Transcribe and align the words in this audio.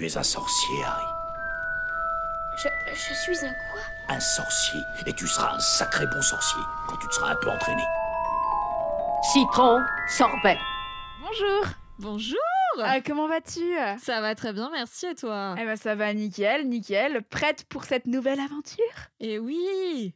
Tu 0.00 0.06
es 0.06 0.16
un 0.16 0.22
sorcier, 0.22 0.82
Harry. 0.82 1.04
Je, 2.56 2.68
je 2.94 3.12
suis 3.14 3.44
un 3.44 3.52
quoi? 3.52 3.82
Un 4.08 4.18
sorcier. 4.18 4.80
Et 5.06 5.12
tu 5.12 5.26
seras 5.28 5.56
un 5.56 5.58
sacré 5.60 6.06
bon 6.06 6.22
sorcier 6.22 6.62
quand 6.88 6.96
tu 6.96 7.06
te 7.06 7.12
seras 7.16 7.32
un 7.32 7.36
peu 7.36 7.50
entraîné. 7.50 7.82
Citron, 9.30 9.84
sorbet. 10.08 10.58
Bonjour 11.20 11.66
Bonjour 11.98 12.38
Ah, 12.82 13.02
Comment 13.02 13.28
vas-tu? 13.28 13.60
Ça 14.02 14.22
va 14.22 14.34
très 14.34 14.54
bien, 14.54 14.70
merci 14.72 15.04
et 15.04 15.14
toi? 15.14 15.54
Eh 15.58 15.66
ben 15.66 15.76
ça 15.76 15.94
va 15.94 16.14
nickel, 16.14 16.66
nickel. 16.66 17.20
Prête 17.24 17.66
pour 17.68 17.84
cette 17.84 18.06
nouvelle 18.06 18.40
aventure? 18.40 18.86
Et 19.20 19.38
oui 19.38 20.14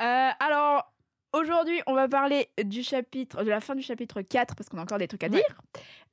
Euh, 0.00 0.30
Alors, 0.38 0.93
aujourd'hui, 1.34 1.80
on 1.86 1.94
va 1.94 2.08
parler 2.08 2.48
du 2.64 2.82
chapitre, 2.82 3.44
de 3.44 3.50
la 3.50 3.60
fin 3.60 3.74
du 3.74 3.82
chapitre 3.82 4.22
4, 4.22 4.54
parce 4.56 4.68
qu'on 4.68 4.78
a 4.78 4.82
encore 4.82 4.98
des 4.98 5.08
trucs 5.08 5.22
à 5.24 5.28
Ouais. 5.28 5.36
dire, 5.36 5.60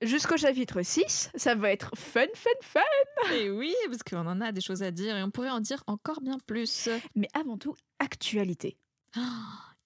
jusqu'au 0.01 0.35
chapitre 0.37 0.81
6. 0.81 1.31
Ça 1.35 1.55
va 1.55 1.71
être 1.71 1.91
fun, 1.95 2.25
fun, 2.33 2.49
fun 2.61 3.33
Et 3.33 3.49
oui, 3.49 3.73
parce 3.87 4.03
qu'on 4.03 4.27
en 4.27 4.41
a 4.41 4.51
des 4.51 4.61
choses 4.61 4.83
à 4.83 4.91
dire 4.91 5.15
et 5.15 5.23
on 5.23 5.31
pourrait 5.31 5.49
en 5.49 5.59
dire 5.61 5.83
encore 5.87 6.21
bien 6.21 6.37
plus. 6.45 6.89
Mais 7.15 7.27
avant 7.33 7.57
tout, 7.57 7.75
actualité. 7.99 8.77
Oh, 9.17 9.21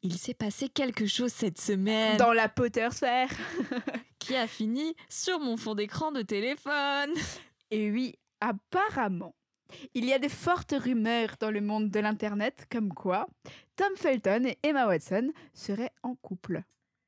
il 0.04 0.18
s'est 0.18 0.34
passé 0.36 0.70
quelque 0.70 1.06
chose 1.08 1.32
cette 1.34 1.60
semaine 1.60 2.18
Dans 2.18 2.34
la 2.34 2.48
Pottersphère 2.50 3.30
qui 4.20 4.36
a 4.36 4.48
fini 4.48 4.96
sur 5.10 5.40
mon 5.40 5.58
fond 5.58 5.76
d'écran 5.76 6.12
de 6.12 6.22
téléphone. 6.22 7.12
Et 7.72 7.90
oui, 7.92 8.14
apparemment, 8.40 9.36
il 9.94 10.06
y 10.06 10.14
a 10.14 10.20
des 10.20 10.30
fortes 10.30 10.74
rumeurs 10.78 11.36
dans 11.40 11.52
le 11.52 11.62
monde 11.62 11.90
de 11.90 12.00
l'Internet 12.00 12.68
comme 12.72 12.94
quoi 12.94 13.28
Tom 13.76 13.92
Felton 13.96 14.44
et 14.46 14.58
Emma 14.64 14.88
Watson 14.88 15.32
seraient 15.54 15.92
en 16.04 16.16
couple. 16.16 16.64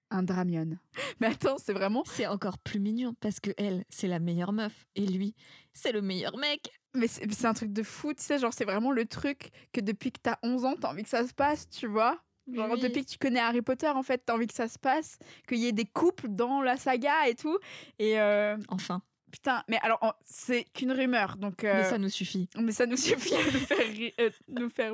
Un 0.10 0.24
dramion. 0.24 0.78
Mais 1.20 1.28
attends, 1.28 1.58
c'est 1.58 1.74
vraiment... 1.74 2.04
C'est 2.06 2.28
encore 2.28 2.58
plus 2.60 2.80
mignon 2.80 3.14
parce 3.20 3.40
que 3.40 3.52
elle, 3.58 3.84
c'est 3.90 4.08
la 4.08 4.20
meilleure 4.20 4.54
meuf 4.54 4.86
et 4.96 5.06
lui, 5.06 5.36
c'est 5.74 5.92
le 5.92 6.02
meilleur 6.02 6.38
mec. 6.38 6.70
Mais 6.96 7.08
c'est 7.08 7.32
c'est 7.32 7.46
un 7.46 7.54
truc 7.54 7.74
de 7.74 7.84
fou, 7.84 8.14
tu 8.14 8.24
sais, 8.24 8.40
genre 8.40 8.54
c'est 8.54 8.64
vraiment 8.66 8.92
le 8.92 9.06
truc 9.06 9.52
que 9.74 9.82
depuis 9.82 10.12
que 10.12 10.20
t'as 10.24 10.38
11 10.44 10.66
ans, 10.66 10.76
t'as 10.80 10.90
envie 10.90 11.04
que 11.04 11.10
ça 11.10 11.28
se 11.28 11.34
passe, 11.34 11.70
tu 11.70 11.88
vois 11.88 12.20
Genre 12.52 12.70
Oui. 12.72 12.80
depuis 12.80 13.04
que 13.06 13.10
tu 13.12 13.18
connais 13.18 13.42
Harry 13.42 13.62
Potter, 13.62 13.90
en 13.90 14.02
fait, 14.04 14.24
t'as 14.26 14.34
envie 14.34 14.48
que 14.48 14.54
ça 14.54 14.70
se 14.70 14.80
passe, 14.80 15.20
qu'il 15.50 15.58
y 15.58 15.68
ait 15.68 15.74
des 15.74 15.86
couples 15.86 16.30
dans 16.30 16.62
la 16.62 16.78
saga 16.78 17.28
et 17.28 17.36
tout. 17.36 17.60
Et 18.00 18.18
euh, 18.22 18.56
Enfin, 18.70 19.02
putain, 19.32 19.64
mais 19.68 19.80
alors, 19.82 20.18
c'est 20.26 20.64
qu'une 20.74 20.92
rumeur, 20.92 21.38
donc... 21.38 21.64
euh, 21.64 21.76
mais 21.78 21.84
ça 21.90 21.98
nous 21.98 22.10
suffit. 22.10 22.50
Mais 22.60 22.72
ça 22.72 22.86
nous 22.86 22.98
suffit 22.98 23.36
à 23.36 23.44
nous 23.44 23.60
faire, 23.60 23.78
ri- 23.88 24.14
euh, 24.20 24.30
nous 24.48 24.70
faire 24.70 24.94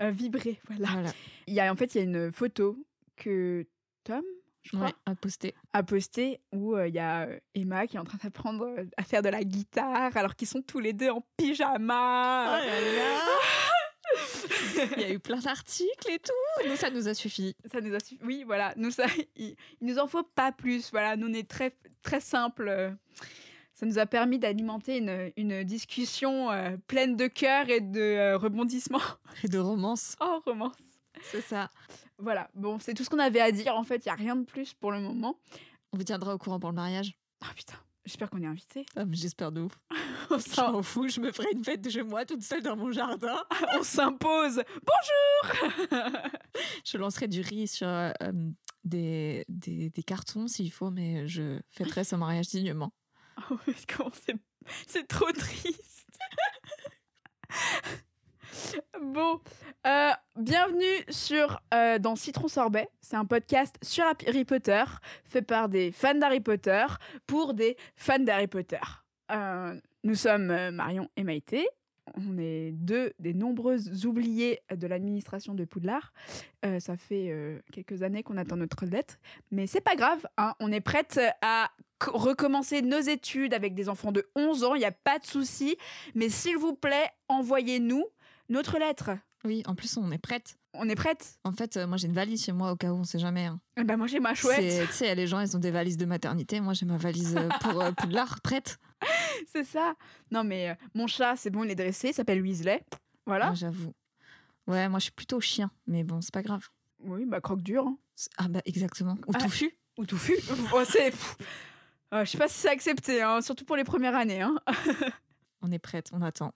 euh, 0.00 0.10
vibrer. 0.10 0.60
Voilà. 0.68 0.88
Voilà. 0.92 1.12
Il 1.46 1.54
y 1.54 1.60
a, 1.60 1.72
en 1.72 1.76
fait, 1.76 1.94
il 1.94 1.98
y 1.98 2.00
a 2.00 2.04
une 2.04 2.30
photo 2.32 2.76
que 3.16 3.66
Tom, 4.04 4.22
je 4.62 4.70
crois, 4.76 4.86
Ouais, 4.88 4.94
à 5.06 5.14
poster. 5.14 5.54
a 5.72 5.82
postée 5.82 6.40
où 6.52 6.74
euh, 6.76 6.88
il 6.88 6.94
y 6.94 6.98
a 6.98 7.22
euh, 7.26 7.38
Emma 7.54 7.86
qui 7.86 7.96
est 7.96 8.00
en 8.00 8.04
train 8.04 8.18
d'apprendre 8.22 8.66
euh, 8.66 8.84
à 8.96 9.02
faire 9.02 9.22
de 9.22 9.28
la 9.28 9.42
guitare 9.42 10.16
alors 10.16 10.36
qu'ils 10.36 10.48
sont 10.48 10.62
tous 10.62 10.78
les 10.80 10.92
deux 10.92 11.08
en 11.10 11.24
pyjama. 11.36 12.60
Il 14.96 15.02
y 15.02 15.04
a 15.04 15.12
eu 15.12 15.18
plein 15.18 15.38
d'articles 15.38 16.10
et 16.10 16.18
tout. 16.18 16.68
Nous, 16.68 16.76
ça 16.76 16.90
nous 16.90 17.08
a 17.08 17.14
suffi. 17.14 17.56
ça 17.70 17.80
nous 17.80 17.94
a 17.94 18.00
suffi. 18.00 18.18
Oui, 18.24 18.44
voilà. 18.46 18.72
Nous, 18.76 18.90
ça, 18.90 19.06
il, 19.36 19.56
il 19.80 19.86
nous 19.86 19.98
en 19.98 20.06
faut 20.06 20.22
pas 20.22 20.52
plus. 20.52 20.90
Voilà. 20.90 21.16
Nous, 21.16 21.28
on 21.28 21.32
est 21.32 21.48
très, 21.48 21.76
très 22.02 22.20
simple. 22.20 22.96
Ça 23.78 23.86
nous 23.86 23.98
a 23.98 24.06
permis 24.06 24.40
d'alimenter 24.40 24.98
une, 24.98 25.30
une 25.36 25.62
discussion 25.62 26.50
euh, 26.50 26.76
pleine 26.88 27.16
de 27.16 27.28
cœur 27.28 27.68
et 27.68 27.80
de 27.80 28.00
euh, 28.00 28.36
rebondissements. 28.36 28.98
Et 29.44 29.48
de 29.48 29.58
romance. 29.58 30.16
Oh, 30.20 30.42
romance. 30.44 30.74
C'est 31.22 31.42
ça. 31.42 31.70
Voilà, 32.18 32.50
bon, 32.54 32.80
c'est 32.80 32.94
tout 32.94 33.04
ce 33.04 33.10
qu'on 33.10 33.20
avait 33.20 33.40
à 33.40 33.52
dire. 33.52 33.76
En 33.76 33.84
fait, 33.84 34.04
il 34.04 34.08
n'y 34.08 34.12
a 34.12 34.16
rien 34.16 34.34
de 34.34 34.44
plus 34.44 34.74
pour 34.74 34.90
le 34.90 34.98
moment. 34.98 35.38
On 35.92 35.96
vous 35.96 36.02
tiendra 36.02 36.34
au 36.34 36.38
courant 36.38 36.58
pour 36.58 36.70
le 36.70 36.74
mariage. 36.74 37.14
Ah 37.40 37.52
putain, 37.54 37.76
j'espère 38.08 38.30
qu'on 38.30 38.42
est 38.42 38.46
invité. 38.46 38.86
Ah, 38.96 39.04
J'espère 39.10 39.52
de 39.52 39.60
ouf. 39.60 39.78
On 40.30 40.38
Je 40.38 40.60
m'en 40.60 40.82
fous, 40.82 41.08
je 41.08 41.20
me 41.20 41.30
ferai 41.30 41.48
une 41.52 41.62
fête 41.62 41.82
de 41.82 41.90
chez 41.90 42.02
moi 42.02 42.24
toute 42.24 42.42
seule 42.42 42.62
dans 42.62 42.76
mon 42.76 42.90
jardin. 42.90 43.36
on 43.78 43.82
s'impose. 43.82 44.62
Bonjour 44.82 45.90
Je 46.84 46.98
lancerai 46.98 47.28
du 47.28 47.40
riz 47.42 47.68
sur 47.68 47.86
euh, 47.86 48.10
des, 48.84 49.44
des, 49.48 49.90
des 49.90 50.02
cartons 50.02 50.48
s'il 50.48 50.72
faut, 50.72 50.90
mais 50.90 51.28
je 51.28 51.60
fêterai 51.68 52.04
ce 52.04 52.16
mariage 52.16 52.48
dignement. 52.48 52.92
Oh, 53.50 53.56
comment 53.94 54.10
c'est 54.86 55.06
trop 55.06 55.30
triste. 55.32 56.08
bon, 59.02 59.40
euh, 59.86 60.10
bienvenue 60.36 61.04
sur 61.08 61.60
euh, 61.74 61.98
dans 61.98 62.16
Citron 62.16 62.48
Sorbet. 62.48 62.88
C'est 63.00 63.16
un 63.16 63.24
podcast 63.24 63.76
sur 63.82 64.04
Harry 64.04 64.44
Potter, 64.44 64.84
fait 65.24 65.42
par 65.42 65.68
des 65.68 65.92
fans 65.92 66.14
d'Harry 66.14 66.40
Potter 66.40 66.84
pour 67.26 67.54
des 67.54 67.76
fans 67.96 68.18
d'Harry 68.18 68.46
Potter. 68.46 68.80
Euh, 69.30 69.74
nous 70.04 70.14
sommes 70.14 70.70
Marion 70.70 71.08
et 71.16 71.24
Maïté. 71.24 71.68
On 72.26 72.38
est 72.38 72.72
deux 72.72 73.12
des 73.18 73.34
nombreuses 73.34 74.06
oubliées 74.06 74.60
de 74.74 74.86
l'administration 74.86 75.54
de 75.54 75.66
Poudlard. 75.66 76.14
Ça 76.78 76.96
fait 76.96 77.60
quelques 77.70 78.02
années 78.02 78.22
qu'on 78.22 78.38
attend 78.38 78.56
notre 78.56 78.86
lettre, 78.86 79.18
mais 79.50 79.66
c'est 79.66 79.82
pas 79.82 79.94
grave. 79.94 80.26
hein. 80.38 80.54
On 80.58 80.72
est 80.72 80.80
prête 80.80 81.20
à 81.42 81.70
co- 81.98 82.12
recommencer 82.16 82.80
nos 82.80 82.98
études 83.00 83.52
avec 83.52 83.74
des 83.74 83.90
enfants 83.90 84.10
de 84.10 84.26
11 84.36 84.64
ans. 84.64 84.74
Il 84.74 84.78
n'y 84.78 84.86
a 84.86 84.90
pas 84.92 85.18
de 85.18 85.26
souci. 85.26 85.76
Mais 86.14 86.30
s'il 86.30 86.56
vous 86.56 86.74
plaît, 86.74 87.10
envoyez-nous 87.28 88.06
notre 88.48 88.78
lettre. 88.78 89.10
Oui, 89.44 89.62
en 89.66 89.74
plus, 89.74 89.96
on 89.96 90.10
est 90.10 90.18
prête. 90.18 90.58
On 90.74 90.88
est 90.88 90.94
prête 90.96 91.38
En 91.44 91.52
fait, 91.52 91.76
euh, 91.76 91.86
moi, 91.86 91.96
j'ai 91.96 92.08
une 92.08 92.12
valise 92.14 92.44
chez 92.44 92.52
moi 92.52 92.72
au 92.72 92.76
cas 92.76 92.90
où, 92.92 92.96
on 92.96 93.04
sait 93.04 93.18
jamais. 93.18 93.46
hein. 93.46 93.60
Eh 93.76 93.84
ben 93.84 93.96
moi 93.96 94.06
j'ai 94.06 94.18
ma 94.20 94.34
chouette. 94.34 94.86
Tu 94.88 94.92
sais, 94.92 95.14
les 95.14 95.26
gens, 95.26 95.40
ils 95.40 95.56
ont 95.56 95.60
des 95.60 95.70
valises 95.70 95.96
de 95.96 96.04
maternité. 96.06 96.60
Moi, 96.60 96.72
j'ai 96.74 96.86
ma 96.86 96.96
valise 96.96 97.36
euh, 97.36 97.48
pour 97.60 97.80
euh, 97.80 97.92
Poudlard 97.92 98.40
prête. 98.40 98.78
C'est 99.52 99.64
ça. 99.64 99.94
Non 100.32 100.42
mais 100.44 100.70
euh, 100.70 100.74
mon 100.94 101.06
chat, 101.06 101.36
c'est 101.36 101.50
bon, 101.50 101.62
il 101.64 101.70
est 101.70 101.74
dressé. 101.76 102.08
Il 102.08 102.14
s'appelle 102.14 102.42
Weasley. 102.42 102.84
Voilà. 103.26 103.50
Ah, 103.50 103.54
J'avoue. 103.54 103.94
Ouais, 104.66 104.88
moi, 104.88 104.98
je 104.98 105.04
suis 105.04 105.12
plutôt 105.12 105.40
chien, 105.40 105.70
mais 105.86 106.02
bon, 106.04 106.20
c'est 106.20 106.34
pas 106.34 106.42
grave. 106.42 106.68
Oui, 107.04 107.24
bah 107.24 107.40
croque 107.40 107.62
dur. 107.62 107.86
hein. 107.86 107.96
Ah, 108.36 108.48
bah, 108.48 108.60
exactement. 108.64 109.16
Ou 109.28 109.32
Ah. 109.34 109.38
touffu. 109.38 109.72
Ou 109.98 110.04
touffu. 110.06 110.34
Oh, 110.74 110.82
c'est... 110.84 111.12
Euh, 112.12 112.24
je 112.24 112.30
sais 112.30 112.38
pas 112.38 112.48
si 112.48 112.58
c'est 112.58 112.70
accepté, 112.70 113.22
hein, 113.22 113.40
surtout 113.40 113.64
pour 113.64 113.76
les 113.76 113.84
premières 113.84 114.14
années. 114.16 114.42
Hein. 114.42 114.56
On 115.62 115.70
est 115.70 115.78
prête, 115.78 116.08
on 116.12 116.22
attend. 116.22 116.54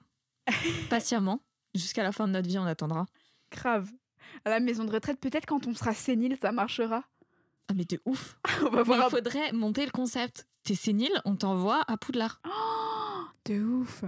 Patiemment. 0.91 1.41
Jusqu'à 1.75 2.03
la 2.03 2.12
fin 2.12 2.27
de 2.28 2.33
notre 2.33 2.49
vie, 2.49 2.59
on 2.59 2.66
attendra. 2.66 3.06
Grave. 3.50 3.91
À 4.44 4.50
la 4.50 4.60
maison 4.60 4.84
de 4.84 4.93
retraite, 4.93 5.19
peut-être 5.21 5.47
quand 5.47 5.66
on 5.66 5.75
sera 5.75 5.94
sénile, 5.94 6.37
ça 6.41 6.53
marchera. 6.53 7.03
Ah, 7.69 7.75
mais 7.75 7.84
de 7.84 8.00
ouf. 8.05 8.37
on 8.62 8.71
va 8.71 8.78
Mais 8.78 8.83
voir. 8.83 9.06
il 9.09 9.10
faudrait 9.10 9.53
monter 9.53 9.84
le 9.84 9.91
concept. 9.93 10.47
T'es 10.65 10.75
sénile, 10.75 11.12
on 11.25 11.37
t'envoie 11.37 11.83
à 11.88 11.97
Poudlard. 11.97 12.41
Oh, 12.47 13.25
de 13.47 13.62
ouf. 13.62 14.05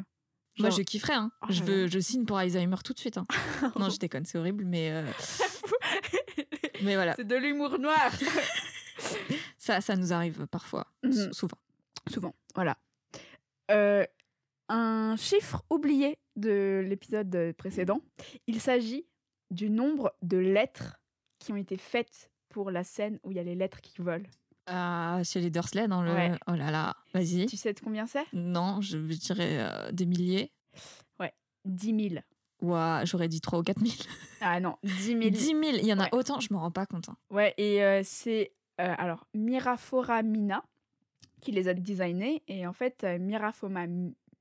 Moi, 0.59 0.71
je 0.71 0.83
kifferais. 0.83 1.15
Hein. 1.15 1.33
Oh 1.43 1.47
je, 1.51 1.65
veux, 1.65 1.87
je 1.89 1.99
signe 1.99 2.25
pour 2.27 2.39
Alzheimer 2.39 2.77
tout 2.85 2.93
de 2.93 2.99
suite. 2.99 3.19
hein. 3.19 3.27
non, 3.79 3.89
je 3.91 3.99
déconne, 3.99 4.25
c'est 4.25 4.39
horrible, 4.39 4.65
mais, 4.65 4.91
euh, 4.93 5.05
mais 6.83 6.95
voilà, 6.95 7.15
c'est 7.17 7.27
de 7.27 7.35
l'humour 7.37 7.79
noir. 7.81 8.13
ça, 9.59 9.81
ça 9.81 9.97
nous 9.97 10.13
arrive 10.13 10.47
parfois, 10.47 10.87
Mhm. 11.03 11.13
sou- 11.13 11.33
souvent. 11.33 11.59
Souvent, 12.13 12.35
voilà. 12.55 12.77
Euh, 13.71 14.05
un 14.69 15.17
chiffre 15.17 15.65
oublié 15.71 16.19
de 16.37 16.83
l'épisode 16.87 17.53
précédent, 17.57 18.01
il 18.47 18.61
s'agit 18.61 19.07
du 19.51 19.71
nombre 19.71 20.15
de 20.23 20.39
lettres 20.39 21.01
qui 21.39 21.53
ont 21.53 21.57
été 21.57 21.77
faites 21.77 22.31
pour 22.49 22.71
la 22.71 22.85
scène 22.85 23.19
où 23.23 23.31
il 23.31 23.37
y 23.37 23.41
a 23.41 23.45
les 23.45 23.55
lettres 23.55 23.81
qui 23.81 24.01
volent. 24.01 24.29
Ah, 24.67 25.21
chez 25.25 25.41
les 25.41 25.51
Dursley, 25.51 25.87
dans 25.89 26.03
le. 26.03 26.13
Ouais. 26.15 26.33
Oh 26.49 26.53
là 26.55 26.71
là, 26.71 26.97
vas-y. 27.13 27.45
Tu 27.47 27.57
sais 27.57 27.75
de 27.75 27.81
combien 27.81 28.07
c'est? 28.07 28.25
Non, 28.33 28.81
je 28.81 28.97
dirais 28.99 29.59
euh, 29.61 29.93
des 29.93 30.07
milliers. 30.07 30.51
10 31.67 32.09
000. 32.11 32.21
Ouah, 32.61 33.07
j'aurais 33.07 33.29
dit 33.29 33.41
3 33.41 33.59
ou 33.59 33.63
4 33.63 33.81
000. 33.81 33.91
Ah 34.43 34.61
non, 34.61 34.77
10 34.83 34.93
000. 35.07 35.21
10 35.31 35.31
000, 35.47 35.61
il 35.81 35.87
y 35.87 35.93
en 35.95 35.99
a 35.99 36.03
Ouais. 36.05 36.09
autant, 36.13 36.41
je 36.41 36.53
me 36.53 36.59
rends 36.59 36.71
pas 36.71 36.85
compte. 36.85 37.09
hein. 37.09 37.17
Ouais, 37.31 37.55
et 37.57 37.83
euh, 37.83 38.03
c'est 38.05 38.53
euh, 38.83 38.95
alors 38.99 39.27
Mirafora 39.33 40.23
Mina 40.23 40.63
qui 41.41 41.53
les 41.53 41.69
a 41.69 41.73
designés. 41.75 42.43
Et 42.49 42.67
en 42.67 42.75
fait, 42.75 43.03
euh, 43.05 43.17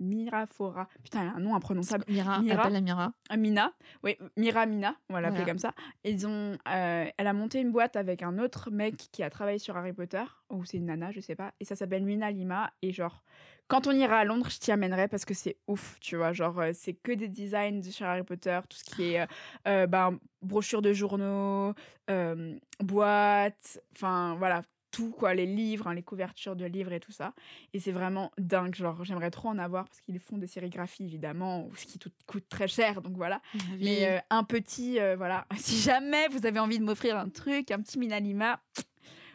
Mirafoma, 0.03 0.43
Mirafora, 0.83 0.87
putain, 1.03 1.21
elle 1.21 1.27
a 1.29 1.35
un 1.35 1.39
nom 1.39 1.55
imprononçable. 1.55 2.03
Mira, 2.07 2.39
Mira. 2.39 2.61
appelle 2.61 2.73
la 2.73 2.81
Mira. 2.81 3.13
Mina, 3.37 3.73
oui, 4.03 4.17
Mira 4.37 4.65
Mina, 4.65 4.95
on 5.09 5.13
va 5.13 5.21
l'appeler 5.21 5.39
Voilà. 5.39 5.51
comme 5.51 5.59
ça. 5.59 5.73
Ils 6.03 6.27
ont, 6.27 6.57
euh, 6.67 7.05
elle 7.17 7.27
a 7.27 7.33
monté 7.33 7.59
une 7.59 7.71
boîte 7.71 7.95
avec 7.95 8.21
un 8.23 8.37
autre 8.39 8.69
mec 8.71 8.95
qui 9.11 9.23
a 9.23 9.29
travaillé 9.29 9.57
sur 9.59 9.75
Harry 9.77 9.93
Potter, 9.93 10.23
ou 10.49 10.65
c'est 10.65 10.77
une 10.77 10.85
nana, 10.85 11.11
je 11.11 11.19
sais 11.19 11.35
pas, 11.35 11.53
et 11.59 11.65
ça 11.65 11.75
s'appelle 11.75 12.03
Mina 12.03 12.29
Lima. 12.31 12.71
Et 12.81 12.91
genre, 12.91 13.23
quand 13.67 13.87
on 13.87 13.91
ira 13.91 14.17
à 14.17 14.23
Londres, 14.25 14.47
je 14.49 14.59
t'y 14.59 14.71
amènerai 14.71 15.07
parce 15.07 15.25
que 15.25 15.33
c'est 15.33 15.57
ouf, 15.67 15.97
tu 16.01 16.15
vois. 16.17 16.33
Genre, 16.33 16.59
euh, 16.59 16.71
c'est 16.73 16.93
que 16.93 17.11
des 17.13 17.27
designs 17.29 17.79
de 17.81 17.89
chez 17.91 18.05
Harry 18.05 18.23
Potter, 18.23 18.59
tout 18.69 18.77
ce 18.77 18.83
qui 18.83 19.13
est 19.13 19.21
euh, 19.21 19.25
euh, 19.67 19.87
ben, 19.87 20.19
brochure 20.41 20.81
de 20.81 20.93
journaux, 20.93 21.73
euh, 22.09 22.55
boîtes, 22.79 23.79
enfin 23.95 24.35
voilà, 24.37 24.61
tout 24.93 25.09
quoi, 25.09 25.33
les 25.33 25.47
livres, 25.47 25.87
hein, 25.87 25.95
les 25.95 26.03
couvertures 26.03 26.55
de 26.55 26.65
livres 26.65 26.93
et 26.93 26.99
tout 26.99 27.11
ça. 27.11 27.33
Et 27.73 27.79
c'est 27.79 27.91
vraiment 27.91 28.31
dingue. 28.37 28.75
Genre, 28.75 29.03
j'aimerais 29.03 29.31
trop 29.31 29.49
en 29.49 29.57
avoir 29.57 29.85
parce 29.85 29.99
qu'ils 30.01 30.19
font 30.19 30.37
des 30.37 30.45
sérigraphies 30.45 31.03
évidemment, 31.05 31.67
ce 31.75 31.85
qui 31.87 31.97
tout- 31.97 32.11
coûte 32.27 32.47
très 32.47 32.67
cher, 32.67 33.01
donc 33.01 33.17
voilà. 33.17 33.41
Mais 33.79 34.07
euh, 34.07 34.19
un 34.29 34.43
petit, 34.43 34.99
euh, 34.99 35.15
voilà. 35.15 35.47
Si 35.57 35.79
jamais 35.79 36.27
vous 36.27 36.45
avez 36.45 36.59
envie 36.59 36.77
de 36.77 36.83
m'offrir 36.83 37.17
un 37.17 37.27
truc, 37.29 37.71
un 37.71 37.81
petit 37.81 37.97
Minalima, 37.97 38.61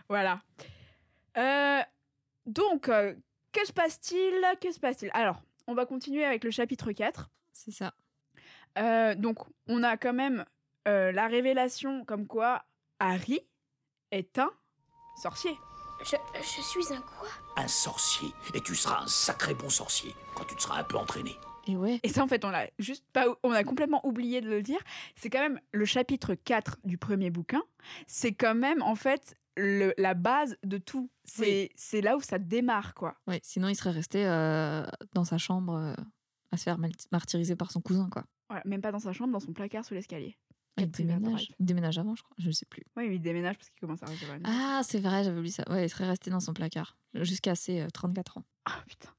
voilà. 0.08 0.40
Euh, 1.36 1.80
donc, 2.46 2.82
que 3.52 3.66
se 3.66 3.72
passe-t-il? 3.72 4.40
Que 4.60 4.70
se 4.72 4.78
passe-t-il? 4.78 5.10
Alors, 5.12 5.42
on 5.66 5.74
va 5.74 5.86
continuer 5.86 6.24
avec 6.24 6.44
le 6.44 6.50
chapitre 6.52 6.92
4. 6.92 7.28
C'est 7.52 7.72
ça. 7.72 7.94
Donc, 9.16 9.38
on 9.66 9.82
a 9.82 9.96
quand 9.96 10.12
même 10.12 10.44
la 10.86 11.26
révélation 11.26 12.04
comme 12.04 12.26
quoi 12.28 12.64
Harry 13.00 13.40
est 14.12 14.38
un 14.38 14.50
sorcier. 15.18 15.58
Je, 16.04 16.16
je 16.36 16.62
suis 16.62 16.92
un 16.94 17.00
quoi? 17.00 17.28
Un 17.56 17.66
sorcier. 17.68 18.28
Et 18.54 18.60
tu 18.60 18.74
seras 18.76 19.02
un 19.02 19.06
sacré 19.08 19.54
bon 19.54 19.68
sorcier 19.68 20.14
quand 20.36 20.44
tu 20.44 20.54
te 20.54 20.62
seras 20.62 20.78
un 20.78 20.84
peu 20.84 20.96
entraîné. 20.96 21.36
Et 21.66 21.76
ouais. 21.76 22.00
Et 22.02 22.08
ça, 22.08 22.22
en 22.22 22.28
fait, 22.28 22.44
on 22.44 22.50
l'a 22.50 22.68
juste 22.78 23.04
pas, 23.12 23.26
on 23.42 23.50
a 23.50 23.62
complètement 23.64 24.00
oublié 24.06 24.40
de 24.40 24.48
le 24.48 24.62
dire. 24.62 24.78
C'est 25.16 25.28
quand 25.28 25.40
même 25.40 25.60
le 25.72 25.84
chapitre 25.84 26.34
4 26.34 26.78
du 26.84 26.96
premier 26.98 27.30
bouquin. 27.30 27.62
C'est 28.06 28.32
quand 28.32 28.54
même, 28.54 28.80
en 28.82 28.94
fait, 28.94 29.34
le- 29.56 29.92
la 29.98 30.14
base 30.14 30.56
de 30.62 30.78
tout. 30.78 31.10
C'est 31.24 31.70
c'est 31.74 32.00
là 32.00 32.16
où 32.16 32.20
ça 32.20 32.38
démarre, 32.38 32.94
quoi. 32.94 33.16
Ouais, 33.26 33.40
sinon 33.42 33.68
il 33.68 33.74
serait 33.74 33.90
resté 33.90 34.24
euh, 34.24 34.86
dans 35.14 35.24
sa 35.24 35.36
chambre 35.36 35.74
euh, 35.74 35.94
à 36.52 36.56
se 36.56 36.62
faire 36.62 36.78
martyriser 37.12 37.56
par 37.56 37.70
son 37.72 37.80
cousin, 37.82 38.08
quoi. 38.08 38.24
Voilà, 38.48 38.62
même 38.64 38.80
pas 38.80 38.92
dans 38.92 39.00
sa 39.00 39.12
chambre, 39.12 39.32
dans 39.32 39.40
son 39.40 39.52
placard 39.52 39.84
sous 39.84 39.92
l'escalier. 39.94 40.38
Il 40.78 40.90
déménage. 40.90 41.30
pareil. 41.30 41.54
Il 41.58 41.66
déménage 41.66 41.98
avant, 41.98 42.14
je 42.14 42.22
crois. 42.22 42.34
Je 42.38 42.50
sais 42.50 42.66
plus. 42.66 42.82
Oui, 42.96 43.08
il 43.12 43.20
déménage 43.20 43.56
parce 43.56 43.70
qu'il 43.70 43.80
commence 43.80 44.02
à 44.02 44.06
recevoir 44.06 44.38
Ah, 44.44 44.80
c'est 44.84 45.00
vrai, 45.00 45.24
j'avais 45.24 45.38
oublié 45.38 45.52
ça. 45.52 45.64
Ouais, 45.70 45.86
il 45.86 45.90
serait 45.90 46.06
resté 46.06 46.30
dans 46.30 46.40
son 46.40 46.52
placard 46.54 46.96
jusqu'à 47.14 47.54
ses 47.54 47.80
euh, 47.80 47.88
34 47.90 48.38
ans. 48.38 48.44
Ah 48.64 48.82
putain. 48.86 49.10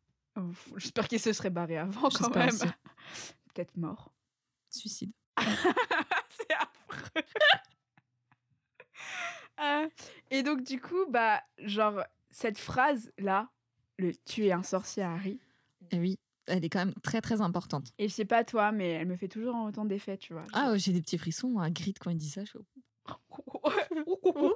J'espère 0.78 1.08
qu'il 1.08 1.20
se 1.20 1.34
serait 1.34 1.50
barré 1.50 1.78
avant 1.78 2.10
quand 2.10 2.34
même. 2.36 2.50
aussi. 2.50 2.66
Peut-être 3.54 3.76
mort. 3.76 4.14
Suicide. 4.70 5.12
c'est 5.40 6.54
affreux. 6.54 7.24
Euh, 9.62 9.90
et 10.32 10.42
donc 10.42 10.64
du 10.64 10.80
coup, 10.80 11.06
bah, 11.10 11.44
genre 11.58 12.02
cette 12.32 12.58
phrase 12.58 13.12
là, 13.18 13.50
le 13.98 14.14
tu 14.26 14.46
es 14.46 14.54
un 14.54 14.64
sorcier 14.64 15.04
Harry. 15.04 15.38
Et 15.92 16.00
oui, 16.00 16.18
elle 16.50 16.66
est 16.66 16.70
quand 16.70 16.86
même 16.86 16.94
très 17.04 17.22
très 17.22 17.42
importante. 17.42 17.92
Et 17.98 18.08
je 18.10 18.14
sais 18.14 18.26
pas 18.26 18.44
toi, 18.44 18.72
mais 18.72 18.90
elle 18.92 19.08
me 19.08 19.16
fait 19.16 19.28
toujours 19.28 19.56
autant 19.64 19.86
d'effet, 19.86 20.18
tu 20.18 20.34
vois. 20.34 20.46
Ah, 20.54 20.72
ouais, 20.72 20.80
j'ai 20.80 20.92
des 20.92 21.02
petits 21.02 21.18
frissons 21.18 21.60
à 21.60 21.70
Grid 21.70 21.98
quand 22.00 22.10
il 22.10 22.18
dit 22.18 22.30
ça. 22.30 22.44
Je 22.46 22.58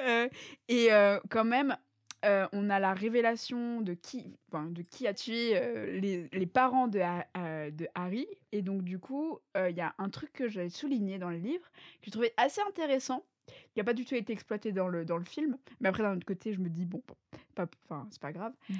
Euh, 0.00 0.28
et 0.68 0.92
euh, 0.92 1.20
quand 1.28 1.44
même, 1.44 1.76
euh, 2.24 2.46
on 2.52 2.70
a 2.70 2.78
la 2.78 2.94
révélation 2.94 3.80
de 3.80 3.94
qui, 3.94 4.36
enfin, 4.48 4.66
de 4.70 4.82
qui 4.82 5.08
a 5.08 5.14
tué 5.14 5.56
euh, 5.56 5.98
les, 5.98 6.28
les 6.32 6.46
parents 6.46 6.86
de, 6.86 7.00
euh, 7.36 7.70
de 7.70 7.88
Harry. 7.94 8.26
Et 8.52 8.62
donc, 8.62 8.82
du 8.82 8.98
coup, 8.98 9.40
il 9.56 9.74
y 9.76 9.80
a 9.80 9.94
un 9.98 10.08
truc 10.08 10.32
que 10.32 10.48
j'avais 10.48 10.68
souligné 10.68 11.18
dans 11.18 11.30
le 11.30 11.38
livre, 11.38 11.64
que 12.00 12.06
je 12.06 12.10
trouvais 12.10 12.32
assez 12.36 12.60
intéressant, 12.60 13.24
qui 13.46 13.78
n'a 13.78 13.84
pas 13.84 13.94
du 13.94 14.04
tout 14.04 14.14
été 14.14 14.32
exploité 14.32 14.70
dans 14.70 14.88
le, 14.88 15.04
dans 15.04 15.18
le 15.18 15.24
film. 15.24 15.58
Mais 15.80 15.88
après, 15.88 16.04
d'un 16.04 16.16
autre 16.16 16.26
côté, 16.26 16.52
je 16.52 16.60
me 16.60 16.68
dis, 16.68 16.84
bon, 16.84 17.02
bon, 17.06 17.16
pas, 17.54 17.68
c'est 18.10 18.22
pas 18.22 18.32
grave. 18.32 18.52
Mm. 18.68 18.74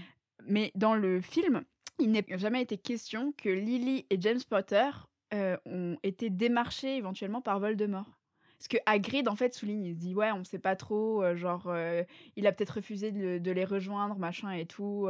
Mais 0.46 0.72
dans 0.74 0.94
le 0.94 1.20
film, 1.20 1.64
il 1.98 2.10
n'est 2.10 2.24
jamais 2.38 2.62
été 2.62 2.78
question 2.78 3.32
que 3.32 3.48
Lily 3.48 4.06
et 4.10 4.20
James 4.20 4.40
Potter 4.48 4.90
ont 5.64 5.96
été 6.02 6.28
démarchés 6.30 6.96
éventuellement 6.96 7.40
par 7.40 7.58
Voldemort. 7.58 8.18
Parce 8.58 8.68
que 8.68 8.76
Hagrid, 8.86 9.28
en 9.28 9.34
fait, 9.34 9.54
souligne, 9.54 9.84
il 9.84 9.94
se 9.94 9.98
dit, 9.98 10.14
ouais, 10.14 10.30
on 10.30 10.44
sait 10.44 10.58
pas 10.58 10.76
trop, 10.76 11.24
genre, 11.34 11.74
il 12.36 12.46
a 12.46 12.52
peut-être 12.52 12.76
refusé 12.76 13.10
de, 13.10 13.18
le- 13.18 13.40
de 13.40 13.50
les 13.50 13.64
rejoindre, 13.64 14.16
machin 14.18 14.52
et 14.52 14.66
tout. 14.66 15.08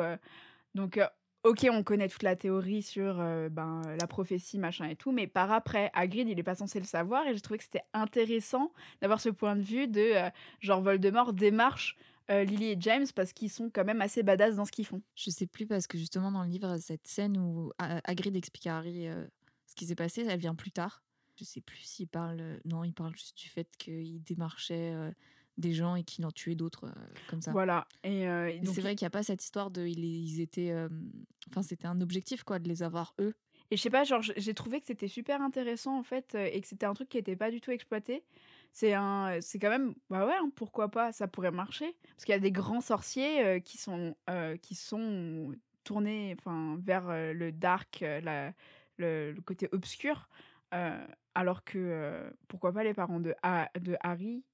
donc, 0.74 0.98
ok, 1.42 1.66
on 1.70 1.82
connaît 1.82 2.08
toute 2.08 2.22
la 2.22 2.36
théorie 2.36 2.82
sur 2.82 3.16
ben, 3.50 3.82
la 4.00 4.06
prophétie, 4.06 4.58
machin 4.58 4.88
et 4.88 4.96
tout, 4.96 5.12
mais 5.12 5.26
par 5.26 5.50
après, 5.52 5.90
Hagrid, 5.92 6.28
il 6.28 6.38
est 6.38 6.44
pas 6.44 6.54
censé 6.54 6.78
le 6.78 6.86
savoir, 6.86 7.26
et 7.26 7.34
j'ai 7.34 7.40
trouvé 7.40 7.58
que 7.58 7.64
c'était 7.64 7.84
intéressant 7.92 8.72
d'avoir 9.00 9.20
ce 9.20 9.28
point 9.28 9.56
de 9.56 9.62
vue 9.62 9.88
de, 9.88 10.12
genre, 10.60 10.80
Voldemort 10.80 11.32
démarche 11.32 11.96
euh, 12.32 12.44
Lily 12.44 12.66
et 12.72 12.76
James 12.80 13.06
parce 13.14 13.32
qu'ils 13.32 13.50
sont 13.50 13.70
quand 13.70 13.84
même 13.84 14.00
assez 14.00 14.22
badass 14.22 14.56
dans 14.56 14.64
ce 14.64 14.72
qu'ils 14.72 14.86
font. 14.86 15.02
Je 15.14 15.30
sais 15.30 15.46
plus 15.46 15.66
parce 15.66 15.86
que 15.86 15.98
justement 15.98 16.32
dans 16.32 16.42
le 16.42 16.48
livre, 16.50 16.76
cette 16.78 17.06
scène 17.06 17.36
où 17.38 17.70
Ha- 17.78 18.00
Hagrid 18.04 18.34
explique 18.34 18.66
à 18.66 18.78
Harry 18.78 19.06
euh, 19.06 19.24
ce 19.66 19.74
qui 19.74 19.86
s'est 19.86 19.94
passé, 19.94 20.24
elle 20.28 20.40
vient 20.40 20.54
plus 20.54 20.70
tard. 20.72 21.02
Je 21.38 21.44
sais 21.44 21.60
plus 21.60 21.78
s'il 21.78 22.08
parle. 22.08 22.40
euh, 22.40 22.58
Non, 22.64 22.84
il 22.84 22.92
parle 22.92 23.14
juste 23.14 23.36
du 23.38 23.48
fait 23.48 23.68
qu'il 23.78 24.22
démarchait 24.22 24.92
euh, 24.94 25.10
des 25.58 25.72
gens 25.72 25.96
et 25.96 26.02
qu'il 26.04 26.24
en 26.26 26.30
tuait 26.32 26.54
d'autres 26.54 26.92
comme 27.28 27.40
ça. 27.42 27.52
Voilà. 27.52 27.86
Et, 28.04 28.22
c'est 28.64 28.80
vrai 28.80 28.94
qu'il 28.94 29.04
n'y 29.04 29.08
a 29.08 29.10
pas 29.10 29.22
cette 29.22 29.42
histoire 29.42 29.70
de. 29.70 29.86
Ils, 29.86 30.04
ils 30.04 30.40
étaient. 30.40 30.74
Enfin, 31.50 31.62
c'était 31.62 31.86
un 31.86 32.00
objectif 32.00 32.42
quoi 32.42 32.58
de 32.58 32.68
les 32.68 32.82
avoir 32.82 33.14
eux. 33.20 33.34
Et 33.70 33.76
je 33.76 33.82
sais 33.82 33.90
pas, 33.90 34.04
genre, 34.04 34.20
j'ai 34.22 34.54
trouvé 34.54 34.80
que 34.80 34.86
c'était 34.86 35.08
super 35.08 35.40
intéressant 35.40 35.98
en 35.98 36.02
fait, 36.02 36.34
et 36.34 36.60
que 36.60 36.66
c'était 36.66 36.84
un 36.84 36.92
truc 36.94 37.08
qui 37.08 37.16
était 37.18 37.36
pas 37.36 37.50
du 37.50 37.60
tout 37.60 37.70
exploité. 37.70 38.22
C'est 38.72 38.94
un, 38.94 39.38
c'est 39.40 39.58
quand 39.58 39.68
même, 39.68 39.94
bah 40.08 40.26
ouais, 40.26 40.34
hein, 40.34 40.50
pourquoi 40.56 40.90
pas, 40.90 41.12
ça 41.12 41.28
pourrait 41.28 41.50
marcher. 41.50 41.94
Parce 42.10 42.24
qu'il 42.24 42.32
y 42.32 42.36
a 42.36 42.40
des 42.40 42.52
grands 42.52 42.80
sorciers 42.80 43.44
euh, 43.44 43.58
qui 43.60 43.76
sont, 43.76 44.16
euh, 44.30 44.56
qui 44.56 44.74
sont 44.74 45.52
tournés, 45.84 46.34
enfin, 46.38 46.78
vers 46.82 47.08
euh, 47.10 47.32
le 47.34 47.52
dark, 47.52 48.00
la- 48.00 48.52
le, 48.96 49.32
le 49.32 49.42
côté 49.42 49.68
obscur, 49.72 50.28
alors 51.34 51.64
que 51.64 52.32
pourquoi 52.48 52.72
pas 52.72 52.84
les 52.84 52.94
parents 52.94 53.20
de, 53.20 53.34
Ha- 53.42 53.70
de 53.78 53.96
Harry 54.00 54.44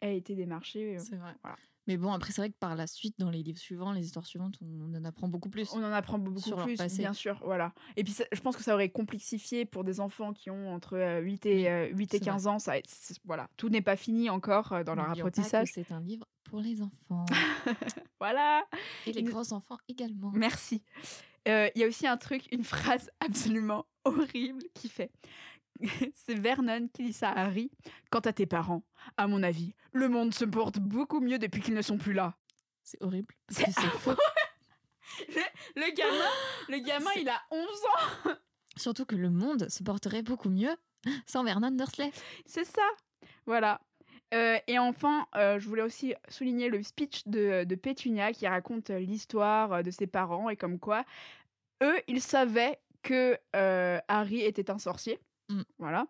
aient 0.00 0.16
été 0.16 0.34
démarchés. 0.34 0.98
C'est 0.98 1.16
vrai. 1.16 1.34
voilà. 1.42 1.56
Mais 1.88 1.96
bon, 1.96 2.12
après, 2.12 2.32
c'est 2.32 2.40
vrai 2.42 2.50
que 2.50 2.56
par 2.60 2.76
la 2.76 2.86
suite, 2.86 3.14
dans 3.18 3.30
les 3.30 3.42
livres 3.42 3.58
suivants, 3.58 3.90
les 3.92 4.04
histoires 4.04 4.26
suivantes, 4.26 4.54
on 4.62 4.94
en 4.94 5.04
apprend 5.04 5.26
beaucoup 5.26 5.48
plus. 5.48 5.72
On 5.72 5.82
en 5.82 5.90
apprend 5.92 6.18
beaucoup 6.18 6.38
sur 6.40 6.56
plus, 6.62 6.76
bien 6.98 7.12
sûr, 7.14 7.40
voilà. 7.44 7.72
Et 7.96 8.04
puis 8.04 8.12
ça- 8.12 8.24
je 8.30 8.40
pense 8.40 8.56
que 8.56 8.62
ça 8.62 8.74
aurait 8.74 8.90
complexifié 8.90 9.64
pour 9.64 9.82
des 9.84 9.98
enfants 9.98 10.32
qui 10.34 10.50
ont 10.50 10.72
entre 10.72 10.96
euh, 10.96 11.18
8 11.20 11.46
et, 11.46 11.68
euh, 11.68 11.88
8 11.88 12.14
et 12.14 12.18
c'est 12.18 12.24
15 12.24 12.46
ans. 12.46 12.58
Ça, 12.60 12.74
voilà, 13.24 13.48
tout 13.56 13.70
n'est 13.70 13.80
pas 13.82 13.96
fini 13.96 14.30
encore 14.30 14.72
euh, 14.72 14.84
dans 14.84 14.94
leur 14.94 15.06
apprentissage. 15.10 15.70
C'est 15.72 15.90
un 15.90 16.00
livre 16.00 16.26
pour 16.44 16.60
les 16.60 16.80
enfants. 16.82 17.24
Voilà, 18.20 18.64
Et 19.06 19.12
les 19.12 19.22
grands 19.22 19.52
enfants 19.52 19.78
également. 19.88 20.30
merci. 20.34 20.82
Euh, 21.46 21.68
Il 21.74 21.80
y 21.80 21.84
a 21.84 21.86
aussi 21.88 22.06
un 22.06 22.16
truc, 22.16 22.46
une 22.52 22.64
phrase 22.64 23.10
absolument 23.20 23.86
horrible 24.04 24.62
qui 24.74 24.88
fait. 24.88 25.10
C'est 26.14 26.34
Vernon 26.34 26.88
qui 26.92 27.04
dit 27.04 27.12
ça 27.12 27.30
à 27.30 27.46
Harry. 27.46 27.70
Quant 28.10 28.20
à 28.20 28.32
tes 28.32 28.46
parents, 28.46 28.84
à 29.16 29.26
mon 29.26 29.42
avis, 29.42 29.74
le 29.92 30.08
monde 30.08 30.34
se 30.34 30.44
porte 30.44 30.78
beaucoup 30.78 31.20
mieux 31.20 31.38
depuis 31.38 31.62
qu'ils 31.62 31.74
ne 31.74 31.82
sont 31.82 31.98
plus 31.98 32.12
là. 32.12 32.36
C'est 32.82 33.02
horrible. 33.02 33.34
C'est 33.48 33.70
faux. 33.70 34.14
Le, 35.28 35.42
le 35.76 35.94
gamin, 35.94 36.30
le 36.68 36.78
gamin, 36.78 37.10
il 37.16 37.28
a 37.28 37.40
11 37.50 37.60
ans. 37.66 38.30
Surtout 38.76 39.04
que 39.04 39.16
le 39.16 39.30
monde 39.30 39.68
se 39.68 39.82
porterait 39.82 40.22
beaucoup 40.22 40.50
mieux 40.50 40.76
sans 41.26 41.44
Vernon 41.44 41.70
Dursley. 41.70 42.12
C'est 42.46 42.64
ça. 42.64 42.86
Voilà. 43.46 43.80
Euh, 44.34 44.58
et 44.66 44.78
enfin, 44.78 45.26
euh, 45.36 45.58
je 45.58 45.66
voulais 45.66 45.82
aussi 45.82 46.14
souligner 46.28 46.68
le 46.68 46.82
speech 46.82 47.26
de, 47.26 47.64
de 47.64 47.74
Pétunia 47.74 48.32
qui 48.32 48.46
raconte 48.46 48.90
euh, 48.90 48.98
l'histoire 48.98 49.82
de 49.82 49.90
ses 49.90 50.06
parents 50.06 50.50
et 50.50 50.56
comme 50.56 50.78
quoi 50.78 51.04
eux, 51.82 51.96
ils 52.08 52.20
savaient 52.20 52.78
que 53.02 53.38
euh, 53.56 53.98
Harry 54.08 54.40
était 54.40 54.70
un 54.70 54.78
sorcier. 54.78 55.18
Mm. 55.48 55.62
Voilà. 55.78 56.06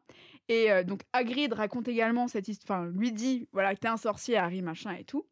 Et 0.49 0.71
euh, 0.71 0.83
donc 0.85 1.03
Hagrid 1.13 1.53
raconte 1.53 1.89
également 1.89 2.29
cette 2.29 2.49
histoire, 2.49 2.81
enfin 2.81 2.91
lui 2.91 3.13
dit 3.13 3.49
voilà 3.53 3.75
que 3.75 3.81
t'es 3.81 3.89
un 3.89 3.97
sorcier 3.97 4.37
Harry 4.37 4.63
machin 4.63 4.93
et 4.95 5.05
tout. 5.05 5.27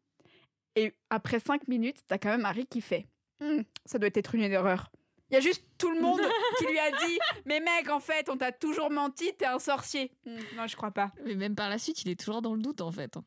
Et 0.75 0.93
après 1.09 1.39
cinq 1.39 1.67
minutes, 1.67 1.97
t'as 2.07 2.17
quand 2.17 2.29
même 2.29 2.45
Harry 2.45 2.65
qui 2.65 2.81
fait 2.81 3.07
Hmm, 3.39 3.61
ça 3.85 3.99
doit 3.99 4.09
être 4.13 4.33
une 4.33 4.41
erreur. 4.41 4.91
Il 5.29 5.35
y 5.35 5.37
a 5.37 5.41
juste 5.41 5.63
tout 5.77 5.91
le 5.91 6.01
monde 6.01 6.21
qui 6.57 6.65
lui 6.65 6.79
a 6.79 6.89
dit 6.91 7.19
mais 7.45 7.59
mec 7.59 7.89
en 7.89 7.99
fait 7.99 8.29
on 8.29 8.37
t'a 8.37 8.51
toujours 8.51 8.89
menti 8.89 9.31
t'es 9.37 9.45
un 9.45 9.59
sorcier. 9.59 10.11
Hmm, 10.25 10.39
non 10.55 10.67
je 10.67 10.75
crois 10.75 10.91
pas. 10.91 11.11
Mais 11.25 11.35
même 11.35 11.55
par 11.55 11.69
la 11.69 11.77
suite, 11.77 12.01
il 12.03 12.09
est 12.09 12.19
toujours 12.19 12.41
dans 12.41 12.55
le 12.55 12.61
doute 12.61 12.81
en 12.81 12.91
fait. 12.91 13.17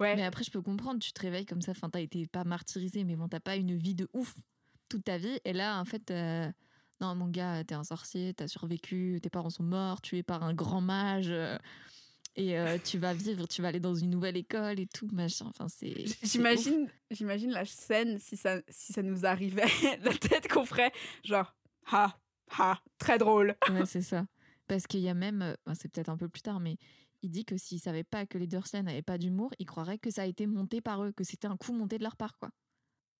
Ouais. 0.00 0.14
Mais 0.14 0.24
après, 0.24 0.44
je 0.44 0.50
peux 0.50 0.62
comprendre, 0.62 1.00
tu 1.00 1.12
te 1.12 1.20
réveilles 1.20 1.46
comme 1.46 1.60
ça, 1.60 1.72
enfin, 1.72 1.90
t'as 1.90 2.00
été 2.00 2.26
pas 2.26 2.44
martyrisé, 2.44 3.04
mais 3.04 3.16
bon, 3.16 3.28
t'as 3.28 3.40
pas 3.40 3.56
une 3.56 3.76
vie 3.76 3.94
de 3.94 4.08
ouf 4.12 4.34
toute 4.88 5.04
ta 5.04 5.18
vie. 5.18 5.40
Et 5.44 5.52
là, 5.52 5.80
en 5.80 5.84
fait, 5.84 6.10
euh, 6.10 6.48
non, 7.00 7.14
mon 7.14 7.28
gars, 7.28 7.62
t'es 7.64 7.74
un 7.74 7.84
sorcier, 7.84 8.34
t'as 8.34 8.48
survécu, 8.48 9.18
tes 9.22 9.30
parents 9.30 9.50
sont 9.50 9.62
morts, 9.62 10.00
tués 10.00 10.22
par 10.22 10.42
un 10.42 10.54
grand 10.54 10.80
mage. 10.80 11.28
euh, 11.30 11.56
et 12.36 12.56
euh, 12.56 12.78
tu 12.82 12.98
vas 12.98 13.14
vivre, 13.14 13.48
tu 13.48 13.62
vas 13.62 13.68
aller 13.68 13.80
dans 13.80 13.96
une 13.96 14.10
nouvelle 14.10 14.36
école 14.36 14.78
et 14.78 14.86
tout, 14.86 15.08
machin. 15.12 15.46
Enfin, 15.48 15.66
c'est. 15.68 16.04
J'imagine, 16.22 16.88
j'imagine 17.10 17.50
la 17.50 17.64
scène 17.64 18.18
si 18.20 18.36
ça, 18.36 18.60
si 18.68 18.92
ça 18.92 19.02
nous 19.02 19.26
arrivait, 19.26 19.64
la 20.02 20.14
tête 20.14 20.46
qu'on 20.46 20.64
ferait, 20.64 20.92
genre, 21.24 21.52
ha, 21.90 22.16
ha, 22.56 22.80
très 22.98 23.18
drôle. 23.18 23.56
Ouais, 23.70 23.86
c'est 23.86 24.02
ça. 24.02 24.26
Parce 24.68 24.86
qu'il 24.86 25.00
y 25.00 25.08
a 25.08 25.14
même, 25.14 25.42
euh, 25.42 25.74
c'est 25.74 25.90
peut-être 25.90 26.10
un 26.10 26.16
peu 26.16 26.28
plus 26.28 26.42
tard, 26.42 26.60
mais 26.60 26.76
il 27.22 27.30
dit 27.30 27.44
que 27.44 27.56
s'il 27.56 27.80
savait 27.80 28.04
pas 28.04 28.24
que 28.24 28.38
les 28.38 28.46
Dursley 28.46 28.82
n'avaient 28.82 29.02
pas 29.02 29.18
d'humour, 29.18 29.50
il 29.58 29.66
croirait 29.66 29.98
que 29.98 30.10
ça 30.10 30.22
a 30.22 30.26
été 30.26 30.46
monté 30.46 30.80
par 30.80 31.02
eux, 31.02 31.10
que 31.10 31.24
c'était 31.24 31.48
un 31.48 31.56
coup 31.56 31.72
monté 31.72 31.98
de 31.98 32.04
leur 32.04 32.16
part, 32.16 32.38
quoi. 32.38 32.50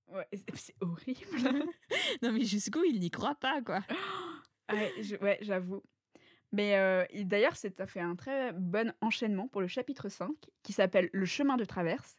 Ouais, 0.08 0.26
c'est- 0.54 0.74
horrible. 0.80 1.20
Non, 2.22 2.32
mais 2.32 2.44
jusqu'où 2.44 2.82
il 2.84 2.98
n'y 3.00 3.10
croit 3.10 3.34
pas, 3.34 3.60
quoi? 3.62 3.80
ouais, 4.72 5.38
j'avoue. 5.42 5.82
Mais 6.52 6.76
euh, 6.78 7.04
d'ailleurs, 7.24 7.56
ça 7.56 7.68
fait 7.86 8.00
un 8.00 8.16
très 8.16 8.52
bon 8.52 8.92
enchaînement 9.02 9.48
pour 9.48 9.60
le 9.60 9.66
chapitre 9.68 10.08
5, 10.08 10.30
qui 10.62 10.72
s'appelle 10.72 11.10
Le 11.12 11.26
chemin 11.26 11.56
de 11.56 11.64
traverse. 11.64 12.16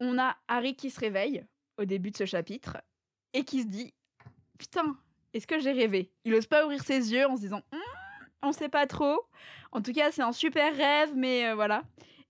On 0.00 0.18
a 0.18 0.36
Harry 0.48 0.76
qui 0.76 0.90
se 0.90 1.00
réveille 1.00 1.44
au 1.78 1.84
début 1.84 2.10
de 2.12 2.16
ce 2.16 2.24
chapitre 2.26 2.78
et 3.32 3.44
qui 3.44 3.62
se 3.62 3.66
dit 3.66 3.94
Putain, 4.58 4.96
est-ce 5.34 5.46
que 5.46 5.58
j'ai 5.58 5.72
rêvé? 5.72 6.12
Il 6.24 6.32
n'ose 6.32 6.46
pas 6.46 6.64
ouvrir 6.64 6.82
ses 6.84 7.12
yeux 7.12 7.26
en 7.26 7.36
se 7.36 7.42
disant 7.42 7.62
Hum, 7.72 7.80
On 8.42 8.52
sait 8.52 8.68
pas 8.68 8.86
trop. 8.86 9.20
En 9.72 9.82
tout 9.82 9.92
cas, 9.92 10.12
c'est 10.12 10.22
un 10.22 10.32
super 10.32 10.76
rêve, 10.76 11.12
mais 11.16 11.48
euh, 11.48 11.54
voilà. 11.56 11.82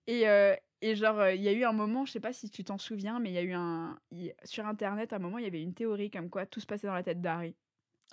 Et, 0.06 0.26
euh, 0.28 0.54
et 0.82 0.94
genre, 0.96 1.18
euh, 1.20 1.32
il 1.34 1.42
y 1.42 1.48
a 1.48 1.52
eu 1.52 1.64
un 1.64 1.72
moment, 1.72 2.04
je 2.04 2.12
sais 2.12 2.20
pas 2.20 2.32
si 2.32 2.50
tu 2.50 2.64
t'en 2.64 2.76
souviens, 2.78 3.18
mais 3.20 3.30
il 3.30 3.34
y 3.34 3.38
a 3.38 3.42
eu 3.42 3.52
un. 3.54 3.98
sur 4.44 4.66
internet, 4.66 5.12
à 5.12 5.16
un 5.16 5.18
moment, 5.20 5.38
il 5.38 5.44
y 5.44 5.46
avait 5.48 5.62
une 5.62 5.72
théorie 5.74 6.10
comme 6.10 6.28
quoi 6.28 6.44
tout 6.44 6.60
se 6.60 6.66
passait 6.66 6.86
dans 6.86 6.94
la 6.94 7.02
tête 7.02 7.20
d'Harry. 7.20 7.54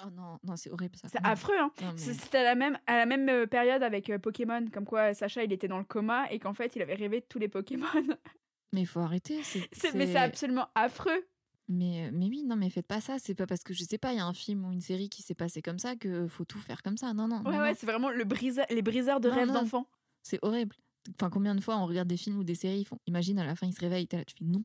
Oh 0.06 0.10
non, 0.16 0.40
non, 0.44 0.56
c'est 0.56 0.72
horrible 0.72 0.96
ça. 0.96 1.10
C'est 1.10 1.20
affreux, 1.26 1.58
hein. 1.60 1.72
Mais- 1.82 1.98
C'était 1.98 2.38
à 2.38 2.44
la 2.44 2.56
même, 2.56 2.80
à 2.88 2.96
la 2.98 3.06
même 3.06 3.28
euh, 3.28 3.46
période 3.48 3.84
avec 3.84 4.10
euh, 4.10 4.18
Pokémon, 4.18 4.66
comme 4.72 4.86
quoi 4.86 5.14
Sacha 5.14 5.44
il 5.44 5.52
était 5.52 5.68
dans 5.68 5.78
le 5.80 5.84
coma 5.84 6.32
et 6.32 6.40
qu'en 6.40 6.54
fait 6.54 6.74
il 6.78 6.82
avait 6.82 6.96
rêvé 6.96 7.20
de 7.20 7.26
tous 7.28 7.38
les 7.40 7.50
Pokémon. 7.50 7.86
Mais 8.72 8.82
il 8.82 8.88
faut 8.88 9.02
arrêter. 9.02 9.42
C'est- 9.44 9.94
Mais 9.96 10.08
c'est 10.08 10.16
absolument 10.18 10.68
affreux. 10.76 11.26
Mais, 11.68 12.10
mais 12.14 12.28
oui, 12.28 12.44
non, 12.46 12.56
mais 12.56 12.70
faites 12.72 12.88
pas 12.88 13.00
ça. 13.02 13.18
C'est 13.20 13.36
pas 13.36 13.46
parce 13.46 13.64
que 13.64 13.74
je 13.76 13.84
sais 13.84 13.98
pas, 14.00 14.12
il 14.14 14.18
y 14.18 14.22
a 14.22 14.26
un 14.26 14.34
film 14.34 14.66
ou 14.66 14.72
une 14.72 14.82
série 14.82 15.08
qui 15.10 15.22
s'est 15.22 15.36
passé 15.36 15.62
comme 15.62 15.78
ça 15.80 15.96
que 15.96 16.28
faut 16.28 16.46
tout 16.46 16.58
faire 16.60 16.82
comme 16.82 16.98
ça. 16.98 17.14
Non, 17.14 17.28
non, 17.28 17.44
Ouais, 17.44 17.52
non, 17.52 17.60
ouais, 17.60 17.76
c'est 17.76 17.86
vraiment 17.86 18.10
le 18.10 18.24
briseur, 18.24 18.66
les 18.72 18.82
briseurs 18.82 19.20
de 19.20 19.30
Non, 19.30 19.36
rêves 19.36 19.52
d'enfants. 19.52 19.88
c'est 20.24 20.40
horrible. 20.44 20.76
Enfin, 21.16 21.30
combien 21.30 21.56
de 21.56 21.62
fois 21.62 21.78
on 21.78 21.86
regarde 21.86 22.08
des 22.08 22.18
films 22.18 22.38
ou 22.40 22.44
des 22.44 22.56
séries, 22.56 22.80
ils 22.82 22.86
font, 22.86 23.00
imagine 23.08 23.40
à 23.40 23.46
la 23.46 23.56
fin 23.56 23.68
ils 23.68 23.74
se 23.74 23.80
réveillent, 23.80 24.08
là, 24.12 24.24
tu 24.26 24.36
fais 24.38 24.46
non. 24.46 24.64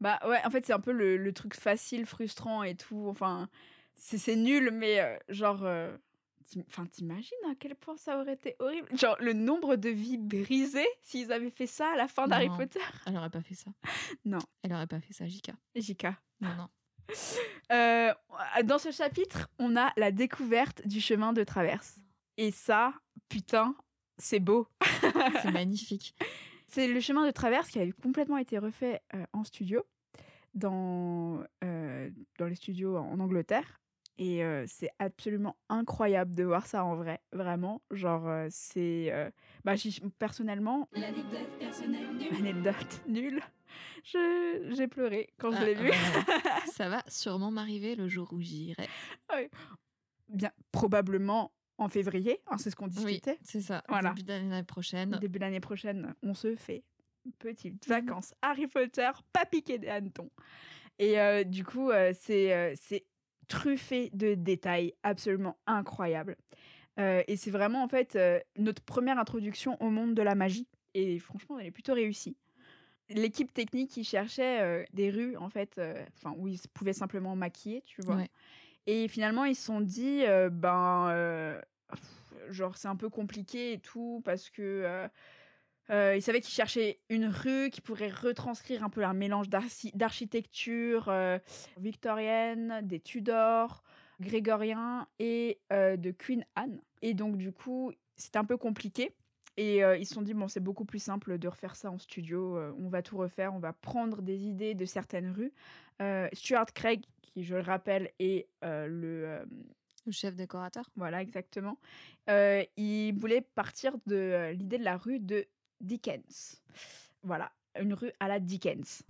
Bah 0.00 0.18
ouais, 0.26 0.40
en 0.44 0.50
fait 0.50 0.66
c'est 0.66 0.72
un 0.72 0.80
peu 0.80 0.92
le, 0.92 1.16
le 1.16 1.32
truc 1.32 1.54
facile, 1.54 2.04
frustrant 2.06 2.62
et 2.62 2.74
tout. 2.74 3.06
Enfin, 3.08 3.48
c'est 3.94 4.18
c'est 4.18 4.36
nul, 4.36 4.70
mais 4.72 5.00
euh, 5.00 5.16
genre, 5.28 5.60
euh, 5.62 5.96
enfin 6.66 6.84
t'imagines 6.86 7.32
à 7.50 7.54
quel 7.58 7.74
point 7.76 7.96
ça 7.96 8.18
aurait 8.20 8.34
été 8.34 8.56
horrible. 8.58 8.88
Genre 8.96 9.16
le 9.20 9.32
nombre 9.32 9.76
de 9.76 9.88
vies 9.88 10.18
brisées 10.18 10.86
s'ils 11.02 11.32
avaient 11.32 11.50
fait 11.50 11.66
ça 11.66 11.92
à 11.92 11.96
la 11.96 12.08
fin 12.08 12.26
d'Harry. 12.26 12.48
Potter. 12.56 12.80
Elle 13.06 13.16
aurait 13.16 13.30
pas 13.30 13.42
fait 13.42 13.54
ça. 13.54 13.70
Non. 14.24 14.38
Elle 14.62 14.72
aurait 14.72 14.86
pas 14.86 15.00
fait 15.00 15.12
ça, 15.12 15.26
Jika. 15.26 15.54
JK. 15.76 16.06
Non, 16.40 16.54
non. 16.56 16.68
Euh, 17.72 18.12
dans 18.64 18.78
ce 18.78 18.90
chapitre, 18.90 19.48
on 19.58 19.74
a 19.74 19.90
la 19.96 20.12
découverte 20.12 20.86
du 20.86 21.00
chemin 21.00 21.32
de 21.32 21.42
traverse. 21.44 21.96
Et 22.36 22.50
ça, 22.50 22.92
putain, 23.30 23.74
c'est 24.18 24.40
beau. 24.40 24.66
C'est 25.42 25.50
magnifique. 25.50 26.14
C'est 26.66 26.88
le 26.88 26.98
chemin 26.98 27.24
de 27.26 27.30
traverse 27.30 27.68
qui 27.68 27.78
a 27.78 27.86
complètement 28.02 28.38
été 28.38 28.58
refait 28.58 29.00
euh, 29.14 29.24
en 29.32 29.44
studio, 29.44 29.84
dans, 30.54 31.44
euh, 31.62 32.10
dans 32.38 32.46
les 32.46 32.54
studios 32.56 32.96
en 32.96 33.20
Angleterre. 33.20 33.80
Et 34.18 34.42
euh, 34.44 34.64
c'est 34.66 34.90
absolument 34.98 35.56
incroyable 35.68 36.34
de 36.34 36.42
voir 36.44 36.66
ça 36.66 36.84
en 36.84 36.96
vrai, 36.96 37.20
vraiment. 37.32 37.82
Genre, 37.90 38.26
euh, 38.28 38.46
c'est. 38.50 39.12
euh, 39.12 39.30
bah, 39.64 39.74
personnellement. 40.18 40.88
Anecdote 42.38 43.02
nulle. 43.08 43.40
Je- 44.04 44.72
J'ai 44.76 44.88
pleuré 44.88 45.28
quand 45.38 45.50
je 45.52 45.56
Ah, 45.58 45.64
l'ai 45.64 45.74
vu. 45.74 45.90
bah, 45.90 45.94
ça 46.72 46.88
va 46.88 47.02
sûrement 47.08 47.50
m'arriver 47.50 47.94
le 47.94 48.08
jour 48.08 48.32
où 48.32 48.40
j'irai. 48.40 48.86
Bien, 50.28 50.50
probablement 50.72 51.52
en 51.78 51.88
février, 51.88 52.40
hein, 52.48 52.56
c'est 52.58 52.70
ce 52.70 52.76
qu'on 52.76 52.86
Oui, 52.86 52.90
discutait. 52.92 53.38
c'est 53.42 53.60
ça. 53.60 53.82
Voilà. 53.88 54.10
Début 54.10 54.22
d'année 54.22 54.62
prochaine. 54.62 55.18
Début 55.20 55.38
de 55.38 55.44
l'année 55.44 55.60
prochaine, 55.60 56.14
on 56.22 56.34
se 56.34 56.54
fait 56.56 56.84
une 57.26 57.32
petite 57.32 57.86
Mhm. 57.88 57.94
vacances 57.94 58.34
Harry 58.42 58.66
Potter, 58.66 59.10
pas 59.32 59.44
piqué 59.46 59.78
des 59.78 59.88
hannetons. 59.88 60.30
Et 60.98 61.18
euh, 61.20 61.42
du 61.42 61.64
coup, 61.64 61.90
euh, 61.90 62.12
c'est 62.18 62.52
euh, 62.54 62.74
c'est 62.76 63.04
truffé 63.48 64.10
de 64.14 64.34
détails 64.34 64.94
absolument 65.02 65.56
incroyables. 65.66 66.36
Et 66.96 67.36
c'est 67.36 67.50
vraiment 67.50 67.82
en 67.82 67.88
fait 67.88 68.16
notre 68.56 68.80
première 68.80 69.18
introduction 69.18 69.76
au 69.82 69.90
monde 69.90 70.14
de 70.14 70.22
la 70.22 70.36
magie. 70.36 70.68
Et 70.94 71.18
franchement, 71.18 71.58
elle 71.58 71.66
est 71.66 71.70
plutôt 71.72 71.92
réussie. 71.92 72.36
L'équipe 73.10 73.52
technique 73.52 73.90
qui 73.90 74.04
cherchait 74.04 74.86
des 74.92 75.10
rues 75.10 75.36
en 75.36 75.50
fait, 75.50 75.80
enfin 76.16 76.34
où 76.38 76.46
ils 76.46 76.60
pouvaient 76.72 76.92
simplement 76.92 77.34
maquiller, 77.34 77.82
tu 77.84 78.00
vois. 78.00 78.14
Ouais. 78.16 78.28
Et 78.86 79.08
finalement, 79.08 79.44
ils 79.44 79.54
se 79.54 79.64
sont 79.64 79.80
dit, 79.80 80.22
ben, 80.52 81.60
genre, 82.50 82.76
c'est 82.76 82.88
un 82.88 82.96
peu 82.96 83.08
compliqué 83.08 83.72
et 83.72 83.78
tout, 83.78 84.20
parce 84.24 84.50
que 84.50 85.08
ils 85.90 86.22
savaient 86.22 86.40
qu'ils 86.40 86.54
cherchaient 86.54 87.00
une 87.08 87.26
rue 87.26 87.70
qui 87.70 87.80
pourrait 87.80 88.10
retranscrire 88.10 88.84
un 88.84 88.90
peu 88.90 89.04
un 89.04 89.14
mélange 89.14 89.48
d'archi- 89.48 89.92
d'architecture 89.94 91.12
victorienne, 91.78 92.80
des 92.82 93.00
Tudors, 93.00 93.82
grégorien 94.20 95.08
et 95.18 95.60
de 95.70 96.10
Queen 96.10 96.44
Anne. 96.54 96.80
Et 97.02 97.14
donc, 97.14 97.36
du 97.36 97.52
coup, 97.52 97.92
c'était 98.16 98.38
un 98.38 98.44
peu 98.44 98.56
compliqué. 98.56 99.14
Et 99.56 99.78
ils 99.78 100.06
se 100.06 100.14
sont 100.14 100.22
dit, 100.22 100.34
bon, 100.34 100.48
c'est 100.48 100.60
beaucoup 100.60 100.84
plus 100.84 100.98
simple 100.98 101.38
de 101.38 101.48
refaire 101.48 101.76
ça 101.76 101.90
en 101.90 101.98
studio. 101.98 102.58
on 102.78 102.88
va 102.88 103.02
tout 103.02 103.16
refaire, 103.16 103.54
on 103.54 103.60
va 103.60 103.72
prendre 103.72 104.20
des 104.20 104.46
idées 104.46 104.74
de 104.74 104.84
certaines 104.84 105.30
rues. 105.30 105.52
Stuart 106.32 106.72
Craig, 106.74 107.04
qui, 107.34 107.44
je 107.44 107.54
le 107.56 107.62
rappelle, 107.62 108.10
est 108.18 108.48
euh, 108.64 108.86
le. 108.86 109.26
euh, 109.26 109.44
Le 110.06 110.12
chef 110.12 110.34
décorateur. 110.36 110.84
voilà, 110.96 111.20
exactement. 111.22 111.78
Euh, 112.28 112.62
il 112.76 113.12
voulait 113.18 113.40
partir 113.54 113.92
de 114.06 114.14
euh, 114.16 114.52
l'idée 114.52 114.78
de 114.78 114.84
la 114.84 114.96
rue 114.98 115.18
de 115.18 115.46
Dickens. 115.80 116.60
Voilà, 117.22 117.50
une 117.80 117.94
rue 117.94 118.12
à 118.20 118.28
la 118.28 118.38
Dickens. 118.38 119.02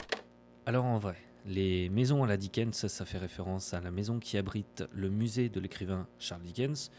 Alors 0.66 0.84
en 0.84 0.98
vrai, 0.98 1.16
les 1.46 1.88
maisons 1.90 2.22
à 2.22 2.28
la 2.28 2.36
Dickens, 2.36 2.86
ça 2.86 3.04
fait 3.04 3.18
référence 3.18 3.74
à 3.74 3.80
la 3.80 3.90
maison 3.90 4.20
qui 4.20 4.38
abrite 4.38 4.84
le 4.92 5.10
musée 5.10 5.48
de 5.48 5.58
l'écrivain 5.60 6.06
Charles 6.20 6.42
Dickens. 6.42 6.90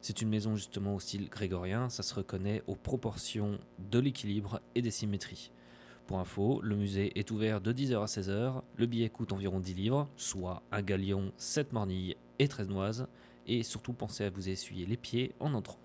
C'est 0.00 0.22
une 0.22 0.30
maison 0.30 0.56
justement 0.56 0.94
au 0.96 1.00
style 1.00 1.28
grégorien, 1.28 1.88
ça 1.90 2.02
se 2.02 2.14
reconnaît 2.14 2.62
aux 2.66 2.74
proportions 2.74 3.58
de 3.78 3.98
l'équilibre 4.00 4.60
et 4.74 4.82
des 4.82 4.90
symétries. 4.90 5.52
Pour 6.12 6.20
info, 6.20 6.60
le 6.62 6.76
musée 6.76 7.18
est 7.18 7.30
ouvert 7.30 7.62
de 7.62 7.72
10h 7.72 8.02
à 8.02 8.04
16h, 8.04 8.60
le 8.76 8.84
billet 8.84 9.08
coûte 9.08 9.32
environ 9.32 9.60
10 9.60 9.72
livres, 9.72 10.10
soit 10.14 10.62
un 10.70 10.82
galion, 10.82 11.32
7 11.38 11.72
mornilles 11.72 12.18
et 12.38 12.48
13 12.48 12.68
noises, 12.68 13.08
et 13.46 13.62
surtout 13.62 13.94
pensez 13.94 14.22
à 14.24 14.28
vous 14.28 14.50
essuyer 14.50 14.84
les 14.84 14.98
pieds 14.98 15.34
en 15.40 15.54
entrant. 15.54 15.78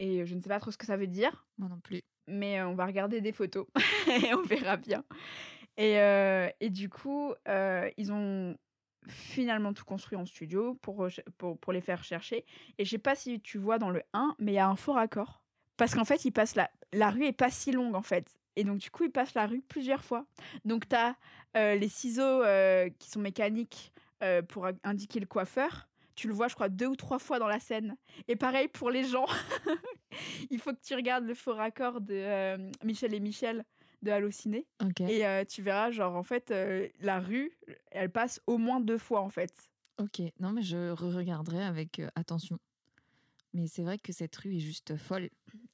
Et 0.00 0.26
je 0.26 0.34
ne 0.34 0.40
sais 0.40 0.48
pas 0.48 0.58
trop 0.58 0.72
ce 0.72 0.78
que 0.78 0.84
ça 0.84 0.96
veut 0.96 1.06
dire, 1.06 1.46
Moi 1.58 1.68
non 1.68 1.78
plus. 1.78 2.00
mais 2.26 2.58
euh, 2.58 2.66
on 2.66 2.74
va 2.74 2.86
regarder 2.86 3.20
des 3.20 3.30
photos 3.30 3.68
et 4.08 4.34
on 4.34 4.42
verra 4.42 4.76
bien. 4.76 5.04
Et, 5.76 6.00
euh, 6.00 6.48
et 6.58 6.70
du 6.70 6.88
coup, 6.88 7.32
euh, 7.46 7.88
ils 7.96 8.10
ont 8.10 8.56
finalement 9.06 9.72
tout 9.74 9.84
construit 9.84 10.18
en 10.18 10.26
studio 10.26 10.74
pour, 10.82 11.06
pour 11.60 11.72
les 11.72 11.80
faire 11.80 12.02
chercher. 12.02 12.44
Et 12.78 12.84
je 12.84 12.90
sais 12.90 12.98
pas 12.98 13.14
si 13.14 13.40
tu 13.40 13.58
vois 13.58 13.78
dans 13.78 13.90
le 13.90 14.02
1, 14.12 14.34
mais 14.40 14.50
il 14.50 14.56
y 14.56 14.58
a 14.58 14.68
un 14.68 14.74
faux 14.74 14.94
raccord. 14.94 15.40
Parce 15.76 15.94
qu'en 15.94 16.04
fait, 16.04 16.24
ils 16.24 16.32
passent 16.32 16.56
la, 16.56 16.68
la 16.92 17.10
rue 17.10 17.26
est 17.26 17.32
pas 17.32 17.50
si 17.50 17.70
longue 17.70 17.94
en 17.94 18.02
fait. 18.02 18.37
Et 18.58 18.64
donc, 18.64 18.78
du 18.78 18.90
coup, 18.90 19.04
ils 19.04 19.10
passent 19.10 19.34
la 19.34 19.46
rue 19.46 19.62
plusieurs 19.62 20.02
fois. 20.02 20.26
Donc, 20.64 20.88
tu 20.88 20.96
as 20.96 21.16
les 21.54 21.88
ciseaux 21.88 22.42
euh, 22.42 22.88
qui 22.98 23.08
sont 23.08 23.20
mécaniques 23.20 23.92
euh, 24.22 24.42
pour 24.42 24.68
indiquer 24.84 25.20
le 25.20 25.26
coiffeur. 25.26 25.88
Tu 26.14 26.26
le 26.26 26.34
vois, 26.34 26.48
je 26.48 26.54
crois, 26.54 26.68
deux 26.68 26.86
ou 26.86 26.96
trois 26.96 27.20
fois 27.20 27.38
dans 27.38 27.46
la 27.46 27.60
scène. 27.60 27.96
Et 28.26 28.34
pareil 28.34 28.66
pour 28.66 28.90
les 28.90 29.04
gens. 29.04 29.26
Il 30.50 30.58
faut 30.58 30.72
que 30.72 30.80
tu 30.84 30.94
regardes 30.94 31.24
le 31.24 31.34
faux 31.34 31.54
raccord 31.54 32.00
de 32.00 32.14
euh, 32.14 32.70
Michel 32.82 33.14
et 33.14 33.20
Michel 33.20 33.64
de 34.02 34.10
Allociné. 34.10 34.66
Ok. 34.82 35.00
Et 35.02 35.24
euh, 35.26 35.44
tu 35.44 35.62
verras, 35.62 35.90
genre, 35.90 36.16
en 36.16 36.22
fait, 36.22 36.50
euh, 36.50 36.88
la 37.00 37.20
rue, 37.20 37.52
elle 37.90 38.10
passe 38.10 38.40
au 38.46 38.58
moins 38.58 38.80
deux 38.80 38.98
fois, 38.98 39.20
en 39.20 39.30
fait. 39.30 39.52
Ok. 39.98 40.20
Non, 40.40 40.52
mais 40.52 40.62
je 40.62 40.90
regarderai 40.90 41.62
avec 41.62 42.00
euh, 42.00 42.08
attention. 42.14 42.58
Mais 43.54 43.66
c'est 43.66 43.82
vrai 43.82 43.98
que 43.98 44.12
cette 44.12 44.34
rue 44.36 44.56
est 44.56 44.60
juste 44.60 44.96
folle. 44.96 45.30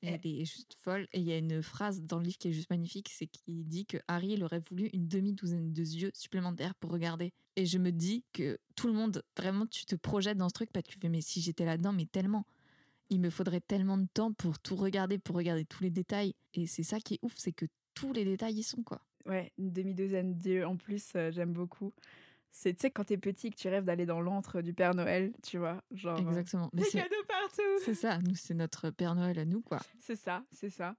Elle 0.07 0.21
est 0.25 0.45
juste 0.45 0.75
folle. 0.75 1.09
Et 1.13 1.21
il 1.21 1.25
y 1.25 1.33
a 1.33 1.39
une 1.39 1.63
phrase 1.63 2.03
dans 2.03 2.19
le 2.19 2.25
livre 2.25 2.39
qui 2.39 2.49
est 2.49 2.53
juste 2.53 2.71
magnifique, 2.71 3.11
c'est 3.13 3.27
qu'il 3.27 3.67
dit 3.67 3.87
que 3.87 3.99
Harry 4.09 4.33
il 4.33 4.45
aurait 4.45 4.61
voulu 4.61 4.91
une 4.93 5.09
demi-douzaine 5.09 5.73
de 5.73 5.83
yeux 5.83 6.11
supplémentaires 6.15 6.75
pour 6.77 6.91
regarder. 6.91 7.33
Et 7.57 7.67
je 7.67 7.79
me 7.79 7.91
dis 7.91 8.25
que 8.33 8.59
tout 8.75 8.89
le 8.89 8.95
monde, 8.95 9.23
vraiment, 9.37 9.67
tu 9.67 9.87
te 9.87 9.95
projettes 9.95 10.39
dans 10.39 10.49
ce 10.49 10.55
truc, 10.55 10.73
que 10.73 10.81
tu 10.81 10.99
fais, 10.99 11.09
mais 11.09 11.21
si 11.21 11.41
j'étais 11.41 11.65
là-dedans, 11.65 11.93
mais 11.93 12.07
tellement. 12.07 12.47
Il 13.11 13.21
me 13.21 13.31
faudrait 13.31 13.61
tellement 13.61 13.99
de 13.99 14.09
temps 14.13 14.33
pour 14.33 14.59
tout 14.59 14.77
regarder, 14.77 15.19
pour 15.19 15.37
regarder 15.37 15.65
tous 15.65 15.83
les 15.83 15.91
détails. 15.91 16.35
Et 16.55 16.67
c'est 16.67 16.83
ça 16.83 16.99
qui 16.99 17.15
est 17.15 17.19
ouf, 17.23 17.35
c'est 17.37 17.53
que 17.53 17.67
tous 17.95 18.13
les 18.13 18.25
détails 18.25 18.59
y 18.59 18.63
sont, 18.63 18.83
quoi. 18.83 19.01
Ouais, 19.27 19.53
une 19.59 19.73
demi-douzaine 19.73 20.35
d'yeux 20.35 20.67
en 20.67 20.77
plus, 20.77 21.13
euh, 21.15 21.31
j'aime 21.31 21.53
beaucoup. 21.53 21.93
C'est, 22.57 22.73
tu 22.75 22.83
sais, 22.83 22.91
quand 22.93 23.03
t'es 23.03 23.17
petit, 23.19 23.51
que 23.51 23.57
tu 23.57 23.67
rêves 23.69 23.85
d'aller 23.85 24.07
dans 24.07 24.21
l'antre 24.21 24.63
du 24.63 24.73
Père 24.75 24.95
Noël, 24.95 25.33
tu 25.43 25.59
vois. 25.59 25.83
Genre. 25.91 26.17
euh, 26.17 26.23
Exactement. 26.23 26.71
Des 26.73 26.85
cadeaux 26.85 27.25
partout! 27.27 27.63
c'est 27.85 27.95
ça, 27.95 28.19
nous, 28.21 28.37
c'est 28.37 28.55
notre 28.55 28.91
Père 28.91 29.17
Noël 29.17 29.41
à 29.41 29.45
nous, 29.45 29.61
quoi. 29.61 29.81
C'est 29.99 30.15
ça, 30.15 30.45
c'est 30.53 30.71
ça. 30.71 30.95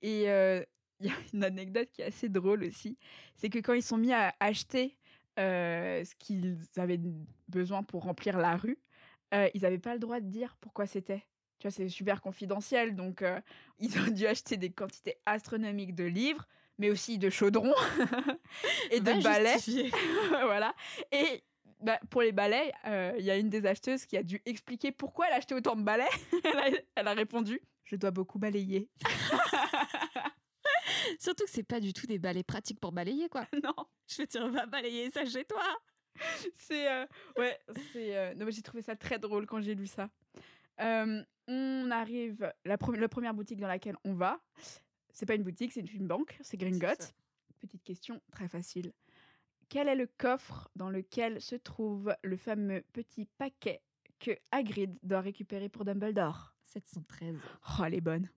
Et 0.00 0.30
euh, 0.30 0.64
il 1.00 1.08
y 1.08 1.10
a 1.10 1.14
une 1.34 1.44
anecdote 1.44 1.90
qui 1.92 2.00
est 2.00 2.06
assez 2.06 2.30
drôle 2.30 2.64
aussi. 2.64 2.96
C'est 3.34 3.50
que 3.50 3.58
quand 3.58 3.74
ils 3.74 3.82
sont 3.82 3.98
mis 3.98 4.14
à 4.14 4.34
acheter 4.40 4.96
euh, 5.38 6.02
ce 6.02 6.14
qu'ils 6.14 6.56
avaient 6.78 7.00
besoin 7.48 7.82
pour 7.82 8.04
remplir 8.04 8.38
la 8.38 8.56
rue, 8.56 8.78
ils 9.52 9.60
n'avaient 9.60 9.76
pas 9.78 9.92
le 9.92 10.00
droit 10.00 10.20
de 10.20 10.26
dire 10.30 10.56
pourquoi 10.62 10.86
c'était. 10.86 11.22
Tu 11.58 11.68
vois, 11.68 11.72
c'est 11.72 11.90
super 11.90 12.22
confidentiel. 12.22 12.96
Donc, 12.96 13.22
ils 13.78 13.98
ont 14.00 14.10
dû 14.10 14.26
acheter 14.26 14.56
des 14.56 14.70
quantités 14.70 15.16
astronomiques 15.26 15.94
de 15.94 16.04
livres, 16.04 16.48
mais 16.78 16.90
aussi 16.90 17.18
de 17.18 17.30
chaudrons 17.30 17.74
et 18.90 19.00
de 19.00 19.22
balais. 19.22 19.56
voilà. 20.44 20.74
Et 21.12 21.42
bah, 21.80 21.98
pour 22.10 22.22
les 22.22 22.32
balais, 22.32 22.72
euh, 22.86 23.14
il 23.18 23.24
y 23.24 23.30
a 23.30 23.36
une 23.36 23.48
des 23.50 23.66
acheteuses 23.66 24.06
qui 24.06 24.16
a 24.16 24.22
dû 24.22 24.40
expliquer 24.46 24.92
pourquoi 24.92 25.26
elle 25.28 25.34
achetait 25.34 25.54
autant 25.54 25.76
de 25.76 25.82
balais. 25.82 26.08
elle, 26.44 26.58
a, 26.58 26.70
elle 26.96 27.08
a 27.08 27.12
répondu 27.14 27.60
Je 27.84 27.96
dois 27.96 28.10
beaucoup 28.10 28.38
balayer. 28.38 28.88
Surtout 31.18 31.44
que 31.44 31.50
c'est 31.50 31.62
pas 31.62 31.80
du 31.80 31.92
tout 31.92 32.06
des 32.06 32.18
balais 32.18 32.42
pratiques 32.42 32.80
pour 32.80 32.92
balayer, 32.92 33.28
quoi. 33.28 33.46
non, 33.62 33.74
Je 34.08 34.16
vais 34.18 34.26
dire, 34.26 34.48
va 34.48 34.66
balayer 34.66 35.10
ça 35.10 35.24
chez 35.24 35.44
toi. 35.44 35.62
c'est. 36.54 36.90
euh, 36.90 37.06
ouais, 37.38 37.58
c'est. 37.92 38.16
euh, 38.16 38.34
non, 38.34 38.46
mais 38.46 38.52
j'ai 38.52 38.62
trouvé 38.62 38.82
ça 38.82 38.96
très 38.96 39.18
drôle 39.18 39.46
quand 39.46 39.60
j'ai 39.60 39.74
lu 39.74 39.86
ça. 39.86 40.08
On 41.48 41.90
arrive. 41.90 42.52
La, 42.64 42.76
pre- 42.76 42.96
la 42.98 43.08
première 43.08 43.34
boutique 43.34 43.60
dans 43.60 43.68
laquelle 43.68 43.96
on 44.04 44.14
va, 44.14 44.40
c'est 45.16 45.24
pas 45.24 45.34
une 45.34 45.42
boutique, 45.42 45.72
c'est 45.72 45.94
une 45.94 46.06
banque, 46.06 46.36
c'est 46.42 46.58
Gringotts. 46.58 47.02
ça. 47.02 47.12
Petite 47.60 47.82
question 47.82 48.20
très 48.30 48.48
facile. 48.48 48.92
Quel 49.70 49.88
est 49.88 49.96
le 49.96 50.06
coffre 50.06 50.68
dans 50.76 50.90
lequel 50.90 51.40
se 51.40 51.56
trouve 51.56 52.14
le 52.22 52.36
fameux 52.36 52.84
petit 52.92 53.24
paquet 53.24 53.80
que 54.20 54.32
Hagrid 54.52 54.98
doit 55.02 55.22
récupérer 55.22 55.70
pour 55.70 55.86
Dumbledore? 55.86 56.54
713. 56.64 57.34
Oh, 57.78 57.84
elle 57.86 57.94
est 57.94 58.02
bonne. 58.02 58.28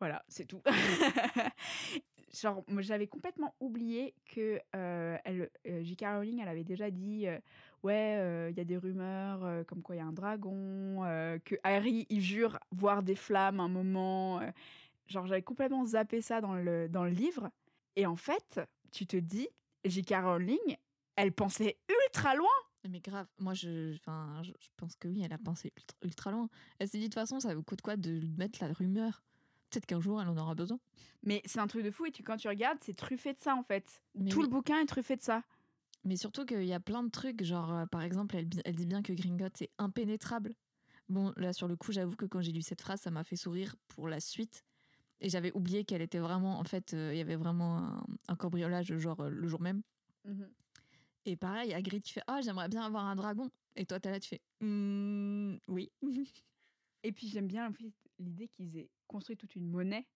Voilà, 0.00 0.24
c'est 0.26 0.46
tout. 0.46 0.62
Genre, 2.34 2.64
j'avais 2.78 3.06
complètement 3.06 3.54
oublié 3.60 4.14
que 4.24 4.58
euh, 4.74 5.18
elle, 5.24 5.50
euh, 5.66 5.82
J.K. 5.82 6.04
Rowling, 6.14 6.40
elle 6.40 6.48
avait 6.48 6.64
déjà 6.64 6.90
dit 6.90 7.28
euh, 7.28 7.38
ouais, 7.82 8.50
il 8.50 8.56
y 8.56 8.60
a 8.60 8.64
des 8.64 8.78
rumeurs 8.78 9.66
comme 9.66 9.82
quoi 9.82 9.96
il 9.96 9.98
y 9.98 10.00
a 10.00 10.06
un 10.06 10.12
dragon, 10.12 11.02
que 11.44 11.56
Harry 11.62 12.06
il 12.08 12.22
jure 12.22 12.58
voir 12.70 13.02
des 13.02 13.16
flammes 13.16 13.60
un 13.60 13.68
moment. 13.68 14.40
Genre, 15.12 15.26
j'avais 15.26 15.42
complètement 15.42 15.84
zappé 15.84 16.20
ça 16.20 16.40
dans 16.40 16.54
le 16.54 16.88
dans 16.88 17.04
le 17.04 17.10
livre. 17.10 17.50
Et 17.96 18.06
en 18.06 18.16
fait, 18.16 18.60
tu 18.90 19.06
te 19.06 19.16
dis, 19.16 19.48
J.K. 19.84 20.14
Rowling, 20.22 20.76
elle 21.16 21.32
pensait 21.32 21.78
ultra 21.88 22.34
loin. 22.34 22.48
Mais 22.88 23.00
grave, 23.00 23.28
moi 23.38 23.54
je, 23.54 23.94
enfin, 23.96 24.42
je, 24.42 24.50
je 24.58 24.68
pense 24.76 24.96
que 24.96 25.06
oui, 25.06 25.22
elle 25.22 25.32
a 25.32 25.38
pensé 25.38 25.72
ultra, 25.76 25.96
ultra 26.02 26.30
loin. 26.32 26.48
Elle 26.80 26.88
s'est 26.88 26.98
dit 26.98 27.04
de 27.04 27.08
toute 27.10 27.14
façon, 27.14 27.38
ça 27.38 27.54
vous 27.54 27.62
coûte 27.62 27.80
quoi 27.80 27.96
de 27.96 28.20
mettre 28.36 28.58
la 28.64 28.72
rumeur? 28.72 29.22
Peut-être 29.70 29.86
qu'un 29.86 30.00
jour 30.00 30.20
elle 30.20 30.28
en 30.28 30.36
aura 30.36 30.54
besoin. 30.56 30.80
Mais 31.22 31.42
c'est 31.44 31.60
un 31.60 31.68
truc 31.68 31.84
de 31.84 31.90
fou 31.92 32.06
et 32.06 32.10
tu, 32.10 32.24
quand 32.24 32.36
tu 32.36 32.48
regardes, 32.48 32.78
c'est 32.82 32.96
truffé 32.96 33.34
de 33.34 33.40
ça 33.40 33.54
en 33.54 33.62
fait. 33.62 34.02
Mais 34.16 34.30
Tout 34.30 34.38
oui. 34.40 34.44
le 34.46 34.50
bouquin 34.50 34.80
est 34.80 34.86
truffé 34.86 35.14
de 35.16 35.22
ça. 35.22 35.44
Mais 36.04 36.16
surtout 36.16 36.44
qu'il 36.44 36.64
y 36.64 36.72
a 36.72 36.80
plein 36.80 37.04
de 37.04 37.10
trucs, 37.10 37.44
genre 37.44 37.72
euh, 37.72 37.86
par 37.86 38.02
exemple, 38.02 38.34
elle, 38.36 38.48
elle 38.64 38.74
dit 38.74 38.86
bien 38.86 39.02
que 39.02 39.12
Gringotts 39.12 39.58
c'est 39.58 39.70
impénétrable. 39.78 40.52
Bon, 41.08 41.32
là 41.36 41.52
sur 41.52 41.68
le 41.68 41.76
coup, 41.76 41.92
j'avoue 41.92 42.16
que 42.16 42.26
quand 42.26 42.40
j'ai 42.42 42.50
lu 42.52 42.62
cette 42.62 42.80
phrase, 42.80 43.00
ça 43.00 43.12
m'a 43.12 43.22
fait 43.22 43.36
sourire 43.36 43.76
pour 43.86 44.08
la 44.08 44.18
suite. 44.18 44.64
Et 45.22 45.28
j'avais 45.30 45.52
oublié 45.52 45.84
qu'elle 45.84 46.02
était 46.02 46.18
vraiment, 46.18 46.58
en 46.58 46.64
fait, 46.64 46.92
euh, 46.94 47.14
il 47.14 47.18
y 47.18 47.20
avait 47.20 47.36
vraiment 47.36 47.78
un, 47.78 48.04
un 48.28 48.34
cambriolage, 48.36 48.94
genre 48.98 49.20
euh, 49.20 49.30
le 49.30 49.46
jour 49.48 49.60
même. 49.60 49.82
Et 51.24 51.36
pareil, 51.36 51.72
Hagrid 51.72 52.02
qui 52.02 52.12
fait 52.12 52.22
Ah, 52.26 52.40
j'aimerais 52.42 52.68
bien 52.68 52.82
avoir 52.82 53.04
un 53.06 53.14
dragon. 53.14 53.48
Et 53.76 53.86
toi, 53.86 54.00
t'es 54.00 54.10
là, 54.10 54.18
tu 54.18 54.28
fais 54.28 54.40
Hmm, 54.60 55.56
Oui. 55.68 55.90
Et 57.04 57.12
puis 57.12 57.28
j'aime 57.28 57.46
bien 57.46 57.72
l'idée 58.18 58.48
qu'ils 58.48 58.76
aient 58.76 58.90
construit 59.08 59.36
toute 59.36 59.54
une 59.56 59.68
monnaie 59.68 60.06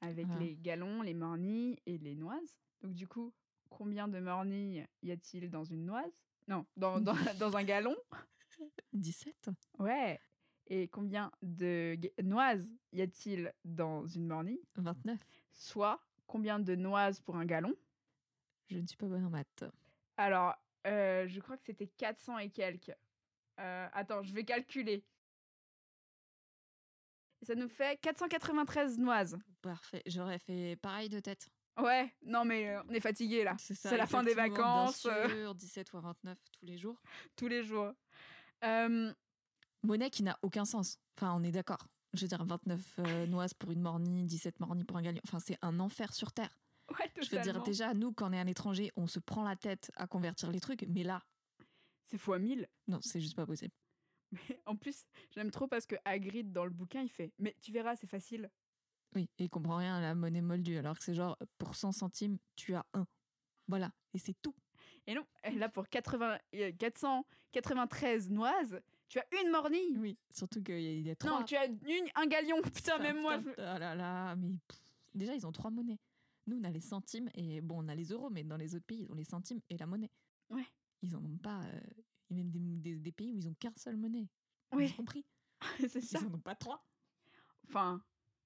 avec 0.00 0.26
Ah. 0.30 0.38
les 0.38 0.56
galons, 0.56 1.02
les 1.02 1.14
mornilles 1.14 1.78
et 1.86 1.98
les 1.98 2.14
noises. 2.14 2.56
Donc 2.82 2.94
du 2.94 3.06
coup, 3.08 3.32
combien 3.70 4.06
de 4.08 4.18
mornilles 4.20 4.86
y 5.02 5.10
a-t-il 5.12 5.50
dans 5.50 5.64
une 5.64 5.84
noise? 5.84 6.12
Non, 6.48 6.64
dans, 6.76 7.00
dans, 7.00 7.14
dans 7.40 7.56
un 7.56 7.62
galon? 7.64 7.94
17 8.92 9.50
Ouais. 9.78 10.20
Et 10.66 10.88
combien 10.88 11.30
de 11.42 11.98
noises 12.22 12.66
y 12.92 13.02
a-t-il 13.02 13.52
dans 13.64 14.06
une 14.06 14.26
mornille 14.26 14.62
29 14.76 15.20
Soit 15.52 16.00
combien 16.26 16.58
de 16.58 16.74
noises 16.74 17.20
pour 17.20 17.36
un 17.36 17.44
galon? 17.44 17.74
Je 18.70 18.78
ne 18.78 18.86
suis 18.86 18.96
pas 18.96 19.06
bonne 19.06 19.24
en 19.24 19.30
maths. 19.30 19.64
Alors, 20.16 20.54
euh, 20.86 21.26
je 21.28 21.40
crois 21.40 21.56
que 21.56 21.64
c'était 21.64 21.86
400 21.86 22.38
et 22.38 22.50
quelques. 22.50 22.94
Euh, 23.60 23.88
attends, 23.92 24.22
je 24.22 24.32
vais 24.32 24.44
calculer. 24.44 25.04
Ça 27.42 27.54
nous 27.54 27.68
fait 27.68 28.00
493 28.00 28.98
noises. 28.98 29.38
Parfait. 29.60 30.02
J'aurais 30.06 30.38
fait 30.38 30.76
pareil 30.76 31.10
de 31.10 31.20
tête. 31.20 31.50
Ouais, 31.76 32.14
non 32.22 32.44
mais 32.44 32.68
euh, 32.68 32.82
on 32.88 32.92
est 32.92 33.00
fatigué 33.00 33.42
là. 33.42 33.56
C'est 33.58 33.96
la 33.96 34.06
fin 34.06 34.22
des 34.22 34.34
bien 34.34 34.48
vacances, 34.48 35.06
euh. 35.06 35.28
sûr, 35.28 35.54
17 35.54 35.92
ou 35.92 36.00
29 36.00 36.38
tous 36.52 36.66
les 36.66 36.78
jours. 36.78 36.96
tous 37.36 37.48
les 37.48 37.64
jours. 37.64 37.92
Euh, 38.62 39.12
Monnaie 39.84 40.10
qui 40.10 40.22
n'a 40.22 40.38
aucun 40.42 40.64
sens. 40.64 40.98
Enfin, 41.16 41.32
on 41.34 41.42
est 41.44 41.52
d'accord. 41.52 41.86
Je 42.14 42.22
veux 42.22 42.28
dire, 42.28 42.44
29 42.44 42.98
euh, 43.00 43.26
noises 43.26 43.54
pour 43.54 43.70
une 43.72 43.80
mornie, 43.80 44.24
17 44.24 44.60
mornies 44.60 44.84
pour 44.84 44.96
un 44.96 45.02
galion. 45.02 45.20
Enfin, 45.24 45.40
c'est 45.40 45.58
un 45.62 45.78
enfer 45.80 46.12
sur 46.14 46.32
Terre. 46.32 46.56
ouais, 46.98 47.10
Je 47.20 47.34
veux 47.36 47.42
dire, 47.42 47.62
déjà, 47.62 47.92
nous, 47.94 48.12
quand 48.12 48.30
on 48.30 48.32
est 48.32 48.38
à 48.38 48.44
l'étranger, 48.44 48.90
on 48.96 49.06
se 49.06 49.18
prend 49.18 49.42
la 49.44 49.56
tête 49.56 49.90
à 49.96 50.06
convertir 50.06 50.50
les 50.50 50.60
trucs. 50.60 50.84
Mais 50.88 51.02
là, 51.02 51.22
C'est 52.06 52.18
fois 52.18 52.38
1000. 52.38 52.66
non, 52.88 53.00
c'est 53.02 53.20
juste 53.20 53.34
pas 53.36 53.46
possible. 53.46 53.72
Mais 54.32 54.60
en 54.66 54.74
plus, 54.76 55.04
j'aime 55.30 55.50
trop 55.50 55.66
parce 55.68 55.86
que 55.86 55.96
Hagrid 56.04 56.52
dans 56.52 56.64
le 56.64 56.70
bouquin, 56.70 57.02
il 57.02 57.08
fait 57.10 57.32
"Mais 57.38 57.54
tu 57.60 57.70
verras, 57.72 57.94
c'est 57.96 58.06
facile." 58.08 58.50
Oui, 59.14 59.28
et 59.38 59.44
il 59.44 59.50
comprend 59.50 59.76
rien 59.76 59.96
à 59.96 60.00
la 60.00 60.14
monnaie 60.14 60.40
moldue. 60.40 60.76
Alors 60.78 60.96
que 60.98 61.04
c'est 61.04 61.14
genre, 61.14 61.36
pour 61.58 61.76
100 61.76 61.92
centimes, 61.92 62.38
tu 62.56 62.74
as 62.74 62.84
un. 62.94 63.06
Voilà. 63.68 63.92
Et 64.12 64.18
c'est 64.18 64.34
tout. 64.42 64.54
Et 65.06 65.14
non, 65.14 65.24
là 65.56 65.68
pour 65.68 65.88
80 65.88 66.38
euh, 66.56 66.72
493 66.78 68.30
noises, 68.30 68.80
tu 69.08 69.18
as 69.18 69.26
une 69.42 69.50
mornille. 69.50 69.96
Oui. 69.98 70.18
Surtout 70.30 70.62
qu'il 70.62 70.80
y 70.80 70.86
a, 70.88 70.92
il 70.92 71.06
y 71.06 71.10
a 71.10 71.16
trois. 71.16 71.40
Non, 71.40 71.44
tu 71.44 71.56
as 71.56 71.66
une, 71.66 72.08
un 72.14 72.26
galion. 72.26 72.60
Putain, 72.74 72.98
même 72.98 73.20
moi. 73.20 73.38
je- 73.40 73.50
Ah 73.62 73.78
là 73.78 73.94
là, 73.94 74.34
mais 74.36 74.50
pff, 74.68 74.80
déjà, 75.14 75.34
ils 75.34 75.46
ont 75.46 75.52
trois 75.52 75.70
monnaies. 75.70 75.98
Nous, 76.46 76.58
on 76.58 76.64
a 76.64 76.70
les 76.70 76.80
centimes 76.80 77.30
et 77.34 77.60
bon, 77.60 77.82
on 77.84 77.88
a 77.88 77.94
les 77.94 78.06
euros, 78.12 78.28
mais 78.30 78.44
dans 78.44 78.56
les 78.56 78.74
autres 78.74 78.84
pays, 78.86 79.02
ils 79.02 79.10
ont 79.12 79.14
les 79.14 79.24
centimes 79.24 79.60
et 79.70 79.78
la 79.78 79.86
monnaie. 79.86 80.10
Ouais. 80.50 80.66
Ils 81.02 81.16
en 81.16 81.24
ont 81.24 81.38
pas. 81.38 81.60
euh, 81.62 81.80
Il 82.30 82.36
y 82.36 82.40
a 82.40 82.42
même 82.44 82.50
des, 82.50 82.58
des- 82.60 82.96
des 82.98 83.12
pays 83.12 83.32
où 83.32 83.36
ils 83.38 83.48
ont 83.48 83.54
qu'un 83.54 83.72
seul 83.76 83.96
monnaie. 83.96 84.28
Oui. 84.72 84.92
Compris. 84.94 85.24
c'est 85.88 86.00
ça. 86.00 86.18
Ils 86.20 86.26
en 86.26 86.34
ont 86.34 86.38
pas 86.40 86.54
trois. 86.54 86.84
Enfin, 87.68 88.02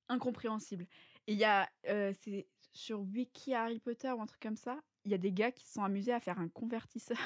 incompréhensible. 0.08 0.86
Et 1.26 1.32
il 1.32 1.38
y 1.38 1.44
a, 1.44 1.68
euh, 1.88 2.12
c'est 2.22 2.46
sur 2.72 3.00
Wiki 3.00 3.52
Harry 3.54 3.80
Potter 3.80 4.12
ou 4.12 4.20
un 4.20 4.26
truc 4.26 4.40
comme 4.40 4.56
ça, 4.56 4.80
il 5.04 5.10
y 5.10 5.14
a 5.14 5.18
des 5.18 5.32
gars 5.32 5.50
qui 5.50 5.66
se 5.66 5.72
sont 5.74 5.82
amusés 5.82 6.12
à 6.12 6.20
faire 6.20 6.38
un 6.38 6.48
convertisseur. 6.48 7.18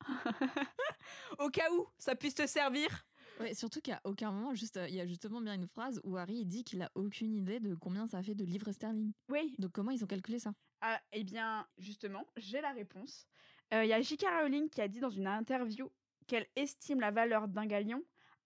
Au 1.38 1.48
cas 1.50 1.70
où 1.72 1.86
ça 1.98 2.14
puisse 2.14 2.34
te 2.34 2.46
servir. 2.46 3.06
Ouais, 3.40 3.52
surtout 3.54 3.80
qu'à 3.82 4.00
aucun 4.04 4.32
moment, 4.32 4.54
juste, 4.54 4.78
euh, 4.78 4.88
il 4.88 4.94
y 4.94 5.00
a 5.00 5.06
justement 5.06 5.40
bien 5.40 5.54
une 5.54 5.66
phrase 5.66 6.00
où 6.04 6.16
Harry 6.16 6.46
dit 6.46 6.64
qu'il 6.64 6.80
a 6.82 6.90
aucune 6.94 7.34
idée 7.34 7.60
de 7.60 7.74
combien 7.74 8.06
ça 8.06 8.22
fait 8.22 8.34
de 8.34 8.44
livres 8.44 8.72
sterling. 8.72 9.12
Oui. 9.28 9.54
Donc 9.58 9.72
comment 9.72 9.90
ils 9.90 10.02
ont 10.02 10.06
calculé 10.06 10.38
ça? 10.38 10.52
Ah, 10.80 11.00
eh 11.12 11.22
bien, 11.24 11.66
justement, 11.78 12.26
j'ai 12.36 12.60
la 12.60 12.72
réponse. 12.72 13.26
Euh, 13.74 13.84
Il 13.84 13.88
y 13.88 13.92
a 13.92 14.00
J.K. 14.00 14.24
Rowling 14.40 14.70
qui 14.70 14.80
a 14.80 14.88
dit 14.88 15.00
dans 15.00 15.10
une 15.10 15.26
interview 15.26 15.90
qu'elle 16.26 16.46
estime 16.56 17.00
la 17.00 17.10
valeur 17.10 17.48
d'un 17.48 17.66
galion 17.66 18.02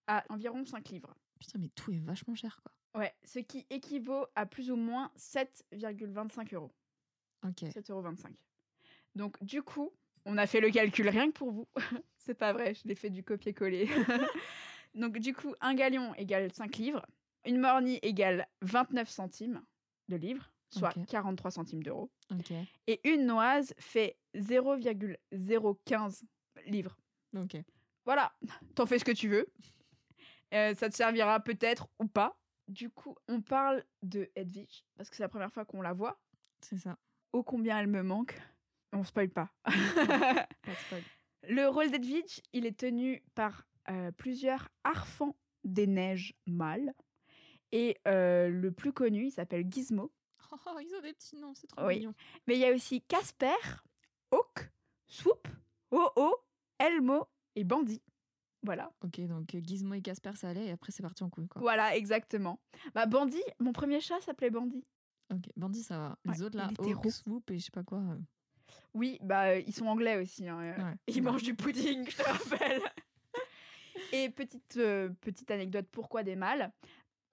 à 0.07 0.25
environ 0.29 0.65
5 0.65 0.89
livres. 0.89 1.15
Putain, 1.39 1.59
mais 1.59 1.69
tout 1.69 1.93
est 1.93 1.99
vachement 1.99 2.35
cher, 2.35 2.61
quoi. 2.63 3.01
Ouais, 3.01 3.15
ce 3.25 3.39
qui 3.39 3.67
équivaut 3.71 4.27
à 4.35 4.47
plus 4.47 4.71
ou 4.71 4.77
moins 4.77 5.13
7,25 5.17 6.55
euros. 6.55 6.73
Ok. 7.45 7.63
7,25 7.63 7.91
euros. 7.93 8.09
Donc, 9.15 9.43
du 9.45 9.63
coup, 9.63 9.93
on 10.27 10.37
a 10.39 10.47
fait 10.47 10.61
le 10.61 10.71
calcul 10.71 11.09
rien 11.09 11.29
que 11.29 11.33
pour 11.37 11.51
vous. 11.51 11.69
C'est 12.19 12.35
pas 12.35 12.53
vrai, 12.53 12.75
je 12.75 12.87
l'ai 12.87 12.95
fait 12.95 13.11
du 13.11 13.23
copier-coller. 13.25 13.89
Donc, 14.95 15.19
du 15.19 15.33
coup, 15.35 15.55
un 15.61 15.75
galion 15.75 16.15
égale 16.15 16.53
5 16.53 16.77
livres. 16.77 17.05
Une 17.47 17.59
mornie 17.59 17.99
égale 18.03 18.47
29 18.63 19.09
centimes 19.09 19.63
de 20.09 20.17
livres, 20.17 20.53
soit 20.69 20.95
Ok. 20.97 21.07
43 21.07 21.51
centimes 21.53 21.83
d'euros. 21.83 22.11
Et 22.87 23.01
une 23.09 23.25
noise 23.27 23.73
fait 23.79 24.19
0,015 24.35 26.25
livres. 26.67 26.97
Ok. 27.37 27.57
Voilà, 28.05 28.33
t'en 28.75 28.87
fais 28.87 28.99
ce 28.99 29.05
que 29.05 29.13
tu 29.13 29.29
veux. 29.29 29.47
Euh, 30.53 30.75
ça 30.75 30.89
te 30.91 30.95
servira 30.97 31.41
peut-être 31.41 31.89
ou 31.99 32.07
pas. 32.07 32.37
Du 32.69 32.91
coup, 32.91 33.17
on 33.29 33.41
parle 33.41 33.85
de 34.03 34.31
Hedwig, 34.37 34.85
parce 34.97 35.09
que 35.11 35.17
c'est 35.17 35.23
la 35.23 35.29
première 35.29 35.53
fois 35.53 35.65
qu'on 35.65 35.83
la 35.83 35.93
voit. 35.93 36.21
C'est 36.61 36.77
ça. 36.79 36.99
Ô 37.33 37.43
combien 37.43 37.79
elle 37.79 37.87
me 37.87 38.03
manque. 38.03 38.41
On 38.93 39.05
spoil 39.05 39.31
pas. 39.31 39.51
Pas 39.65 40.47
de 40.67 40.77
spoil. 40.87 41.03
Le 41.49 41.69
rôle 41.69 41.91
d'Edwige, 41.91 42.43
il 42.53 42.67
est 42.67 42.79
tenu 42.79 43.23
par 43.35 43.67
euh, 43.89 44.11
plusieurs 44.13 44.69
harfans 44.85 45.37
des 45.65 45.87
neiges 45.87 46.35
mâles. 46.47 46.93
Et 47.73 47.97
euh, 48.09 48.49
le 48.49 48.73
plus 48.73 48.93
connu, 48.93 49.27
il 49.27 49.31
s'appelle 49.31 49.65
Gizmo. 49.71 50.13
Oh, 50.53 50.57
oh, 50.67 50.79
ils 50.81 50.95
ont 50.97 51.01
des 51.03 51.13
petits 51.13 51.37
noms, 51.37 51.55
c'est 51.55 51.69
trop 51.69 51.87
Oui. 51.87 51.99
mignon. 52.01 52.15
Mais 52.49 52.57
il 52.57 52.61
y 52.61 52.65
a 52.65 52.75
aussi 52.75 53.01
Casper, 53.03 53.55
Hawk, 54.33 54.71
Swoop, 55.07 55.47
Oh-Oh, 55.93 56.35
Elmo 56.79 57.27
et 57.55 57.63
Bandit. 57.65 58.03
Voilà. 58.65 58.93
Ok, 59.03 59.21
donc 59.27 59.55
euh, 59.55 59.61
Gizmo 59.63 59.95
et 59.95 60.03
Casper, 60.03 60.33
ça 60.35 60.49
allait, 60.51 60.67
et 60.67 60.71
après 60.73 60.91
c'est 60.93 61.03
parti 61.03 61.23
en 61.23 61.31
couille, 61.31 61.49
quoi. 61.49 61.61
Voilà, 61.63 61.97
exactement. 61.97 62.61
Bah, 62.95 63.07
Bandit, 63.07 63.43
mon 63.61 63.73
premier 63.73 64.01
chat 64.01 64.21
s'appelait 64.21 64.51
Bandit. 64.51 64.85
Ok, 65.33 65.45
Bandit, 65.57 65.83
ça 65.85 65.97
va. 65.99 66.19
Les 66.25 66.33
Ouais, 66.33 66.43
autres, 66.43 66.57
là, 66.59 66.69
Hawk. 66.81 67.11
Swoop 67.11 67.51
et 67.53 67.59
je 67.59 67.65
sais 67.67 67.71
pas 67.71 67.85
quoi. 67.85 68.03
Oui, 68.95 69.19
bah, 69.23 69.57
ils 69.57 69.75
sont 69.75 69.87
anglais 69.87 70.17
aussi. 70.17 70.49
hein, 70.49 70.61
euh, 70.63 70.77
Ouais, 70.83 70.95
Ils 71.09 71.23
mangent 71.23 71.43
du 71.43 71.55
pudding, 71.55 72.07
je 72.11 72.17
te 72.17 72.23
rappelle. 72.23 72.83
Et 74.13 74.31
petite, 74.31 74.77
euh, 74.79 75.09
petite 75.21 75.51
anecdote, 75.51 75.87
pourquoi 75.91 76.23
des 76.23 76.37
mâles? 76.37 76.73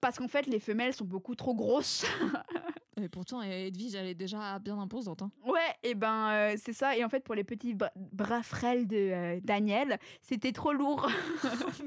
Parce 0.02 0.18
qu'en 0.18 0.28
fait, 0.28 0.46
les 0.46 0.60
femelles 0.60 0.94
sont 0.94 1.06
beaucoup 1.06 1.34
trop 1.36 1.56
grosses. 1.56 2.06
Et 3.02 3.10
pourtant, 3.10 3.42
Edwige, 3.44 3.94
elle 3.96 4.08
est 4.08 4.16
déjà 4.16 4.58
bien 4.58 4.80
imposante. 4.80 5.22
Hein. 5.22 5.32
ouais, 5.46 5.60
et 5.84 5.94
ben 5.94 6.32
euh, 6.32 6.56
c'est 6.60 6.74
ça. 6.74 6.98
Et 6.98 7.04
en 7.04 7.10
fait, 7.10 7.24
pour 7.24 7.36
les 7.36 7.44
petits 7.44 7.76
bra- 7.76 7.92
bras 7.96 8.42
frêles 8.42 8.88
de 8.88 8.96
euh, 8.98 9.40
Daniel, 9.44 10.00
c'était 10.24 10.52
trop 10.52 10.74
lourd. 10.74 11.08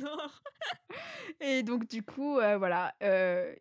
non 0.01 0.17
Et 1.41 1.65
donc, 1.65 1.89
du 1.89 2.05
coup, 2.05 2.35
voilà, 2.35 2.95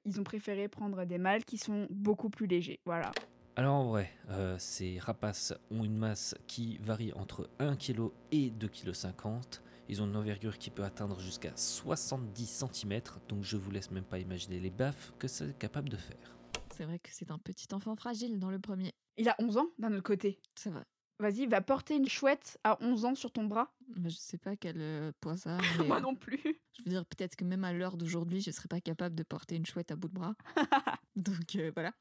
ils 0.06 0.20
ont 0.20 0.24
préféré 0.24 0.68
prendre 0.68 1.06
des 1.06 1.18
mâles 1.18 1.44
qui 1.44 1.58
sont 1.58 1.88
beaucoup 1.90 2.30
plus 2.30 2.46
légers. 2.46 2.80
Voilà. 2.86 3.10
Alors 3.56 3.76
en 3.76 3.90
vrai, 3.90 4.12
euh, 4.30 4.56
ces 4.58 5.00
rapaces 5.00 5.54
ont 5.70 5.84
une 5.84 5.98
masse 5.98 6.36
qui 6.48 6.78
varie 6.78 7.12
entre 7.14 7.50
1 7.60 7.76
kg 7.76 8.10
et 8.32 8.52
2,50 8.52 9.14
kg. 9.14 9.62
Ils 9.90 10.02
ont 10.02 10.06
une 10.06 10.16
envergure 10.16 10.58
qui 10.58 10.70
peut 10.70 10.84
atteindre 10.84 11.20
jusqu'à 11.20 11.52
70 11.56 12.66
cm, 12.74 13.02
donc 13.28 13.44
je 13.44 13.58
vous 13.58 13.72
laisse 13.72 13.90
même 13.90 14.04
pas 14.04 14.20
imaginer 14.20 14.60
les 14.60 14.70
baffes 14.70 15.14
que 15.18 15.28
c'est 15.28 15.58
capable 15.58 15.90
de 15.90 15.98
faire. 15.98 16.38
C'est 16.76 16.86
vrai 16.86 17.00
que 17.00 17.10
c'est 17.12 17.32
un 17.32 17.40
petit 17.40 17.68
enfant 17.74 17.96
fragile 17.96 18.40
dans 18.40 18.52
le 18.52 18.60
premier. 18.60 18.94
Il 19.18 19.28
a 19.28 19.36
11 19.40 19.58
ans 19.58 19.68
d'un 19.80 19.92
autre 19.94 20.04
côté. 20.04 20.40
C'est 20.56 20.70
vrai. 20.70 20.86
Vas-y, 21.20 21.48
va 21.48 21.60
porter 21.60 21.98
une 21.98 22.08
chouette 22.08 22.58
à 22.64 22.78
11 22.82 23.04
ans 23.04 23.16
sur 23.16 23.32
ton 23.32 23.44
bras. 23.44 23.74
Bah, 23.90 24.08
je 24.08 24.16
sais 24.16 24.38
pas 24.38 24.56
quel 24.56 24.78
euh, 24.80 25.12
poids 25.20 25.36
ça. 25.36 25.58
a, 25.58 25.62
mais, 25.80 25.88
Moi 25.88 26.00
non 26.00 26.16
plus. 26.16 26.40
Je 26.78 26.84
veux 26.84 26.92
dire, 26.92 27.06
peut-être 27.06 27.36
que 27.36 27.44
même 27.44 27.66
à 27.66 27.74
l'heure 27.74 27.98
d'aujourd'hui, 27.98 28.40
je 28.40 28.52
serais 28.52 28.70
pas 28.70 28.80
capable 28.80 29.16
de 29.16 29.24
porter 29.24 29.58
une 29.58 29.66
chouette 29.66 29.92
à 29.92 29.98
bout 29.98 30.08
de 30.08 30.14
bras. 30.14 30.36
Donc 31.18 31.56
euh, 31.56 31.72
voilà. 31.74 31.92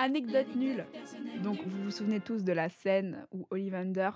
Anecdote 0.00 0.54
nulle. 0.56 0.86
Donc, 1.42 1.58
vous 1.66 1.84
vous 1.84 1.90
souvenez 1.90 2.20
tous 2.20 2.42
de 2.42 2.52
la 2.52 2.70
scène 2.70 3.26
où 3.32 3.46
Ollivander 3.50 4.10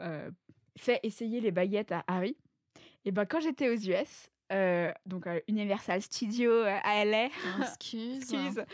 euh, 0.00 0.30
fait 0.78 0.98
essayer 1.02 1.40
les 1.42 1.50
baguettes 1.50 1.92
à 1.92 2.04
Harry. 2.06 2.38
Et 3.04 3.12
ben, 3.12 3.26
quand 3.26 3.40
j'étais 3.40 3.68
aux 3.68 3.76
US, 3.76 4.30
euh, 4.52 4.90
donc 5.04 5.26
à 5.26 5.34
Universal 5.46 6.00
Studio 6.00 6.50
euh, 6.50 6.78
à 6.82 7.04
LA, 7.04 7.26
Excuse. 7.60 8.16
excuse, 8.16 8.64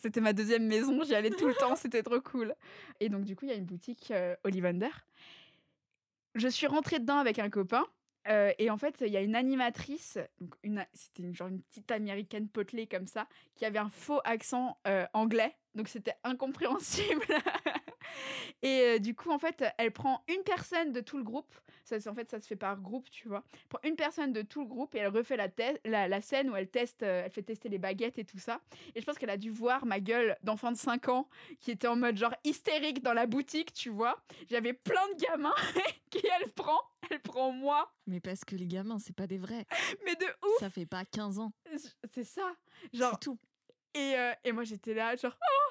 c'était 0.00 0.20
ma 0.20 0.32
deuxième 0.32 0.66
maison, 0.66 1.02
j'y 1.02 1.16
allais 1.16 1.30
tout 1.30 1.48
le 1.48 1.54
temps, 1.54 1.74
c'était 1.74 2.04
trop 2.04 2.20
cool. 2.20 2.54
Et 3.00 3.08
donc, 3.08 3.24
du 3.24 3.34
coup, 3.34 3.46
il 3.46 3.48
y 3.48 3.52
a 3.52 3.56
une 3.56 3.64
boutique 3.64 4.12
euh, 4.12 4.36
Ollivander. 4.44 4.90
Je 6.36 6.46
suis 6.48 6.68
rentrée 6.68 7.00
dedans 7.00 7.18
avec 7.18 7.40
un 7.40 7.50
copain. 7.50 7.84
euh, 8.28 8.52
et 8.58 8.70
en 8.70 8.78
fait, 8.78 9.02
il 9.04 9.12
y 9.12 9.16
a 9.16 9.20
une 9.20 9.34
animatrice, 9.34 10.18
donc 10.40 10.54
une, 10.62 10.86
c'était 10.92 11.24
une, 11.24 11.34
genre 11.34 11.48
une 11.48 11.60
petite 11.62 11.90
américaine 11.90 12.48
potelée 12.48 12.86
comme 12.86 13.06
ça, 13.08 13.26
qui 13.56 13.64
avait 13.64 13.78
un 13.80 13.90
faux 13.90 14.20
accent 14.24 14.78
euh, 14.86 15.06
anglais, 15.12 15.56
donc 15.74 15.88
c'était 15.88 16.14
incompréhensible. 16.24 17.24
et 18.62 18.80
euh, 18.82 18.98
du 18.98 19.14
coup, 19.14 19.30
en 19.30 19.38
fait, 19.38 19.64
elle 19.78 19.92
prend 19.92 20.22
une 20.28 20.42
personne 20.42 20.92
de 20.92 21.00
tout 21.00 21.16
le 21.18 21.24
groupe. 21.24 21.52
Ça, 21.84 21.96
en 22.10 22.14
fait, 22.14 22.30
ça 22.30 22.40
se 22.40 22.46
fait 22.46 22.56
par 22.56 22.80
groupe, 22.80 23.10
tu 23.10 23.28
vois. 23.28 23.44
Elle 23.52 23.66
prend 23.68 23.78
une 23.84 23.96
personne 23.96 24.32
de 24.32 24.40
tout 24.40 24.60
le 24.62 24.66
groupe 24.66 24.94
et 24.94 24.98
elle 24.98 25.08
refait 25.08 25.36
la, 25.36 25.48
te- 25.50 25.76
la, 25.84 26.08
la 26.08 26.20
scène 26.22 26.48
où 26.48 26.56
elle 26.56 26.68
teste, 26.70 27.02
euh, 27.02 27.22
elle 27.24 27.30
fait 27.30 27.42
tester 27.42 27.68
les 27.68 27.78
baguettes 27.78 28.18
et 28.18 28.24
tout 28.24 28.38
ça. 28.38 28.60
Et 28.94 29.00
je 29.00 29.04
pense 29.06 29.18
qu'elle 29.18 29.28
a 29.30 29.36
dû 29.36 29.50
voir 29.50 29.84
ma 29.84 30.00
gueule 30.00 30.36
d'enfant 30.42 30.72
de 30.72 30.78
5 30.78 31.08
ans 31.10 31.28
qui 31.60 31.70
était 31.72 31.86
en 31.88 31.96
mode 31.96 32.16
genre 32.16 32.34
hystérique 32.44 33.02
dans 33.02 33.12
la 33.12 33.26
boutique, 33.26 33.74
tu 33.74 33.90
vois. 33.90 34.16
J'avais 34.48 34.72
plein 34.72 35.06
de 35.14 35.20
gamins 35.26 35.54
qui 36.10 36.22
elle 36.40 36.50
prend, 36.52 36.80
elle 37.10 37.20
prend 37.20 37.52
moi, 37.52 37.92
Mais 38.06 38.20
parce 38.20 38.44
que 38.46 38.56
les 38.56 38.66
gamins, 38.66 38.98
c'est 38.98 39.14
pas 39.14 39.26
des 39.26 39.38
vrais. 39.38 39.66
mais 40.06 40.14
de 40.14 40.24
ouf, 40.24 40.58
Ça 40.60 40.70
fait 40.70 40.86
pas 40.86 41.04
15 41.04 41.38
ans. 41.38 41.52
c'est 42.14 42.24
ça. 42.24 42.54
Genre, 42.94 43.10
C'est 43.12 43.20
tout. 43.20 43.38
et, 43.94 44.14
euh, 44.16 44.32
et 44.44 44.52
moi 44.52 44.64
j'étais 44.64 44.94
là, 44.94 45.16
genre, 45.16 45.36
oh, 45.38 45.63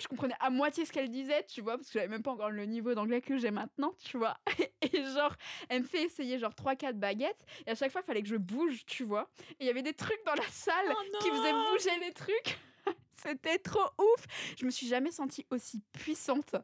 je 0.00 0.08
comprenais 0.08 0.34
à 0.40 0.50
moitié 0.50 0.84
ce 0.84 0.92
qu'elle 0.92 1.10
disait, 1.10 1.44
tu 1.44 1.60
vois, 1.60 1.76
parce 1.76 1.88
que 1.88 1.94
j'avais 1.94 2.08
même 2.08 2.22
pas 2.22 2.32
encore 2.32 2.50
le 2.50 2.64
niveau 2.64 2.94
d'anglais 2.94 3.20
que 3.20 3.36
j'ai 3.38 3.50
maintenant, 3.50 3.94
tu 4.04 4.18
vois. 4.18 4.36
Et 4.82 5.04
genre, 5.04 5.34
elle 5.68 5.82
me 5.82 5.86
fait 5.86 6.02
essayer 6.02 6.38
genre 6.38 6.52
3-4 6.52 6.94
baguettes, 6.94 7.44
et 7.66 7.70
à 7.70 7.74
chaque 7.74 7.92
fois, 7.92 8.00
il 8.02 8.06
fallait 8.06 8.22
que 8.22 8.28
je 8.28 8.36
bouge, 8.36 8.84
tu 8.86 9.04
vois. 9.04 9.30
Et 9.52 9.64
il 9.64 9.66
y 9.66 9.70
avait 9.70 9.82
des 9.82 9.92
trucs 9.92 10.20
dans 10.24 10.34
la 10.34 10.48
salle 10.50 10.74
Oh 10.88 11.18
qui 11.20 11.28
faisaient 11.28 11.52
bouger 11.52 12.06
les 12.06 12.12
trucs. 12.12 12.58
C'était 13.12 13.58
trop 13.58 13.84
ouf. 13.98 14.26
Je 14.58 14.64
me 14.64 14.70
suis 14.70 14.86
jamais 14.86 15.10
sentie 15.10 15.46
aussi 15.50 15.82
puissante. 15.92 16.56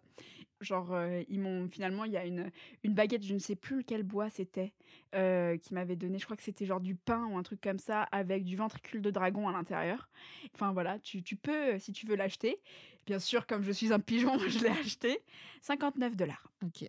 Genre, 0.61 0.97
ils 1.29 1.41
m'ont 1.41 1.69
finalement, 1.69 2.05
il 2.05 2.13
y 2.13 2.17
a 2.17 2.25
une, 2.25 2.51
une 2.83 2.95
baguette, 2.95 3.23
je 3.23 3.35
ne 3.35 3.39
sais 3.39 3.57
plus 3.57 3.79
lequel 3.79 4.03
bois 4.03 4.31
c'était, 4.31 4.73
qui 5.13 5.75
m'avait 5.75 5.97
donné, 5.97 6.19
je 6.19 6.25
crois 6.25 6.37
que 6.37 6.43
c'était 6.43 6.67
genre 6.67 6.81
du 6.81 6.95
pain 6.95 7.27
ou 7.27 7.37
un 7.37 7.43
truc 7.43 7.61
comme 7.61 7.79
ça, 7.79 8.03
avec 8.05 8.45
du 8.45 8.57
ventricule 8.57 9.03
de 9.03 9.11
dragon 9.11 9.49
à 9.49 9.53
l'intérieur. 9.53 10.09
Enfin 10.55 10.73
voilà, 10.73 10.99
tu, 10.99 11.23
tu 11.23 11.37
peux, 11.37 11.75
euh, 11.75 11.79
si 11.79 11.93
tu 11.93 12.07
veux 12.07 12.17
l'acheter. 12.17 12.61
Bien 13.07 13.19
sûr, 13.19 13.47
comme 13.47 13.63
je 13.63 13.73
suis 13.73 13.93
un 13.93 14.01
pigeon, 14.01 14.39
je 14.49 14.59
l'ai 14.61 14.71
acheté. 14.71 15.21
59 15.63 16.17
dollars. 16.17 16.53
Ok. 16.65 16.89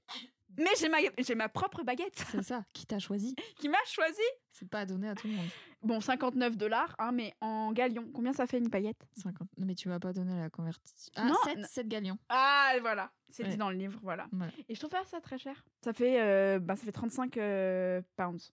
Mais 0.58 0.70
j'ai 0.80 0.90
ma, 0.90 0.98
j'ai 1.18 1.36
ma 1.36 1.50
propre 1.50 1.84
baguette 1.84 2.24
C'est 2.32 2.42
ça. 2.44 2.66
Qui 2.74 2.86
t'a 2.86 3.00
choisi 3.00 3.36
qui 3.60 3.70
m'a 3.70 3.78
choisi. 3.86 4.22
C'est 4.52 4.68
pas 4.70 4.86
donné 4.86 5.10
à 5.10 5.16
tout 5.16 5.28
le 5.28 5.34
monde. 5.34 5.48
Bon, 5.84 6.00
59 6.02 6.58
dollars, 6.58 6.96
hein, 6.98 7.12
mais 7.12 7.34
en 7.42 7.72
galion. 7.72 8.10
Combien 8.14 8.34
ça 8.34 8.48
fait 8.48 8.58
une 8.58 8.68
baguette 8.70 9.08
50. 9.22 9.48
Non, 9.58 9.66
mais 9.68 9.76
tu 9.76 9.88
m'as 9.90 10.00
pas 10.00 10.14
donné 10.14 10.36
la 10.40 10.50
conversion. 10.50 10.82
Ah, 11.16 11.26
Non, 11.26 11.36
7, 11.44 11.58
non. 11.60 11.68
7 11.70 11.88
galions. 11.88 12.18
Ah, 12.30 12.74
voilà. 12.82 13.12
C'est 13.30 13.44
Ouais. 13.44 13.50
dit 13.50 13.58
dans 13.58 13.70
le 13.70 13.78
livre, 13.78 14.00
voilà. 14.02 14.28
Voilà. 14.32 14.52
Et 14.68 14.74
je 14.74 14.80
trouve 14.80 14.90
pas 14.90 15.06
ça 15.06 15.22
très 15.22 15.38
cher. 15.38 15.64
Ça 15.84 15.94
fait, 15.94 16.22
euh, 16.22 16.60
bah, 16.60 16.76
ça 16.76 16.86
fait 16.86 16.92
35 16.92 17.38
euh, 17.38 18.02
pounds. 18.16 18.52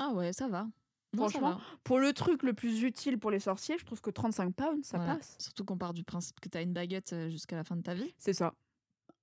Ah 0.00 0.10
ouais, 0.12 0.32
ça 0.32 0.48
va. 0.48 0.66
Franchement. 1.14 1.60
Pour 1.84 2.00
le 2.00 2.12
truc 2.12 2.42
le 2.42 2.54
plus 2.54 2.82
utile 2.82 3.20
pour 3.20 3.30
les 3.30 3.38
sorciers, 3.38 3.78
je 3.78 3.84
trouve 3.84 4.00
que 4.00 4.10
35 4.10 4.52
pounds, 4.56 4.84
ça 4.84 4.96
Voilà. 4.96 5.14
passe. 5.16 5.36
Surtout 5.38 5.64
qu'on 5.64 5.78
part 5.78 5.94
du 5.94 6.02
principe 6.02 6.40
que 6.40 6.48
t'as 6.48 6.62
une 6.62 6.72
baguette 6.72 7.12
euh, 7.12 7.28
jusqu'à 7.28 7.54
la 7.54 7.62
fin 7.62 7.76
de 7.76 7.82
ta 7.82 7.94
vie. 7.94 8.12
C'est 8.18 8.32
ça. 8.32 8.54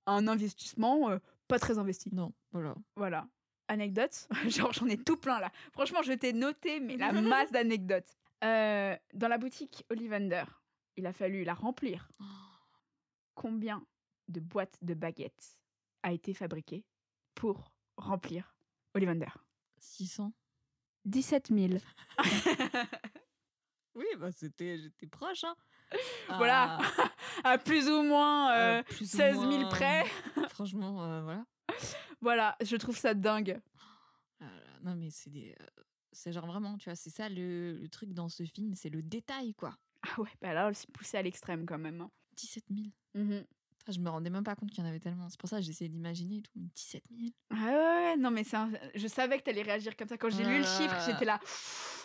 Un 0.06 0.26
investissement 0.26 1.10
euh, 1.10 1.18
pas 1.52 1.58
très 1.58 1.78
investi. 1.78 2.08
Non, 2.14 2.32
voilà. 2.52 2.74
Voilà. 2.96 3.28
Anecdote. 3.68 4.26
Genre, 4.48 4.72
j'en 4.72 4.86
ai 4.88 4.96
tout 4.96 5.18
plein 5.18 5.38
là. 5.38 5.52
Franchement, 5.72 6.02
je 6.02 6.14
t'ai 6.14 6.32
noté, 6.32 6.80
mais 6.80 6.96
la 6.96 7.12
masse 7.20 7.52
d'anecdotes. 7.52 8.16
Euh, 8.42 8.96
dans 9.12 9.28
la 9.28 9.36
boutique 9.36 9.84
Ollivander, 9.90 10.44
il 10.96 11.06
a 11.06 11.12
fallu 11.12 11.44
la 11.44 11.52
remplir. 11.52 12.08
Combien 13.34 13.84
de 14.28 14.40
boîtes 14.40 14.78
de 14.80 14.94
baguettes 14.94 15.58
a 16.02 16.12
été 16.12 16.32
fabriquées 16.32 16.86
pour 17.34 17.70
remplir 17.98 18.56
Ollivander? 18.94 19.28
600. 19.78 20.32
17 21.04 21.48
000. 21.54 21.72
Oui, 23.94 24.06
bah 24.18 24.32
c'était, 24.32 24.78
j'étais 24.78 25.06
proche, 25.06 25.44
hein. 25.44 25.54
Voilà. 26.28 26.78
Ah, 26.98 27.10
à 27.54 27.58
plus 27.58 27.88
ou 27.88 28.02
moins 28.02 28.52
euh, 28.52 28.82
plus 28.84 29.02
ou 29.14 29.16
16 29.16 29.34
000 29.38 29.46
moins, 29.50 29.68
près. 29.68 30.04
Franchement, 30.50 31.04
euh, 31.04 31.22
voilà. 31.22 31.44
Voilà, 32.20 32.56
je 32.62 32.76
trouve 32.76 32.96
ça 32.96 33.14
dingue. 33.14 33.60
Ah 34.40 34.44
non, 34.84 34.94
mais 34.94 35.10
c'est 35.10 35.30
des. 35.30 35.56
euh, 35.60 35.82
c'est 36.12 36.32
genre 36.32 36.46
vraiment, 36.46 36.76
tu 36.78 36.88
vois, 36.88 36.94
c'est 36.94 37.10
ça 37.10 37.28
le, 37.28 37.72
le 37.78 37.88
truc 37.88 38.12
dans 38.12 38.28
ce 38.28 38.44
film, 38.44 38.74
c'est 38.76 38.90
le 38.90 39.02
détail, 39.02 39.54
quoi. 39.54 39.76
Ah 40.02 40.20
ouais, 40.20 40.28
bah 40.40 40.52
là, 40.54 40.70
c'est 40.74 40.90
poussé 40.92 41.16
à 41.16 41.22
l'extrême 41.22 41.66
quand 41.66 41.78
même. 41.78 42.00
hein. 42.00 42.10
17 42.36 42.64
000. 42.70 42.86
Mhm. 43.14 43.44
Putain, 43.78 43.92
Je 43.92 43.98
me 43.98 44.08
rendais 44.10 44.30
même 44.30 44.44
pas 44.44 44.54
compte 44.54 44.70
qu'il 44.70 44.84
y 44.84 44.86
en 44.86 44.88
avait 44.88 45.00
tellement. 45.00 45.28
C'est 45.28 45.38
pour 45.40 45.48
ça 45.48 45.56
que 45.56 45.62
j'essayais 45.64 45.88
d'imaginer 45.88 46.36
et 46.36 46.42
tout. 46.42 46.50
17 46.54 47.02
000. 47.18 47.30
Ah 47.50 47.54
ouais, 47.54 47.72
ouais, 47.72 48.16
non, 48.16 48.30
mais 48.30 48.42
un- 48.54 48.70
je 48.94 49.06
savais 49.08 49.38
que 49.38 49.42
t'allais 49.44 49.62
réagir 49.62 49.96
comme 49.96 50.06
ça. 50.08 50.16
Quand 50.16 50.30
j'ai 50.30 50.44
lu 50.44 50.58
le 50.58 50.62
chiffre, 50.64 50.94
Ah. 50.96 51.06
j'étais 51.10 51.24
là. 51.24 51.40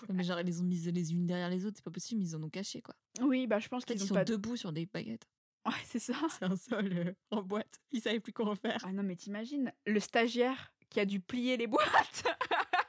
Mais 0.09 0.23
genre, 0.23 0.39
ils 0.39 0.45
les 0.45 0.61
ont 0.61 0.65
mises 0.65 0.87
les 0.87 1.13
unes 1.13 1.25
derrière 1.25 1.49
les 1.49 1.65
autres, 1.65 1.77
c'est 1.77 1.83
pas 1.85 1.91
possible, 1.91 2.21
ils 2.21 2.35
en 2.35 2.43
ont 2.43 2.49
caché, 2.49 2.81
quoi. 2.81 2.95
Oui, 3.21 3.47
bah 3.47 3.59
je 3.59 3.67
pense 3.67 3.85
qu'ils 3.85 3.97
ils 3.97 4.03
ont 4.03 4.07
sont 4.07 4.13
pas. 4.15 4.25
debout 4.25 4.55
sur 4.55 4.71
des 4.71 4.85
baguettes. 4.85 5.27
Ouais, 5.65 5.73
c'est 5.85 5.99
ça. 5.99 6.13
C'est 6.39 6.45
un 6.45 6.55
sol 6.55 6.89
euh, 6.93 7.13
en 7.31 7.41
boîte. 7.41 7.81
Ils 7.91 7.99
savaient 8.01 8.21
plus 8.21 8.31
quoi 8.31 8.49
en 8.49 8.55
faire. 8.55 8.79
Ah 8.85 8.93
non, 8.93 9.03
mais 9.03 9.17
t'imagines, 9.17 9.73
le 9.85 9.99
stagiaire 9.99 10.71
qui 10.89 11.01
a 11.01 11.05
dû 11.05 11.19
plier 11.19 11.57
les 11.57 11.67
boîtes. 11.67 12.23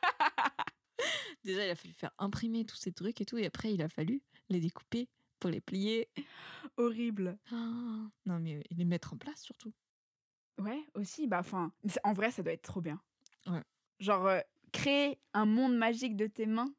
Déjà, 1.44 1.64
il 1.66 1.70
a 1.70 1.74
fallu 1.74 1.94
faire 1.94 2.10
imprimer 2.18 2.64
tous 2.64 2.76
ces 2.76 2.92
trucs 2.92 3.20
et 3.20 3.24
tout, 3.24 3.38
et 3.38 3.46
après, 3.46 3.72
il 3.72 3.82
a 3.82 3.88
fallu 3.88 4.22
les 4.48 4.60
découper 4.60 5.08
pour 5.40 5.50
les 5.50 5.60
plier. 5.60 6.08
Horrible. 6.76 7.38
Ah, 7.50 7.54
non, 8.26 8.38
mais 8.40 8.56
euh, 8.56 8.62
les 8.70 8.84
mettre 8.84 9.14
en 9.14 9.16
place 9.16 9.40
surtout. 9.42 9.72
Ouais, 10.60 10.84
aussi, 10.94 11.26
bah 11.28 11.38
enfin, 11.40 11.72
en 12.04 12.12
vrai, 12.12 12.30
ça 12.30 12.42
doit 12.42 12.52
être 12.52 12.62
trop 12.62 12.80
bien. 12.80 13.00
Ouais. 13.46 13.62
Genre, 14.00 14.26
euh, 14.26 14.40
créer 14.72 15.18
un 15.32 15.46
monde 15.46 15.76
magique 15.76 16.16
de 16.16 16.26
tes 16.26 16.46
mains, 16.46 16.72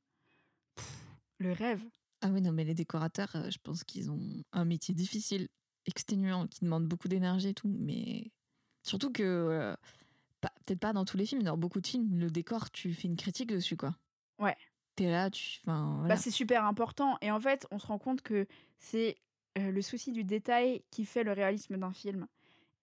le 1.40 1.52
rêve. 1.54 1.82
Ah 2.22 2.30
oui, 2.30 2.42
non, 2.42 2.52
mais 2.52 2.64
les 2.66 2.74
décorateurs, 2.74 3.36
euh, 3.36 3.50
je 3.50 3.58
pense 3.64 3.84
qu'ils 3.84 4.12
ont 4.12 4.20
un 4.52 4.66
métier 4.66 4.94
difficile, 4.94 5.48
exténuant, 5.86 6.48
qui 6.48 6.66
demande 6.66 6.86
beaucoup 6.86 7.08
d'énergie 7.08 7.50
et 7.50 7.54
tout, 7.54 7.70
mais 7.80 8.32
surtout 8.84 9.12
que, 9.12 9.24
euh, 9.24 9.76
peut-être 10.42 10.80
pas 10.80 10.94
dans 10.94 11.06
tous 11.06 11.18
les 11.18 11.26
films, 11.26 11.42
mais 11.42 11.48
dans 11.48 11.58
beaucoup 11.58 11.82
de 11.82 11.88
films, 11.88 12.20
le 12.20 12.30
décor, 12.30 12.72
tu 12.72 12.94
fais 12.94 13.08
une 13.08 13.16
critique 13.16 13.50
dessus, 13.50 13.78
quoi. 13.78 13.96
Ouais. 14.38 14.56
T'es 14.96 15.10
là, 15.10 15.30
tu. 15.30 15.60
Enfin, 15.66 16.06
Bah, 16.08 16.18
c'est 16.18 16.32
super 16.32 16.66
important. 16.66 17.18
Et 17.22 17.32
en 17.32 17.40
fait, 17.40 17.66
on 17.72 17.80
se 17.80 17.88
rend 17.88 18.00
compte 18.00 18.22
que 18.22 18.48
c'est 18.78 19.16
euh, 19.58 19.72
le 19.72 19.82
souci 19.82 20.12
du 20.12 20.24
détail 20.26 20.84
qui 20.92 21.06
fait 21.06 21.24
le 21.24 21.32
réalisme 21.32 21.78
d'un 21.78 21.94
film. 21.94 22.28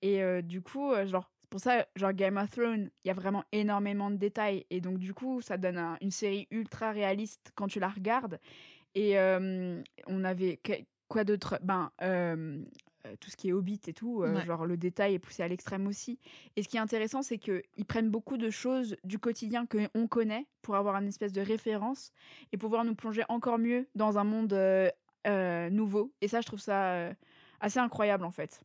Et 0.03 0.23
euh, 0.23 0.40
du 0.42 0.62
coup, 0.62 0.92
genre, 1.05 1.31
c'est 1.47 1.51
pour 1.51 1.61
ça, 1.61 1.87
genre 1.95 2.13
Game 2.13 2.37
of 2.39 2.51
Thrones, 2.51 2.91
il 3.05 3.09
y 3.09 3.11
a 3.11 3.15
vraiment 3.15 3.45
énormément 3.53 4.11
de 4.11 4.17
détails. 4.17 4.67
Et 4.71 4.81
donc, 4.81 4.99
du 4.99 5.15
coup, 5.15 5.41
ça 5.41 5.57
donne 5.57 5.79
un- 5.79 5.97
une 6.01 6.11
série 6.11 6.49
ultra 6.51 6.91
réaliste 6.91 7.53
quand 7.55 7.69
tu 7.69 7.79
la 7.79 7.89
regardes. 7.89 8.41
Et 8.97 9.17
euh, 9.19 9.81
on 10.09 10.25
avait. 10.25 10.57
que- 10.57 10.73
Quoi 11.09 11.23
d'autre? 11.23 11.59
Ben. 11.63 11.93
euh, 12.03 12.63
tout 13.21 13.31
ce 13.31 13.37
qui 13.37 13.51
est 13.51 13.53
Hobbit 13.53 13.81
et 13.87 13.93
tout, 13.93 14.25
euh, 14.25 14.35
Ouais. 14.35 14.45
genre 14.45 14.67
le 14.67 14.77
détail 14.77 15.15
est 15.15 15.21
poussé 15.21 15.45
à 15.45 15.47
l'extrême 15.47 15.87
aussi. 15.87 16.19
Et 16.57 16.65
ce 16.65 16.69
qui 16.69 16.77
est 16.79 16.81
intéressant, 16.81 17.23
c'est 17.23 17.39
qu'ils 17.39 17.63
prennent 17.87 18.11
beaucoup 18.11 18.37
de 18.37 18.51
choses 18.51 18.97
du 19.05 19.21
quotidien 19.21 19.65
qu'on 19.67 20.09
connaît 20.09 20.49
pour 20.63 20.75
avoir 20.75 20.97
une 20.97 21.07
espèce 21.07 21.33
de 21.33 21.41
référence 21.41 22.11
et 22.51 22.57
pouvoir 22.57 22.85
nous 22.85 22.97
plonger 22.97 23.23
encore 23.29 23.59
mieux 23.59 23.87
dans 23.95 24.19
un 24.19 24.25
monde 24.25 24.53
euh, 24.53 25.71
nouveau. 25.71 26.13
Et 26.21 26.27
ça, 26.27 26.41
je 26.41 26.47
trouve 26.49 26.59
ça 26.59 27.13
assez 27.61 27.79
incroyable 27.79 28.25
en 28.25 28.33
fait. 28.33 28.61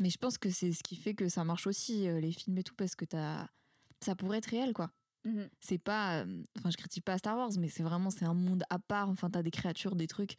Mais 0.00 0.10
je 0.10 0.18
pense 0.18 0.38
que 0.38 0.50
c'est 0.50 0.72
ce 0.72 0.82
qui 0.82 0.96
fait 0.96 1.14
que 1.14 1.28
ça 1.28 1.44
marche 1.44 1.66
aussi, 1.66 2.08
euh, 2.08 2.18
les 2.20 2.32
films 2.32 2.58
et 2.58 2.64
tout, 2.64 2.74
parce 2.74 2.96
que 2.96 3.04
t'as... 3.04 3.46
ça 4.00 4.16
pourrait 4.16 4.38
être 4.38 4.46
réel, 4.46 4.72
quoi. 4.72 4.90
C'est 5.60 5.78
pas. 5.78 6.24
Enfin, 6.58 6.70
je 6.70 6.76
critique 6.78 7.04
pas 7.04 7.18
Star 7.18 7.36
Wars, 7.36 7.50
mais 7.58 7.68
c'est 7.68 7.82
vraiment 7.82 8.08
c'est 8.08 8.24
un 8.24 8.32
monde 8.32 8.64
à 8.70 8.78
part. 8.78 9.10
Enfin, 9.10 9.28
t'as 9.28 9.42
des 9.42 9.50
créatures, 9.50 9.94
des 9.94 10.06
trucs. 10.06 10.36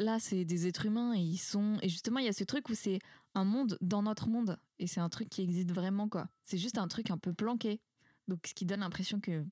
Là, 0.00 0.18
c'est 0.18 0.44
des 0.44 0.66
êtres 0.66 0.86
humains 0.86 1.14
et 1.14 1.20
ils 1.20 1.38
sont. 1.38 1.78
Et 1.82 1.88
justement, 1.88 2.18
il 2.18 2.26
y 2.26 2.28
a 2.28 2.32
ce 2.32 2.42
truc 2.42 2.68
où 2.68 2.74
c'est 2.74 2.98
un 3.34 3.44
monde 3.44 3.78
dans 3.80 4.02
notre 4.02 4.28
monde. 4.28 4.58
Et 4.80 4.88
c'est 4.88 4.98
un 5.00 5.08
truc 5.08 5.28
qui 5.28 5.42
existe 5.42 5.70
vraiment, 5.70 6.08
quoi. 6.08 6.28
C'est 6.42 6.58
juste 6.58 6.78
un 6.78 6.88
truc 6.88 7.12
un 7.12 7.18
peu 7.18 7.32
planqué. 7.32 7.80
Donc, 8.26 8.44
ce 8.46 8.54
qui 8.54 8.66
donne 8.66 8.80
l'impression 8.80 9.20
que 9.20 9.44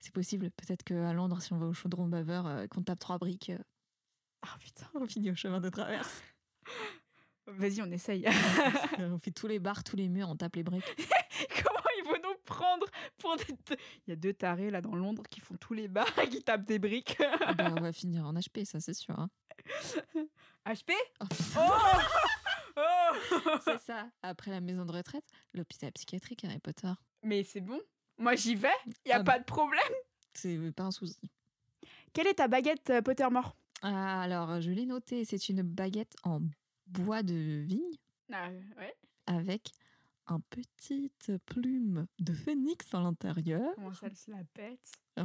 c'est 0.00 0.12
possible. 0.12 0.50
Peut-être 0.50 0.82
qu'à 0.82 1.12
Londres, 1.14 1.40
si 1.40 1.54
on 1.54 1.58
va 1.58 1.66
au 1.66 1.72
chaudron 1.72 2.08
baveur, 2.08 2.46
euh, 2.46 2.66
qu'on 2.66 2.82
tape 2.82 2.98
trois 2.98 3.16
briques, 3.18 3.50
euh, 3.50 3.58
Ah 4.42 4.56
putain. 4.60 4.86
on 4.94 5.06
finit 5.06 5.30
au 5.30 5.34
chemin 5.34 5.60
de 5.60 5.70
traverse. 5.70 6.22
Vas-y, 7.46 7.82
on 7.82 7.90
essaye. 7.90 8.24
on 8.98 9.18
fait 9.18 9.30
tous 9.32 9.46
les 9.48 9.58
bars, 9.58 9.82
tous 9.84 9.96
les 9.96 10.08
murs, 10.08 10.28
on 10.30 10.36
tape 10.36 10.56
les 10.56 10.62
briques. 10.62 10.84
Comment 11.64 11.80
ils 11.98 12.04
vont 12.04 12.16
nous 12.28 12.36
prendre 12.44 12.86
pour 13.18 13.36
des... 13.36 13.44
Il 14.06 14.10
y 14.10 14.12
a 14.12 14.16
deux 14.16 14.32
tarés 14.32 14.70
là 14.70 14.80
dans 14.80 14.94
Londres 14.94 15.24
qui 15.28 15.40
font 15.40 15.56
tous 15.56 15.74
les 15.74 15.88
bars 15.88 16.16
et 16.20 16.28
qui 16.28 16.42
tapent 16.42 16.64
des 16.64 16.78
briques. 16.78 17.18
Ah 17.40 17.52
bah, 17.54 17.74
on 17.76 17.80
va 17.82 17.92
finir 17.92 18.26
en 18.26 18.34
HP, 18.34 18.64
ça 18.64 18.78
c'est 18.80 18.94
sûr. 18.94 19.18
hein. 19.18 19.28
HP 20.66 20.92
Oh, 21.20 21.24
putain, 21.26 21.66
Oh 22.76 22.76
Oh 22.76 23.56
c'est 23.64 23.80
ça. 23.80 24.08
Après 24.22 24.50
la 24.50 24.60
maison 24.60 24.84
de 24.86 24.92
retraite, 24.92 25.24
l'hôpital 25.52 25.92
psychiatrique 25.92 26.44
Harry 26.44 26.58
Potter. 26.60 26.92
Mais 27.22 27.42
c'est 27.44 27.60
bon. 27.60 27.80
Moi, 28.18 28.34
j'y 28.36 28.54
vais. 28.54 28.68
Il 29.04 29.08
y 29.10 29.12
a 29.12 29.18
Ah, 29.18 29.24
pas 29.24 29.38
de 29.38 29.44
problème. 29.44 29.80
C'est 30.32 30.58
pas 30.72 30.84
un 30.84 30.90
souci. 30.90 31.18
Quelle 32.12 32.26
est 32.28 32.34
ta 32.34 32.48
baguette 32.48 32.88
euh, 32.90 33.02
Pottermore? 33.02 33.56
Ah, 33.82 34.22
alors, 34.22 34.60
je 34.60 34.70
l'ai 34.70 34.86
noté, 34.86 35.24
c'est 35.24 35.48
une 35.48 35.62
baguette 35.62 36.14
en 36.22 36.40
bois 36.92 37.22
de 37.22 37.34
vigne 37.34 37.96
ah, 38.32 38.48
Ouais. 38.78 38.94
avec 39.26 39.70
un 40.26 40.40
petite 40.50 41.32
plume 41.46 42.06
de 42.20 42.32
phénix 42.32 42.92
à 42.94 43.00
l'intérieur. 43.00 43.74
Comment 43.74 43.92
ça 43.92 44.14
se 44.14 44.30
la 44.30 44.44
pète? 44.54 44.80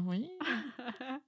Oui. 0.05 0.29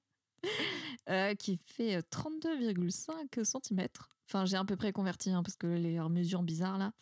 Euh, 1.10 1.36
qui 1.36 1.60
fait 1.66 1.96
euh, 1.98 2.02
32,5 2.14 3.44
cm. 3.44 3.88
Enfin, 4.30 4.46
j'ai 4.46 4.56
à 4.56 4.64
peu 4.64 4.78
près 4.78 4.94
converti 4.94 5.32
hein, 5.32 5.44
parce 5.44 5.58
que 5.58 5.68
les 5.68 6.00
mesures 6.08 6.44
bizarres 6.44 6.78
là. 6.78 6.94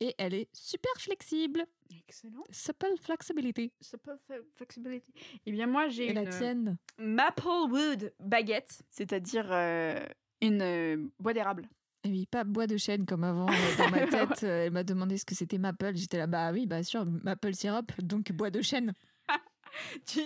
Et 0.00 0.14
elle 0.18 0.34
est 0.34 0.48
super 0.52 0.92
flexible. 0.98 1.64
Excellent. 2.06 2.44
Supple 2.50 2.96
flexibility. 3.00 3.72
Supple 3.80 4.18
flexibility. 4.56 5.10
Eh 5.46 5.52
bien, 5.52 5.66
moi, 5.66 5.88
j'ai 5.88 6.10
Et 6.10 6.12
la 6.12 6.22
une 6.22 6.28
euh, 6.28 6.38
tienne? 6.38 6.76
Maplewood 6.98 8.12
baguette, 8.20 8.82
c'est-à-dire 8.90 9.46
euh, 9.50 10.04
une 10.42 10.60
euh, 10.60 11.08
bois 11.18 11.32
d'érable. 11.32 11.66
Eh 12.06 12.10
Oui, 12.10 12.26
pas 12.26 12.44
bois 12.44 12.66
de 12.68 12.76
chêne 12.76 13.04
comme 13.04 13.24
avant. 13.24 13.48
euh, 13.48 13.76
Dans 13.78 13.90
ma 13.90 14.06
tête, 14.06 14.44
euh, 14.44 14.66
elle 14.66 14.70
m'a 14.72 14.84
demandé 14.84 15.18
ce 15.18 15.24
que 15.24 15.34
c'était 15.34 15.58
Maple. 15.58 15.96
J'étais 15.96 16.18
là, 16.18 16.26
bah 16.28 16.52
oui, 16.52 16.66
bah 16.66 16.82
sûr, 16.84 17.04
Maple 17.04 17.52
syrup, 17.54 17.90
donc 18.00 18.30
bois 18.32 18.50
de 18.50 18.62
chêne. 18.62 18.92
Tu, 20.06 20.20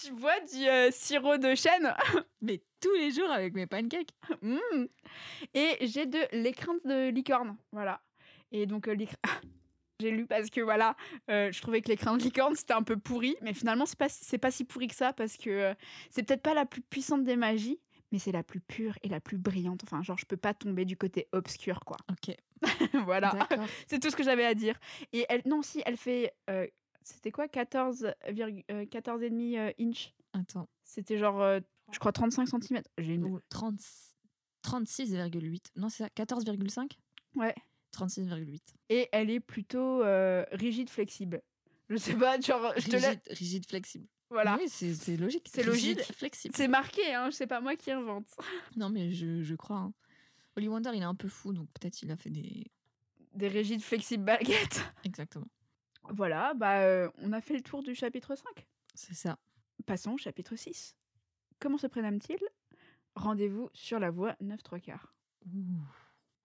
tu 0.00 0.12
bois 0.14 0.40
du 0.50 0.66
euh, 0.66 0.90
sirop 0.90 1.36
de 1.36 1.54
chêne? 1.54 1.92
Mais 2.40 2.62
tous 2.80 2.94
les 2.94 3.10
jours 3.10 3.30
avec 3.30 3.52
mes 3.54 3.66
pancakes. 3.66 4.14
Mm. 4.40 4.86
Et 5.52 5.76
j'ai 5.82 6.06
de 6.06 6.20
l'écrin 6.32 6.72
de 6.86 7.10
licorne. 7.10 7.56
Voilà. 7.70 8.00
Et 8.50 8.64
donc, 8.64 8.88
euh, 8.88 8.96
j'ai 10.00 10.10
lu 10.10 10.26
parce 10.26 10.48
que 10.48 10.62
voilà, 10.62 10.96
euh, 11.30 11.52
je 11.52 11.60
trouvais 11.60 11.82
que 11.82 11.88
l'écrin 11.88 12.16
de 12.16 12.22
licorne 12.22 12.54
c'était 12.54 12.72
un 12.72 12.82
peu 12.82 12.96
pourri, 12.96 13.36
mais 13.42 13.52
finalement 13.52 13.84
c'est 13.84 13.98
pas, 13.98 14.08
c'est 14.08 14.38
pas 14.38 14.50
si 14.50 14.64
pourri 14.64 14.86
que 14.86 14.94
ça 14.94 15.12
parce 15.12 15.36
que 15.36 15.50
euh, 15.50 15.74
c'est 16.08 16.22
peut-être 16.22 16.42
pas 16.42 16.54
la 16.54 16.64
plus 16.64 16.80
puissante 16.80 17.24
des 17.24 17.36
magies, 17.36 17.78
mais 18.14 18.20
c'est 18.20 18.30
la 18.30 18.44
plus 18.44 18.60
pure 18.60 18.96
et 19.02 19.08
la 19.08 19.20
plus 19.20 19.38
brillante. 19.38 19.82
Enfin, 19.82 20.00
genre, 20.04 20.16
je 20.16 20.24
peux 20.24 20.36
pas 20.36 20.54
tomber 20.54 20.84
du 20.84 20.96
côté 20.96 21.26
obscur, 21.32 21.80
quoi. 21.80 21.96
Ok, 22.12 22.32
voilà. 23.04 23.32
C'est 23.88 23.98
tout 23.98 24.08
ce 24.08 24.14
que 24.14 24.22
j'avais 24.22 24.44
à 24.44 24.54
dire. 24.54 24.78
Et 25.12 25.26
elle, 25.28 25.42
non, 25.46 25.62
si, 25.62 25.82
elle 25.84 25.96
fait. 25.96 26.32
euh, 26.48 26.64
c'était 27.02 27.32
quoi 27.32 27.48
14, 27.48 28.14
virgu- 28.28 28.64
euh, 28.70 28.86
14 28.86 29.20
et 29.24 29.30
demi 29.30 29.58
euh, 29.58 29.72
inch? 29.80 30.14
Attends. 30.32 30.68
C'était 30.84 31.18
genre, 31.18 31.42
euh, 31.42 31.58
je 31.90 31.98
crois, 31.98 32.12
35 32.12 32.46
cm. 32.46 32.82
J'ai 32.98 33.14
une. 33.14 33.24
Ou 33.24 33.40
30 33.48 33.80
36,8. 34.62 35.72
Non, 35.76 35.88
c'est 35.88 36.04
ça 36.04 36.08
14,5 36.10 36.92
Ouais. 37.34 37.54
36,8. 37.92 38.60
Et 38.90 39.08
elle 39.12 39.28
est 39.30 39.40
plutôt 39.40 40.02
rigide, 40.52 40.88
flexible. 40.88 41.42
Je 41.90 41.96
sais 41.96 42.14
pas, 42.14 42.40
genre, 42.40 42.72
je 42.76 42.86
te. 42.88 42.96
Rigide, 42.96 43.20
rigide, 43.30 43.66
flexible. 43.68 44.06
Voilà. 44.34 44.56
Oui, 44.60 44.68
c'est 44.68 45.16
logique. 45.16 45.48
C'est 45.52 45.62
logique. 45.62 46.02
flexible. 46.12 46.54
C'est 46.56 46.68
marqué, 46.68 47.14
hein, 47.14 47.30
c'est 47.30 47.46
pas 47.46 47.60
moi 47.60 47.76
qui 47.76 47.90
invente. 47.92 48.26
Non, 48.76 48.90
mais 48.90 49.12
je, 49.12 49.42
je 49.42 49.54
crois. 49.54 49.78
hein. 49.78 49.92
Holly 50.56 50.68
Wonder, 50.68 50.90
il 50.94 51.00
est 51.02 51.04
un 51.04 51.14
peu 51.14 51.28
fou, 51.28 51.52
donc 51.52 51.68
peut-être 51.72 52.02
il 52.02 52.10
a 52.10 52.16
fait 52.16 52.30
des. 52.30 52.70
Des 53.32 53.48
rigides, 53.48 53.82
flexibles 53.82 54.24
baguettes. 54.24 54.82
Exactement. 55.04 55.46
Voilà, 56.10 56.52
bah, 56.54 56.80
euh, 56.82 57.08
on 57.18 57.32
a 57.32 57.40
fait 57.40 57.54
le 57.54 57.62
tour 57.62 57.82
du 57.82 57.94
chapitre 57.94 58.34
5. 58.36 58.44
C'est 58.94 59.14
ça. 59.14 59.38
Passons 59.86 60.12
au 60.12 60.18
chapitre 60.18 60.54
6. 60.54 60.94
Comment 61.60 61.78
se 61.78 61.86
prénomme-t-il? 61.86 62.38
Rendez-vous 63.16 63.70
sur 63.72 63.98
la 63.98 64.10
voie 64.10 64.36
9 64.40 64.62
3 64.62 64.80
quarts. 64.80 65.14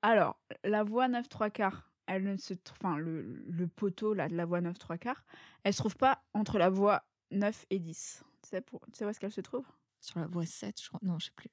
Alors, 0.01 0.39
la 0.63 0.83
voie 0.83 1.07
9 1.07 1.27
3 1.29 1.49
quarts, 1.49 1.91
elle 2.07 2.23
ne 2.23 2.37
se 2.37 2.53
tr- 2.53 2.71
enfin 2.71 2.97
le, 2.97 3.21
le 3.47 3.67
poteau 3.67 4.13
là 4.13 4.27
de 4.29 4.35
la 4.35 4.45
voie 4.45 4.61
9 4.61 4.77
3 4.79 4.97
quarts, 4.97 5.23
elle 5.63 5.73
se 5.73 5.79
trouve 5.79 5.95
pas 5.97 6.23
entre 6.33 6.57
la 6.57 6.69
voie 6.69 7.03
9 7.31 7.65
et 7.69 7.79
10. 7.79 8.23
Tu 8.43 8.49
sais, 8.49 8.61
pour, 8.61 8.79
tu 8.81 8.97
sais 8.97 9.05
où 9.05 9.09
est-ce 9.09 9.19
qu'elle 9.19 9.31
se 9.31 9.41
trouve? 9.41 9.65
Sur 10.01 10.19
la 10.19 10.27
voie 10.27 10.45
7, 10.45 10.81
je 10.81 10.87
crois. 10.87 10.99
Non, 11.03 11.19
je 11.19 11.25
sais 11.25 11.31
plus. 11.35 11.49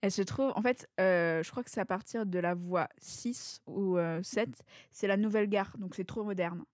Elle 0.00 0.10
se 0.10 0.22
trouve, 0.22 0.52
en 0.56 0.62
fait, 0.62 0.88
euh, 1.00 1.42
je 1.44 1.50
crois 1.52 1.62
que 1.62 1.70
c'est 1.70 1.80
à 1.80 1.84
partir 1.84 2.26
de 2.26 2.38
la 2.40 2.54
voie 2.54 2.88
6 2.98 3.60
ou 3.66 3.98
euh, 3.98 4.20
7, 4.22 4.48
c'est 4.90 5.06
la 5.06 5.16
nouvelle 5.16 5.48
gare, 5.48 5.76
donc 5.78 5.94
c'est 5.94 6.04
trop 6.04 6.24
moderne. 6.24 6.64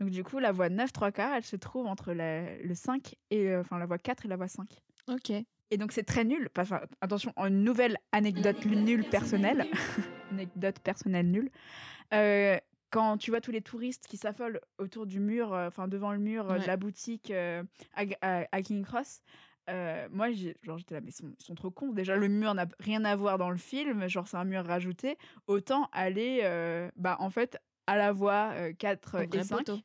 Donc 0.00 0.08
du 0.10 0.24
coup, 0.24 0.38
la 0.38 0.52
voie 0.52 0.70
9 0.70 0.90
3 0.92 1.12
quarts, 1.12 1.34
elle 1.34 1.44
se 1.44 1.56
trouve 1.56 1.86
entre 1.86 2.12
la- 2.14 2.56
le 2.58 2.74
5 2.74 3.14
et, 3.30 3.48
euh, 3.48 3.60
enfin 3.60 3.78
la 3.78 3.84
voie 3.86 3.98
4 3.98 4.24
et 4.24 4.28
la 4.28 4.36
voie 4.36 4.48
5. 4.48 4.78
Ok. 5.08 5.30
Et 5.70 5.76
donc 5.76 5.92
c'est 5.92 6.02
très 6.04 6.24
nul. 6.24 6.48
Enfin, 6.58 6.80
attention, 7.02 7.32
une 7.36 7.62
nouvelle 7.62 7.98
anecdote 8.12 8.64
nulle 8.64 9.04
personnelle. 9.04 9.66
anecdote 10.30 10.78
personnelle 10.80 11.30
nulle. 11.30 11.50
Quand 12.90 13.18
tu 13.18 13.30
vois 13.30 13.40
tous 13.40 13.50
les 13.50 13.60
touristes 13.60 14.06
qui 14.06 14.16
s'affolent 14.16 14.60
autour 14.78 15.06
du 15.06 15.20
mur, 15.20 15.52
euh, 15.52 15.68
enfin 15.68 15.88
devant 15.88 16.12
le 16.12 16.18
mur 16.18 16.50
euh, 16.50 16.54
de 16.62 16.66
la 16.66 16.76
boutique 16.76 17.30
euh, 17.30 17.62
à, 17.94 18.04
à- 18.22 18.46
à 18.50 18.62
King 18.62 18.84
Cross, 18.84 19.20
moi 20.10 20.30
j'étais 20.32 20.94
là, 20.94 21.00
mais 21.02 21.10
ils 21.10 21.44
sont, 21.44 21.54
trop 21.54 21.70
cons. 21.70 21.92
Déjà 21.92 22.16
le 22.16 22.28
mur 22.28 22.54
n'a 22.54 22.66
rien 22.80 23.04
à 23.04 23.14
voir 23.16 23.36
dans 23.38 23.50
le 23.50 23.58
film, 23.58 24.08
genre 24.08 24.26
c'est 24.26 24.36
un 24.38 24.44
mur 24.44 24.64
rajouté. 24.64 25.18
Autant 25.46 25.88
aller, 25.92 26.40
bah 26.96 27.16
en 27.20 27.28
fait 27.30 27.58
à 27.86 27.96
la 27.96 28.12
voie 28.12 28.50
euh, 28.54 28.72
4 28.74 29.16
Au 29.16 29.22
et 29.22 29.26
vrai 29.26 29.44
5 29.44 29.56
poteau. 29.58 29.78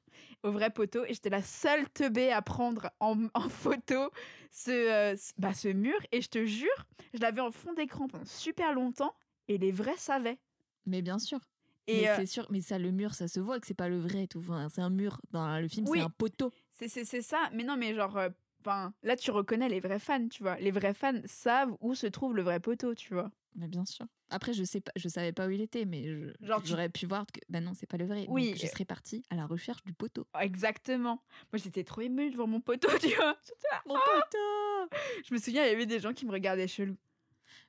au 0.43 0.51
vrai 0.51 0.69
poteau 0.69 1.05
et 1.05 1.13
j'étais 1.13 1.29
la 1.29 1.41
seule 1.41 1.89
teubée 1.89 2.31
à 2.33 2.41
prendre 2.41 2.89
en, 2.99 3.15
en 3.33 3.47
photo 3.49 4.09
ce, 4.51 4.71
euh, 4.71 5.15
ce- 5.15 5.31
bah, 5.37 5.53
ce 5.53 5.69
mur 5.69 5.95
et 6.11 6.21
je 6.21 6.27
te 6.29 6.45
jure, 6.45 6.85
je 7.13 7.19
l'avais 7.21 7.39
en 7.41 7.51
fond 7.51 7.71
d'écran 7.73 8.07
pendant 8.09 8.25
super 8.25 8.73
longtemps 8.73 9.15
et 9.47 9.57
les 9.57 9.71
vrais 9.71 9.95
savaient. 9.97 10.37
Mais 10.85 11.01
bien 11.01 11.17
sûr. 11.17 11.39
Et 11.87 12.01
mais 12.03 12.09
euh, 12.09 12.15
c'est 12.17 12.25
sûr, 12.25 12.47
mais 12.49 12.61
ça, 12.61 12.79
le 12.79 12.91
mur, 12.91 13.13
ça 13.13 13.27
se 13.27 13.39
voit 13.39 13.59
que 13.59 13.67
c'est 13.67 13.73
pas 13.73 13.89
le 13.89 13.99
vrai 13.99 14.27
tout. 14.27 14.39
Enfin, 14.39 14.69
c'est 14.69 14.81
un 14.81 14.89
mur. 14.89 15.19
Dans 15.31 15.59
le 15.59 15.67
film, 15.67 15.85
Oui. 15.89 15.99
c'est 15.99 16.05
un 16.05 16.09
poteau. 16.09 16.51
c'est 16.69 16.87
c'est- 16.87 17.05
c'est 17.05 17.21
ça, 17.21 17.49
mais 17.53 17.63
non, 17.63 17.75
mais 17.77 17.93
genre, 17.93 18.17
'fin, 18.63 18.93
là 19.03 19.15
tu 19.17 19.29
reconnais 19.31 19.67
les 19.69 19.79
vrais 19.81 19.99
fans, 19.99 20.27
tu 20.29 20.41
vois. 20.43 20.55
Les 20.57 20.71
vrais 20.71 20.93
fans 20.93 21.19
savent 21.25 21.75
où 21.81 21.93
se 21.95 22.07
trouve 22.07 22.35
le 22.35 22.41
vrai 22.43 22.59
poteau, 22.61 22.95
tu 22.95 23.13
vois. 23.13 23.29
Mais 23.55 23.67
bien 23.67 23.85
sûr. 23.85 24.05
Après, 24.29 24.53
je 24.53 24.63
sais 24.63 24.79
pas, 24.81 24.91
je 24.95 25.07
savais 25.09 25.31
pas 25.33 25.45
où 25.45 25.51
il 25.51 25.61
était, 25.61 25.85
mais 25.85 26.01
tu- 26.01 26.33
j'aurais 26.63 26.89
pu 26.89 27.05
voir 27.05 27.25
que, 27.27 27.39
ben 27.49 27.63
non, 27.63 27.73
c'est 27.75 27.85
pas 27.85 27.97
le 27.97 28.05
vrai. 28.07 28.25
Oui, 28.29 28.51
Donc, 28.51 28.61
je 28.61 28.65
serais 28.67 28.85
partie 28.85 29.23
à 29.29 29.35
la 29.35 29.45
recherche 29.45 29.83
du 29.83 29.93
poteau. 29.93 30.25
Exactement. 30.39 31.21
Moi 31.51 31.59
j'étais 31.63 31.83
trop 31.83 32.01
émue 32.01 32.31
devant 32.31 32.47
mon 32.47 32.61
poteau, 32.61 32.87
tu 33.13 33.13
vois. 33.15 33.37
Là, 33.71 33.81
Mon 33.85 33.93
poteau 33.95 34.97
Je 35.27 35.33
me 35.33 35.39
souviens, 35.39 35.65
il 35.65 35.69
y 35.69 35.73
avait 35.73 35.85
des 35.85 35.99
gens 35.99 36.13
qui 36.13 36.25
me 36.25 36.31
regardaient 36.31 36.67
chelou. 36.67 36.95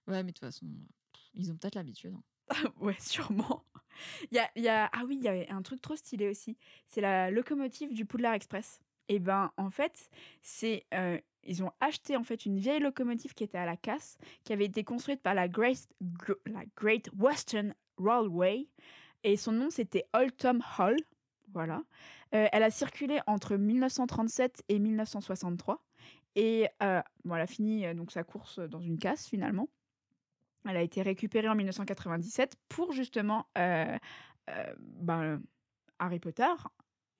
Ouais, 0.07 0.22
mais 0.22 0.31
de 0.31 0.38
toute 0.38 0.38
façon, 0.40 0.66
ils 1.35 1.50
ont 1.50 1.57
peut-être 1.57 1.74
l'habitude. 1.74 2.14
hein. 2.14 2.22
ouais, 2.81 2.96
sûrement. 3.00 3.64
Y 4.33 4.40
y 4.57 4.68
a- 4.68 4.90
Ah 4.92 5.02
oui, 5.07 5.16
il 5.18 5.24
y 5.24 5.28
a 5.28 5.54
un 5.54 5.62
truc 5.62 5.80
trop 5.80 5.96
stylé 5.96 6.28
aussi. 6.28 6.57
C'est 6.87 7.00
la 7.00 7.30
locomotive 7.30 7.92
du 7.94 8.04
Poudlard 8.04 8.35
Express. 8.35 8.80
Et 9.09 9.18
ben, 9.18 9.52
en 9.57 9.70
fait, 9.70 10.11
c'est... 10.42 10.85
euh, 10.94 11.18
ils 11.46 11.62
ont 11.62 11.70
acheté 11.80 12.16
en 12.16 12.22
fait 12.24 12.46
une 12.46 12.59
vieille 12.59 12.80
locomotive 12.80 13.35
qui 13.35 13.44
était 13.44 13.59
à 13.59 13.66
la 13.66 13.76
casse, 13.76 14.16
qui 14.44 14.54
avait 14.54 14.64
été 14.64 14.83
construite 14.83 15.20
par 15.20 15.35
la 15.35 15.46
Great, 15.46 15.87
Gr- 16.02 16.38
la 16.46 16.62
Great 16.76 17.11
Western 17.18 17.74
Railway. 17.98 18.66
Et 19.24 19.37
son 19.37 19.52
nom, 19.52 19.68
c'était 19.70 20.04
Old 20.14 20.35
Tom 20.38 20.62
Hall. 20.78 20.96
Voilà. 21.52 21.83
Euh, 22.35 22.48
elle 22.50 22.62
a 22.62 22.70
circulé 22.70 23.20
entre 23.26 23.57
1937 23.57 24.64
et 24.70 24.78
1963. 24.78 25.85
Et 26.37 26.66
euh, 26.83 27.00
elle 27.26 27.33
a 27.33 27.46
fini 27.46 27.87
euh, 27.87 27.94
donc 27.94 28.11
sa 28.11 28.24
course 28.24 28.59
dans 28.59 28.80
une 28.80 28.98
casse 28.98 29.28
finalement. 29.28 29.68
Elle 30.68 30.77
a 30.77 30.83
été 30.83 31.03
récupérée 31.03 31.48
en 31.48 31.55
1997 31.55 32.57
pour 32.68 32.92
justement 32.92 33.46
euh, 33.59 33.96
euh, 34.50 34.74
ben, 34.79 35.42
Harry 35.98 36.18
Potter 36.18 36.53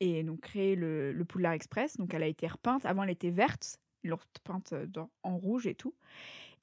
et 0.01 0.23
donc 0.23 0.41
créer 0.41 0.77
le, 0.77 1.13
le 1.13 1.27
Express. 1.53 1.97
Donc 1.97 2.15
elle 2.15 2.23
a 2.23 2.27
été 2.27 2.47
repeinte. 2.47 2.87
Avant, 2.87 3.03
elle 3.03 3.11
était 3.11 3.31
verte. 3.31 3.79
Ils 4.03 4.11
l'ont 4.11 4.19
repeinte 4.37 4.73
euh, 4.73 4.87
en 5.23 5.37
rouge 5.37 5.67
et 5.67 5.75
tout. 5.75 5.95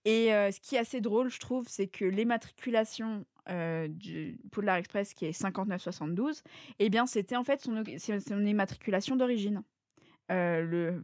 Et 0.04 0.30
ce 0.30 0.60
qui 0.60 0.78
est 0.78 0.80
assez 0.80 1.00
drôle, 1.00 1.30
je 1.30 1.39
trouve, 1.39 1.67
c'est 1.67 1.86
que 1.86 2.06
l'immatriculation 2.06 3.24
du 3.88 4.39
Poudlard 4.52 4.78
Express, 4.78 5.13
qui 5.13 5.28
est 5.28 5.32
5972, 5.32 6.41
eh 6.80 6.89
bien, 6.89 7.06
c'était 7.06 7.36
en 7.36 7.44
fait 7.44 7.62
son, 7.62 7.84
son 8.00 8.44
immatriculation 8.44 9.15
d'origine. 9.15 9.62
Euh, 10.32 11.00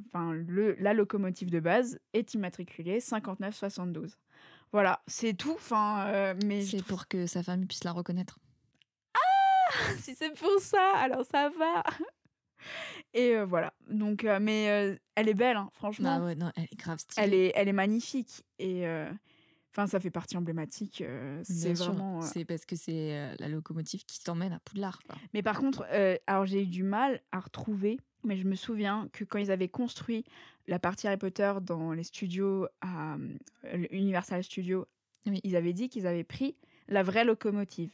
la 0.80 0.94
locomotive 0.94 1.50
de 1.52 1.60
base 1.60 2.00
est 2.14 2.34
immatriculée 2.34 3.00
5972. 3.00 4.18
Voilà, 4.72 5.02
c'est 5.08 5.34
tout. 5.34 5.54
Enfin, 5.56 6.06
euh, 6.08 6.34
mais 6.46 6.62
C'est 6.62 6.84
pour 6.84 7.08
que 7.08 7.26
sa 7.28 7.44
famille 7.44 7.66
puisse 7.68 7.84
la 7.84 7.92
reconnaître. 7.92 8.38
si 10.00 10.16
c'est 10.16 10.34
pour 10.34 10.60
ça, 10.60 10.92
alors 10.98 11.26
ça 11.26 11.50
va. 11.50 11.84
Et 13.14 13.36
euh, 13.36 13.46
voilà. 13.46 13.74
Donc, 13.90 14.24
euh, 14.24 14.40
mais 14.42 14.98
elle 15.16 15.30
est 15.30 15.34
belle, 15.34 15.58
hein, 15.58 15.70
franchement. 15.74 16.18
Ah 16.20 16.26
ouais, 16.26 16.36
non, 16.36 16.52
elle 16.56 16.66
est 16.66 16.76
grave 16.76 17.00
stylée. 17.00 17.26
elle 17.26 17.34
est, 17.34 17.52
elle 17.56 17.68
est 17.68 17.74
magnifique. 17.74 18.44
Et 18.60 18.86
Enfin, 19.72 19.86
ça 19.86 20.00
fait 20.00 20.10
partie 20.10 20.36
emblématique. 20.38 21.04
c'est 21.44 21.74
vraiment. 21.74 22.22
C'est 22.24 22.46
parce 22.46 22.66
que 22.66 22.76
c'est 22.76 23.36
la 23.38 23.48
locomotive 23.48 24.06
qui 24.06 24.24
t'emmène 24.24 24.52
à 24.54 24.60
Poudlard. 24.60 25.00
quoi. 25.04 25.16
Mais 25.36 25.44
par 25.44 25.60
contre, 25.60 25.86
alors 26.26 26.48
j'ai 26.48 26.64
eu 26.64 26.68
du 26.68 26.82
mal 26.82 27.22
à 27.32 27.40
retrouver, 27.40 28.00
mais 28.24 28.38
je 28.38 28.46
me 28.48 28.56
souviens 28.56 29.08
que 29.14 29.24
quand 29.24 29.38
ils 29.38 29.52
avaient 29.52 29.70
construit 29.70 30.26
la 30.68 30.80
partie 30.80 31.08
Harry 31.08 31.18
Potter 31.18 31.54
dans 31.62 31.94
les 31.94 32.04
studios 32.04 32.68
à 32.82 33.16
euh, 33.16 33.88
Universal 33.92 34.44
Studios, 34.44 34.86
Oui. 35.26 35.40
ils 35.44 35.56
avaient 35.56 35.74
dit 35.74 35.90
qu'ils 35.90 36.08
avaient 36.08 36.24
pris 36.24 36.56
la 36.88 37.04
vraie 37.04 37.24
locomotive. 37.26 37.92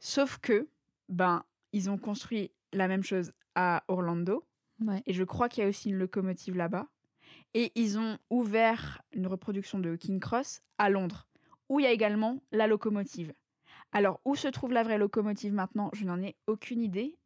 Sauf 0.00 0.38
que, 0.38 0.68
ben, 1.08 1.44
ils 1.72 1.88
ont 1.90 1.98
construit 1.98 2.50
la 2.72 2.88
même 2.88 3.02
chose 3.02 3.32
à 3.54 3.84
Orlando, 3.88 4.44
Ouais. 4.80 5.02
et 5.06 5.12
je 5.14 5.24
crois 5.24 5.48
qu'il 5.48 5.62
y 5.62 5.66
a 5.66 5.68
aussi 5.68 5.88
une 5.90 5.96
locomotive 5.98 6.56
là-bas. 6.56 6.86
Et 7.54 7.72
ils 7.74 7.98
ont 7.98 8.18
ouvert 8.28 9.00
une 9.12 9.26
reproduction 9.26 9.78
de 9.78 9.96
King 9.96 10.20
Cross 10.20 10.60
à 10.78 10.90
Londres, 10.90 11.26
où 11.68 11.80
il 11.80 11.84
y 11.84 11.86
a 11.86 11.92
également 11.92 12.42
la 12.52 12.66
locomotive. 12.66 13.32
Alors, 13.92 14.20
où 14.24 14.36
se 14.36 14.48
trouve 14.48 14.72
la 14.72 14.82
vraie 14.82 14.98
locomotive 14.98 15.54
maintenant? 15.54 15.90
Je 15.94 16.04
n'en 16.04 16.20
ai 16.22 16.36
aucune 16.46 16.82
idée. 16.82 17.16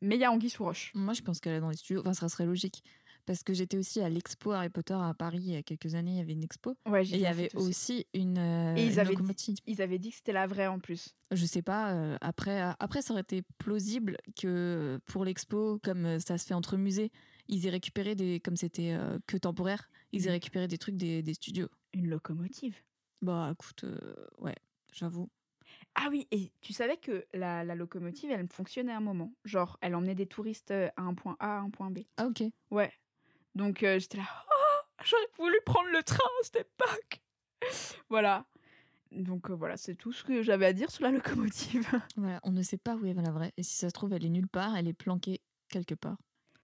Mais 0.00 0.16
il 0.16 0.20
y 0.20 0.24
a 0.24 0.30
Anguille 0.32 0.50
sous 0.50 0.64
roche. 0.64 0.90
Moi, 0.94 1.12
je 1.14 1.22
pense 1.22 1.40
qu'elle 1.40 1.54
est 1.54 1.60
dans 1.60 1.70
les 1.70 1.76
studios. 1.76 2.00
Enfin, 2.00 2.12
ça 2.14 2.28
serait 2.28 2.46
logique. 2.46 2.82
Parce 3.26 3.42
que 3.42 3.54
j'étais 3.54 3.78
aussi 3.78 4.00
à 4.00 4.08
l'expo 4.08 4.52
Harry 4.52 4.68
Potter 4.68 4.94
à 4.94 5.14
Paris 5.14 5.38
il 5.40 5.52
y 5.52 5.56
a 5.56 5.62
quelques 5.62 5.94
années. 5.94 6.12
Il 6.12 6.16
y 6.18 6.20
avait 6.20 6.32
une 6.34 6.44
expo. 6.44 6.76
Ouais, 6.86 7.02
Et 7.02 7.14
il 7.14 7.20
y 7.20 7.26
avait 7.26 7.54
aussi 7.56 8.06
une, 8.12 8.36
euh, 8.38 8.76
Et 8.76 8.84
ils 8.84 8.92
une 8.94 8.98
avaient 8.98 9.10
dit- 9.10 9.16
locomotive. 9.16 9.56
Ils 9.66 9.80
avaient 9.82 9.98
dit 9.98 10.10
que 10.10 10.16
c'était 10.16 10.32
la 10.32 10.46
vraie 10.46 10.66
en 10.66 10.78
plus. 10.78 11.14
Je 11.30 11.46
sais 11.46 11.62
pas. 11.62 11.94
euh, 11.94 12.16
après, 12.20 12.60
après, 12.78 13.00
ça 13.02 13.12
aurait 13.12 13.22
été 13.22 13.42
plausible 13.58 14.18
que 14.36 14.46
euh, 14.46 14.98
pour 15.06 15.24
l'expo, 15.24 15.78
comme 15.82 16.18
ça 16.20 16.36
se 16.38 16.46
fait 16.46 16.54
entre 16.54 16.76
musées, 16.76 17.10
ils 17.48 17.66
aient 17.66 17.70
récupéré 17.70 18.14
des. 18.14 18.40
Comme 18.40 18.56
c'était 18.56 18.92
euh, 18.92 19.18
que 19.26 19.36
temporaire, 19.38 19.88
ils 20.12 20.24
aient 20.26 20.28
Mhm. 20.30 20.32
récupéré 20.34 20.68
des 20.68 20.78
trucs 20.78 20.96
des, 20.96 21.22
des 21.22 21.34
studios. 21.34 21.68
Une 21.94 22.08
locomotive. 22.08 22.76
Bah, 23.22 23.50
écoute, 23.52 23.84
ouais, 24.38 24.56
j'avoue. 24.92 25.30
Ah 25.94 26.08
oui, 26.10 26.26
et 26.30 26.52
tu 26.60 26.72
savais 26.74 26.96
que 26.98 27.24
la, 27.32 27.64
la 27.64 27.74
locomotive, 27.74 28.30
elle 28.30 28.46
fonctionnait 28.48 28.92
à 28.92 28.98
un 28.98 29.00
moment? 29.00 29.32
Genre, 29.44 29.78
elle 29.80 29.94
emmenait 29.94 30.14
des 30.14 30.26
touristes 30.26 30.72
à 30.72 30.92
un 31.02 31.14
point 31.14 31.36
A, 31.40 31.56
à 31.56 31.60
un 31.60 31.70
point 31.70 31.90
B? 31.90 32.00
Ah, 32.18 32.26
ok. 32.26 32.42
Ouais. 32.70 32.92
Donc 33.54 33.82
euh, 33.82 33.98
j'étais 33.98 34.18
là, 34.18 34.24
oh, 34.48 34.82
j'aurais 35.04 35.22
voulu 35.38 35.56
prendre 35.64 35.88
le 35.90 36.02
train 36.02 36.24
à 36.40 36.44
cette 36.44 36.56
époque. 36.56 37.22
voilà. 38.08 38.44
Donc 39.12 39.50
euh, 39.50 39.54
voilà, 39.54 39.76
c'est 39.76 39.94
tout 39.94 40.12
ce 40.12 40.24
que 40.24 40.42
j'avais 40.42 40.66
à 40.66 40.72
dire 40.72 40.90
sur 40.90 41.04
la 41.04 41.10
locomotive. 41.12 41.88
Voilà, 42.16 42.40
on 42.42 42.50
ne 42.50 42.62
sait 42.62 42.76
pas 42.78 42.96
où 42.96 43.06
est 43.06 43.14
la 43.14 43.30
vraie. 43.30 43.52
Et 43.56 43.62
si 43.62 43.76
ça 43.76 43.88
se 43.88 43.92
trouve, 43.94 44.12
elle 44.12 44.24
est 44.24 44.28
nulle 44.30 44.48
part, 44.48 44.76
elle 44.76 44.88
est 44.88 44.92
planquée 44.92 45.40
quelque 45.68 45.94
part. 45.94 46.16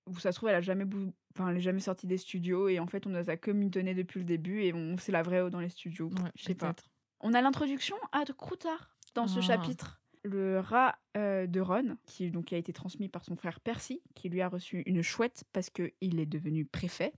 Où 0.06 0.18
ça 0.18 0.32
se 0.32 0.36
trouve, 0.38 0.48
elle 0.48 0.56
a 0.56 0.60
jamais, 0.60 0.84
bou- 0.84 1.12
enfin, 1.34 1.48
elle 1.50 1.58
est 1.58 1.60
jamais 1.60 1.78
sortie 1.80 2.08
des 2.08 2.18
studios 2.18 2.68
et 2.68 2.80
en 2.80 2.86
fait, 2.88 3.06
on 3.06 3.10
nous 3.10 3.30
a 3.30 3.36
commutonné 3.36 3.94
depuis 3.94 4.18
le 4.18 4.24
début 4.24 4.62
et 4.62 4.74
on 4.74 4.96
c'est 4.98 5.12
la 5.12 5.22
vraie 5.22 5.48
dans 5.50 5.60
les 5.60 5.68
studios. 5.68 6.08
Ouais, 6.08 6.30
je 6.34 6.44
sais 6.44 6.54
pas. 6.54 6.74
On 7.20 7.34
a 7.34 7.40
l'introduction 7.40 7.96
à 8.10 8.24
de 8.24 8.32
Croutard 8.32 8.96
dans 9.14 9.28
ce 9.28 9.38
Ah. 9.38 9.42
chapitre. 9.42 9.99
Le 10.22 10.60
rat 10.60 10.98
euh, 11.16 11.46
de 11.46 11.60
Ron, 11.60 11.96
qui 12.06 12.30
donc 12.30 12.52
a 12.52 12.56
été 12.56 12.72
transmis 12.72 13.08
par 13.08 13.24
son 13.24 13.36
frère 13.36 13.60
Percy, 13.60 14.02
qui 14.14 14.28
lui 14.28 14.42
a 14.42 14.48
reçu 14.48 14.82
une 14.86 15.02
chouette 15.02 15.44
parce 15.52 15.70
que 15.70 15.92
il 16.00 16.20
est 16.20 16.26
devenu 16.26 16.66
préfet. 16.66 17.12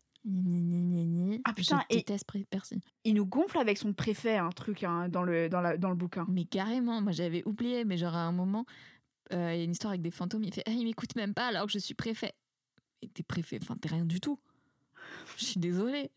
Ah, 1.45 1.53
putain, 1.53 1.81
je 1.91 1.97
et- 1.97 1.99
déteste 1.99 2.27
Percy. 2.49 2.81
Il 3.05 3.15
nous 3.15 3.27
gonfle 3.27 3.59
avec 3.59 3.77
son 3.77 3.93
préfet, 3.93 4.37
un 4.37 4.51
truc 4.51 4.85
hein, 4.85 5.09
dans, 5.09 5.25
le, 5.25 5.49
dans, 5.49 5.61
la, 5.61 5.77
dans 5.77 5.89
le 5.91 5.97
bouquin. 5.97 6.27
Mais 6.29 6.45
carrément, 6.45 7.01
moi 7.01 7.11
j'avais 7.11 7.43
oublié, 7.45 7.85
mais 7.85 7.97
genre 7.97 8.15
à 8.15 8.21
un 8.23 8.33
moment, 8.33 8.65
euh, 9.33 9.53
il 9.53 9.59
y 9.59 9.61
a 9.63 9.65
une 9.65 9.73
histoire 9.73 9.91
avec 9.91 10.03
des 10.03 10.13
fantômes, 10.13 10.45
il 10.45 10.55
fait 10.55 10.63
Ah, 10.67 10.71
il 10.71 10.85
m'écoute 10.85 11.17
même 11.17 11.35
pas 11.35 11.49
alors 11.49 11.67
que 11.67 11.73
je 11.73 11.79
suis 11.81 11.95
préfet. 11.95 12.35
Et 13.03 13.09
t'es 13.09 13.25
préfet, 13.25 13.59
enfin 13.61 13.75
t'es 13.77 13.89
rien 13.89 14.05
du 14.05 14.21
tout. 14.21 14.39
Je 15.37 15.45
suis 15.45 15.59
désolée. 15.61 16.13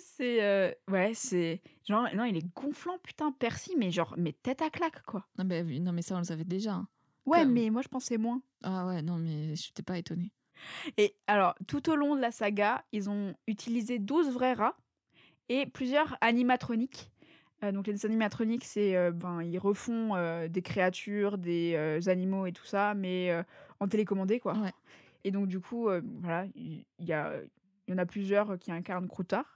C'est. 0.00 0.42
euh, 0.42 0.70
ouais, 0.90 1.12
c'est. 1.14 1.60
Genre, 1.88 2.06
non, 2.14 2.24
il 2.24 2.36
est 2.36 2.54
gonflant, 2.54 2.98
putain, 3.02 3.32
Percy, 3.32 3.74
mais 3.76 3.90
genre, 3.90 4.14
mais 4.18 4.32
tête 4.32 4.62
à 4.62 4.70
claque, 4.70 5.02
quoi. 5.04 5.26
Non 5.38 5.44
mais, 5.44 5.62
non, 5.80 5.92
mais 5.92 6.02
ça 6.02 6.14
on 6.14 6.18
le 6.18 6.24
savait 6.24 6.44
déjà. 6.44 6.72
hein. 6.74 6.88
Ouais, 7.26 7.40
Comme- 7.42 7.52
mais 7.52 7.70
moi, 7.70 7.82
je 7.82 7.88
pensais 7.88 8.18
moins. 8.18 8.40
Ah 8.62 8.86
ouais, 8.86 9.02
non 9.02 9.16
mais 9.18 9.54
je 9.56 9.72
t'ai 9.72 9.82
pas 9.82 9.98
étonnée. 9.98 10.32
Et 10.96 11.14
alors, 11.26 11.54
tout 11.66 11.90
au 11.90 11.96
long 11.96 12.16
de 12.16 12.20
la 12.20 12.30
saga, 12.32 12.84
ils 12.92 13.10
ont 13.10 13.34
utilisé 13.46 13.98
12 13.98 14.30
vrais 14.32 14.54
rats 14.54 14.76
et 15.48 15.66
plusieurs 15.66 16.16
animatroniques. 16.20 17.10
Euh, 17.64 17.72
donc, 17.72 17.86
les 17.86 18.04
animatroniques, 18.06 18.64
c'est. 18.64 18.96
euh, 18.96 19.10
ben, 19.12 19.42
ils 19.42 19.58
refont 19.58 20.14
euh, 20.14 20.48
des 20.48 20.62
créatures, 20.62 21.36
des 21.38 22.00
animaux 22.08 22.46
et 22.46 22.52
tout 22.52 22.64
ça, 22.64 22.94
mais 22.94 23.30
en 23.80 23.86
télécommandé, 23.88 24.40
quoi. 24.40 24.54
Ouais. 24.54 24.72
Et 25.24 25.30
donc, 25.30 25.48
du 25.48 25.60
coup, 25.60 25.88
voilà, 26.20 26.46
il 26.54 26.84
il 26.98 27.06
y, 27.06 27.12
a, 27.12 27.32
il 27.88 27.90
y 27.90 27.94
en 27.94 27.98
a 27.98 28.06
plusieurs 28.06 28.58
qui 28.58 28.70
incarnent 28.72 29.08
Croutard. 29.08 29.55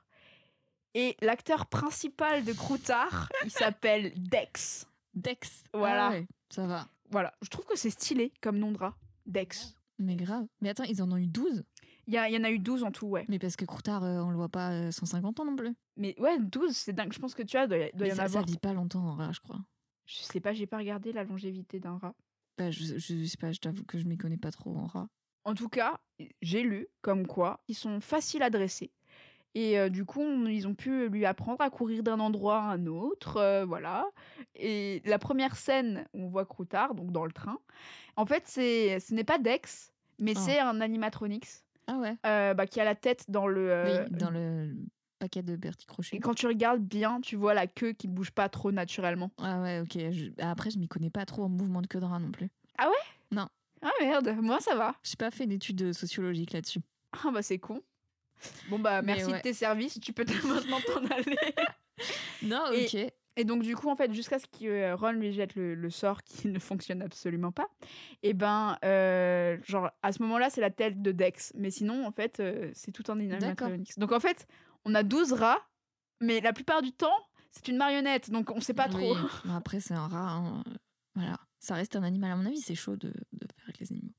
Et 0.94 1.16
l'acteur 1.22 1.66
principal 1.66 2.44
de 2.44 2.53
Croutard, 2.53 3.29
il 3.44 3.50
s'appelle 3.50 4.12
Dex. 4.16 4.87
Dex. 5.14 5.64
Voilà. 5.72 6.07
Ah 6.09 6.11
ouais, 6.11 6.26
ça 6.50 6.66
va. 6.66 6.88
Voilà, 7.11 7.33
je 7.42 7.48
trouve 7.48 7.64
que 7.64 7.76
c'est 7.76 7.90
stylé 7.90 8.33
comme 8.40 8.59
nom 8.59 8.72
de 8.72 8.79
rat. 8.79 8.96
Dex. 9.26 9.74
Mais 9.98 10.16
grave. 10.16 10.46
Mais 10.61 10.70
attends, 10.70 10.85
ils 10.85 11.03
en 11.03 11.11
ont 11.12 11.16
eu 11.16 11.26
12 11.26 11.62
Il 12.07 12.14
y, 12.14 12.18
en 12.18 12.44
a 12.44 12.50
eu 12.50 12.59
12 12.59 12.85
en 12.85 12.90
tout, 12.90 13.07
ouais. 13.07 13.24
Mais 13.29 13.38
parce 13.38 13.55
que 13.57 13.64
Croutard, 13.64 14.03
euh, 14.03 14.20
on 14.22 14.31
le 14.31 14.37
voit 14.37 14.48
pas 14.48 14.72
euh, 14.72 14.90
150 14.90 15.40
ans 15.40 15.44
non 15.44 15.57
plus. 15.57 15.74
Mais 15.96 16.18
ouais, 16.18 16.38
12, 16.40 16.74
c'est 16.74 16.92
dingue. 16.92 17.12
Je 17.12 17.18
pense 17.18 17.35
que 17.35 17.42
tu 17.42 17.57
as, 17.57 17.66
doit, 17.66 17.79
y- 17.79 17.90
doit 17.94 18.07
y 18.09 18.12
en 18.12 18.16
ça, 18.16 18.22
ça 18.22 18.24
avoir. 18.24 18.46
vit 18.46 18.59
pas 18.59 18.72
longtemps 18.72 19.07
en 19.07 19.14
rat, 19.14 19.33
je 19.33 19.40
crois. 19.40 19.61
Je 20.07 20.22
sais 20.22 20.40
pas, 20.40 20.53
j'ai 20.53 20.66
pas 20.66 20.79
regardé 20.79 21.12
la 21.12 21.22
longévité 21.24 21.79
d'un 21.79 21.98
rat. 21.98 22.14
Bah, 22.59 22.70
je, 22.70 22.98
je 22.98 23.24
sais 23.24 23.37
pas, 23.37 23.53
je 23.53 23.61
t'avoue 23.61 23.85
que 23.85 23.98
je 23.98 24.05
m'y 24.07 24.16
connais 24.16 24.37
pas 24.38 24.50
trop 24.50 24.76
en 24.76 24.87
rat. 24.87 25.09
En 25.44 25.55
tout 25.55 25.68
cas, 25.68 26.00
j'ai 26.42 26.62
lu 26.62 26.87
comme 27.00 27.26
quoi 27.26 27.62
ils 27.68 27.74
sont 27.76 28.00
faciles 28.00 28.42
à 28.42 28.50
dresser. 28.50 28.90
Et 29.54 29.78
euh, 29.78 29.88
du 29.88 30.04
coup, 30.04 30.20
on- 30.20 30.46
ils 30.46 30.68
ont 30.68 30.74
pu 30.74 31.08
lui 31.08 31.26
apprendre 31.26 31.60
à 31.60 31.70
courir 31.70 32.02
d'un 32.02 32.20
endroit 32.20 32.58
à 32.60 32.72
un 32.72 32.86
autre, 32.86 33.36
euh, 33.38 33.64
voilà. 33.64 34.06
Et 34.54 35.02
la 35.04 35.18
première 35.18 35.56
scène, 35.56 36.06
on 36.14 36.28
voit 36.28 36.44
Croutard, 36.46 36.94
donc 36.94 37.10
dans 37.10 37.24
le 37.24 37.32
train. 37.32 37.58
En 38.16 38.26
fait, 38.26 38.44
c'est, 38.46 39.00
ce 39.00 39.12
n'est 39.14 39.24
pas 39.24 39.38
Dex, 39.38 39.92
mais 40.18 40.34
Ah. 40.36 40.40
c'est 40.40 40.58
un 40.60 40.80
animatronics 40.80 41.48
Ah 41.88 41.98
ouais 41.98 42.16
euh, 42.26 42.54
bah, 42.54 42.66
qui 42.66 42.80
a 42.80 42.84
la 42.84 42.94
tête 42.94 43.24
dans 43.28 43.46
le. 43.48 43.84
Oui, 44.08 44.16
dans 44.18 44.30
le 44.30 44.72
paquet 45.18 45.42
de 45.42 45.56
Bertie 45.56 45.86
Crochet. 45.86 46.16
Et 46.16 46.20
quand 46.20 46.34
tu 46.34 46.46
regardes 46.46 46.80
bien, 46.82 47.20
tu 47.20 47.34
vois 47.36 47.52
la 47.52 47.66
queue 47.66 47.92
qui 47.92 48.06
bouge 48.08 48.30
pas 48.30 48.48
trop 48.48 48.70
naturellement. 48.72 49.30
Ah 49.38 49.60
ouais, 49.60 49.80
ok. 49.80 49.98
je- 50.12 50.30
Après, 50.42 50.70
je 50.70 50.78
m'y 50.78 50.86
connais 50.88 51.10
pas 51.10 51.26
trop 51.26 51.42
en 51.44 51.48
mouvement 51.48 51.82
de 51.82 51.86
queue 51.88 52.00
de 52.00 52.04
rat 52.06 52.18
non 52.20 52.30
plus. 52.30 52.48
Ah 53.82 53.90
merde, 54.02 54.36
moi 54.42 54.60
ça 54.60 54.74
va. 54.74 54.94
J'ai 55.02 55.16
pas 55.16 55.30
fait 55.30 55.46
d'études 55.46 55.94
sociologiques 55.94 56.52
là-dessus. 56.52 56.80
Ah 57.12 57.30
bah 57.32 57.40
c'est 57.42 57.58
con. 57.58 57.80
Bon 58.68 58.79
bah 58.79 59.03
merci 59.03 59.26
ouais. 59.26 59.38
de 59.38 59.42
tes 59.42 59.53
services, 59.55 59.98
tu 60.00 60.12
peux 60.12 60.24
te- 60.24 60.33
maintenant 60.46 60.81
t'en 60.87 61.05
aller. 61.07 61.37
Non, 62.42 62.64
ok. 62.72 62.96
Et 63.37 63.44
donc 63.44 63.62
du 63.62 63.76
coup 63.76 63.88
en 63.90 63.96
fait 63.96 64.12
jusqu'à 64.12 64.38
ce 64.38 64.46
que 64.46 64.64
euh, 64.66 64.96
Ron 64.96 65.12
lui 65.12 65.33
jette 65.33 65.55
le, 65.55 65.74
le 65.74 65.90
sort 65.90 66.22
qui 66.24 66.48
ne 66.48 66.59
fonctionne 66.59 67.03
absolument 67.03 67.53
pas, 67.53 67.68
et 68.22 68.33
ben 68.35 68.76
euh, 68.85 69.57
genre 69.66 69.90
à 70.03 70.12
ce 70.12 70.22
moment-là 70.22 70.50
c'est 70.50 70.61
la 70.61 70.70
tête 70.70 71.00
de 71.03 71.12
Dex, 71.12 71.53
mais 71.57 71.70
sinon 71.70 72.07
en 72.07 72.12
fait 72.12 72.40
euh, 72.40 72.70
c'est 72.74 72.90
tout 72.92 73.09
en 73.11 73.18
animatronics. 73.18 73.98
Donc 73.98 74.12
en 74.12 74.20
fait 74.20 74.46
on 74.85 74.94
a 74.94 75.03
12 75.03 75.33
rats, 75.35 75.61
mais 76.20 76.40
la 76.40 76.53
plupart 76.53 76.83
du 76.83 76.92
temps 76.92 77.14
c'est 77.50 77.68
une 77.68 77.76
marionnette, 77.76 78.31
donc 78.31 78.50
on 78.50 78.61
sait 78.61 78.74
pas 78.74 78.88
trop. 78.88 79.14
Bon, 79.44 79.55
après, 79.55 79.81
c'est 79.81 79.94
un 79.94 80.07
rat. 80.07 80.35
hein. 80.37 80.62
Voilà. 81.16 81.37
Ça 81.59 81.74
reste 81.74 81.96
un 81.96 82.03
animal. 82.05 82.31
À 82.31 82.37
mon 82.37 82.46
avis, 82.46 82.61
c'est 82.61 82.76
chaud 82.76 82.94
de, 82.94 83.09
de 83.09 83.46
faire 83.57 83.64
avec 83.64 83.81
les 83.81 83.90
animaux. 83.92 84.12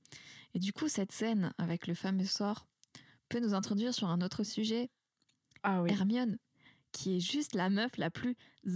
Et 0.53 0.59
du 0.59 0.73
coup, 0.73 0.89
cette 0.89 1.13
scène 1.13 1.53
avec 1.57 1.87
le 1.87 1.93
fameux 1.93 2.25
sort 2.25 2.67
peut 3.31 3.39
nous 3.39 3.53
introduire 3.53 3.93
sur 3.93 4.07
un 4.07 4.21
autre 4.21 4.43
sujet. 4.43 4.89
Ah 5.63 5.81
oui. 5.81 5.91
Hermione, 5.91 6.37
qui 6.91 7.17
est 7.17 7.19
juste 7.19 7.55
la 7.55 7.69
meuf 7.69 7.97
la 7.97 8.09
plus 8.09 8.35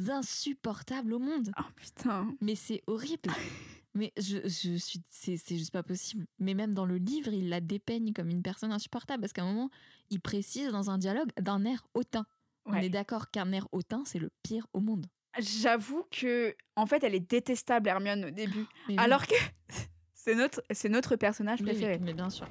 insupportable 0.09 1.13
au 1.13 1.19
monde. 1.19 1.51
Ah 1.55 1.67
putain. 1.75 2.33
Mais 2.41 2.55
c'est 2.55 2.81
horrible. 2.87 3.29
Mais 3.93 4.11
je, 4.17 4.39
je 4.43 4.75
suis, 4.75 5.01
c'est, 5.09 5.37
c'est 5.37 5.57
juste 5.57 5.71
pas 5.71 5.83
possible. 5.83 6.25
Mais 6.37 6.53
même 6.53 6.73
dans 6.73 6.85
le 6.85 6.97
livre, 6.97 7.31
il 7.31 7.47
la 7.47 7.61
dépeigne 7.61 8.11
comme 8.11 8.29
une 8.29 8.41
personne 8.41 8.73
insupportable 8.73 9.21
parce 9.21 9.31
qu'à 9.31 9.43
un 9.43 9.53
moment, 9.53 9.69
il 10.09 10.19
précise 10.19 10.69
dans 10.71 10.89
un 10.89 10.97
dialogue 10.97 11.29
d'un 11.39 11.63
air 11.63 11.87
hautain. 11.93 12.25
On 12.65 12.73
est 12.73 12.89
d'accord 12.89 13.29
qu'un 13.31 13.51
air 13.53 13.67
hautain, 13.71 14.03
c'est 14.05 14.19
le 14.19 14.31
pire 14.43 14.67
au 14.73 14.81
monde. 14.81 15.05
J'avoue 15.39 16.03
que 16.11 16.55
en 16.75 16.85
fait 16.85 17.03
elle 17.03 17.13
est 17.13 17.19
détestable 17.19 17.87
Hermione 17.89 18.25
au 18.25 18.31
début, 18.31 18.65
Mais 18.87 18.95
oui. 18.95 18.95
alors 18.97 19.27
que 19.27 19.35
c'est 20.13 20.33
notre 20.35 20.63
c'est 20.71 20.89
notre 20.89 21.15
personnage 21.15 21.59
Oui, 21.59 21.67
préféré. 21.67 21.99
mais 21.99 22.13
bien 22.13 22.29
sûr. 22.29 22.47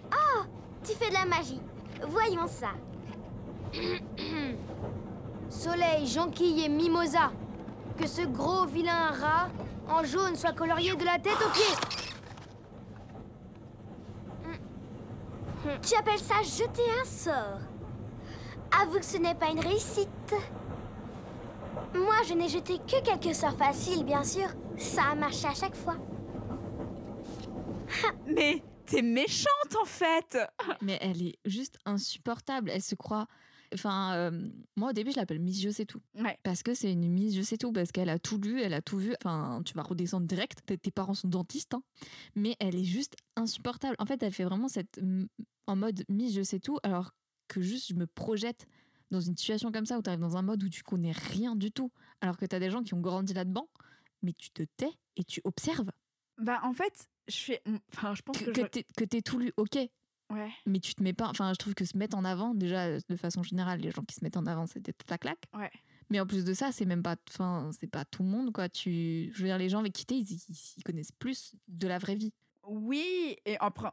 Tu 0.85 0.93
fais 0.93 1.09
de 1.09 1.15
la 1.15 1.25
magie. 1.25 1.59
Voyons 2.09 2.47
ça. 2.47 2.73
Soleil, 5.49 6.07
jonquille 6.07 6.65
et 6.65 6.69
mimosa. 6.69 7.33
Que 7.99 8.07
ce 8.07 8.23
gros 8.23 8.67
vilain 8.67 9.11
rat 9.11 9.49
en 9.89 10.05
jaune 10.05 10.37
soit 10.37 10.53
colorié 10.53 10.95
de 10.95 11.05
la 11.05 11.19
tête 11.19 11.39
aux 11.45 11.51
pieds. 11.51 11.77
Tu 15.83 15.95
appelles 15.97 16.19
ça 16.19 16.43
jeter 16.43 16.83
un 17.01 17.05
sort 17.05 17.61
Avoue 18.83 18.99
que 18.99 19.05
ce 19.05 19.17
n'est 19.19 19.35
pas 19.35 19.51
une 19.51 19.61
réussite. 19.61 20.35
Moi, 21.95 22.17
je 22.29 22.35
n'ai 22.35 22.49
jeté 22.49 22.79
que 22.79 23.01
quelques 23.03 23.35
sorts 23.35 23.57
faciles, 23.57 24.05
bien 24.05 24.25
sûr. 24.25 24.49
Ça 24.77 25.03
a 25.13 25.15
marché 25.15 25.47
à 25.47 25.55
chaque 25.55 25.77
fois. 25.77 25.95
Mais 28.27 28.63
t'es 28.87 29.03
méchante 29.03 29.77
en 29.81 29.85
fait. 29.85 30.39
Mais 30.83 30.99
elle 31.01 31.23
est 31.23 31.39
juste 31.45 31.79
insupportable. 31.85 32.71
Elle 32.71 32.83
se 32.83 32.95
croit 32.95 33.27
enfin, 33.73 34.15
euh, 34.15 34.47
moi 34.77 34.91
au 34.91 34.93
début 34.93 35.11
je 35.11 35.17
l'appelle 35.17 35.41
Miss 35.41 35.61
Je 35.61 35.71
sais 35.71 35.85
tout 35.87 36.01
Ouais. 36.15 36.39
parce 36.45 36.63
que 36.63 36.75
c'est 36.75 36.93
une 36.93 37.09
Miss 37.11 37.35
Je 37.35 37.43
sais 37.43 37.57
tout 37.57 37.73
parce 37.73 37.91
qu'elle 37.93 38.09
a 38.09 38.19
tout 38.19 38.39
lu, 38.39 38.61
elle 38.61 38.75
a 38.75 38.83
tout 38.83 38.99
vu. 38.99 39.15
Enfin, 39.25 39.63
tu 39.65 39.75
vas 39.75 39.83
redescendre 39.83 40.27
direct. 40.27 40.61
Tes 40.67 40.91
parents 40.91 41.15
sont 41.15 41.29
dentistes, 41.29 41.75
hein. 41.75 41.83
mais 42.37 42.57
elle 42.61 42.77
est 42.77 42.85
juste 42.85 43.17
insupportable. 43.37 43.97
En 43.99 44.07
fait, 44.07 44.23
elle 44.23 44.33
fait 44.33 44.45
vraiment 44.45 44.69
cette 44.69 45.01
en 45.67 45.77
mode 45.77 46.05
Miss 46.09 46.35
Je 46.35 46.43
sais 46.43 46.61
tout, 46.61 46.79
alors 46.83 47.15
que 47.49 47.61
juste 47.61 47.89
je 47.89 47.95
me 47.95 48.07
projette 48.07 48.67
dans 49.11 49.21
une 49.21 49.37
situation 49.37 49.71
comme 49.71 49.87
ça 49.87 49.99
où 49.99 50.03
tu 50.03 50.09
arrives 50.09 50.21
dans 50.21 50.37
un 50.37 50.43
mode 50.43 50.63
où 50.63 50.69
tu 50.69 50.83
connais 50.83 51.13
rien 51.13 51.57
du 51.57 51.71
tout, 51.71 51.91
alors 52.21 52.37
que 52.37 52.47
tu 52.47 52.55
as 52.57 52.59
des 52.59 52.71
gens 52.71 52.83
qui 52.83 52.95
ont 52.95 53.01
grandi 53.01 53.33
là-dedans, 53.35 53.69
mais 54.23 54.33
tu 54.33 54.51
te 54.51 54.63
tais 54.77 54.91
et 55.17 55.25
tu 55.25 55.41
observes 55.45 55.91
Bah, 56.39 56.61
en 56.65 56.73
fait, 56.73 57.07
je 57.29 57.37
fais. 57.37 57.63
Enfin, 57.93 58.15
je 58.15 58.23
pense 58.23 58.39
que, 58.39 58.45
que. 58.51 58.61
que 58.63 58.79
je- 58.81 58.83
que 58.97 59.05
t'aies 59.05 59.23
tout 59.23 59.39
lu, 59.39 59.53
ok, 59.57 59.77
Ouais. 60.33 60.51
mais 60.67 60.81
tu 60.81 60.95
te 60.95 61.03
mets 61.03 61.13
pas. 61.13 61.29
Enfin, 61.29 61.53
je 61.53 61.59
trouve 61.59 61.75
que 61.75 61.85
se 61.85 61.97
mettre 61.97 62.17
en 62.17 62.25
avant, 62.25 62.55
déjà, 62.55 62.99
de 62.99 63.17
façon 63.17 63.43
générale, 63.43 63.81
les 63.81 63.91
gens 63.91 64.03
qui 64.03 64.15
se 64.15 64.25
mettent 64.25 64.37
en 64.37 64.47
avant, 64.47 64.67
c'est 64.67 64.81
des 64.81 64.93
à 65.11 65.19
claque. 65.19 65.45
Ouais. 65.55 65.71
Mais 66.11 66.21
en 66.21 66.27
plus 66.27 66.45
de 66.45 66.53
ça, 66.55 66.71
c'est 66.73 66.85
même 66.85 67.03
pas. 67.03 67.17
Enfin, 67.31 67.71
c'est 67.79 67.87
pas 67.87 68.05
tout 68.05 68.23
le 68.23 68.29
monde, 68.29 68.53
quoi. 68.53 68.69
Tu, 68.69 69.31
je 69.35 69.39
veux 69.43 69.49
dire, 69.49 69.59
les 69.59 69.69
gens 69.69 69.81
avec 69.81 69.93
qui 69.93 70.05
t'es, 70.07 70.17
ils, 70.17 70.33
ils- 70.49 70.83
connaissent 70.85 71.13
plus 71.13 71.55
de 71.69 71.87
la 71.89 71.99
vraie 71.99 72.15
vie. 72.15 72.33
Oui, 72.67 73.37
et 73.45 73.57
après, 73.59 73.91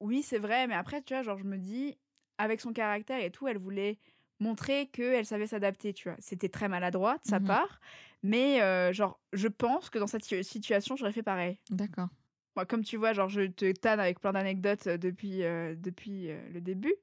oui, 0.00 0.22
c'est 0.22 0.38
vrai, 0.38 0.66
mais 0.66 0.74
après, 0.74 1.02
tu 1.02 1.14
vois, 1.14 1.22
genre, 1.22 1.38
je 1.38 1.44
me 1.44 1.56
dis, 1.58 1.96
avec 2.38 2.60
son 2.60 2.72
caractère 2.72 3.20
et 3.22 3.30
tout, 3.30 3.48
elle 3.48 3.58
voulait 3.58 3.98
montrer 4.40 4.86
qu'elle 4.88 5.26
savait 5.26 5.48
s'adapter, 5.48 5.92
tu 5.92 6.08
vois. 6.08 6.16
C'était 6.20 6.48
très 6.48 6.68
maladroit 6.68 7.14
de 7.24 7.28
sa 7.28 7.40
Mhm. 7.40 7.46
part, 7.48 7.80
mais 8.22 8.62
euh, 8.62 8.92
genre, 8.92 9.18
je 9.32 9.48
pense 9.48 9.90
que 9.90 9.98
dans 9.98 10.06
cette 10.06 10.24
si- 10.24 10.44
situation, 10.44 10.94
j'aurais 10.96 11.12
fait 11.12 11.24
pareil. 11.24 11.58
D'accord. 11.70 12.08
Moi, 12.56 12.66
comme 12.66 12.82
tu 12.82 12.96
vois, 12.96 13.12
genre, 13.12 13.28
je 13.28 13.42
te 13.42 13.70
tanne 13.72 14.00
avec 14.00 14.20
plein 14.20 14.32
d'anecdotes 14.32 14.86
euh, 14.86 14.98
depuis, 14.98 15.44
euh, 15.44 15.74
depuis 15.76 16.30
euh, 16.30 16.40
le 16.52 16.60
début, 16.60 16.94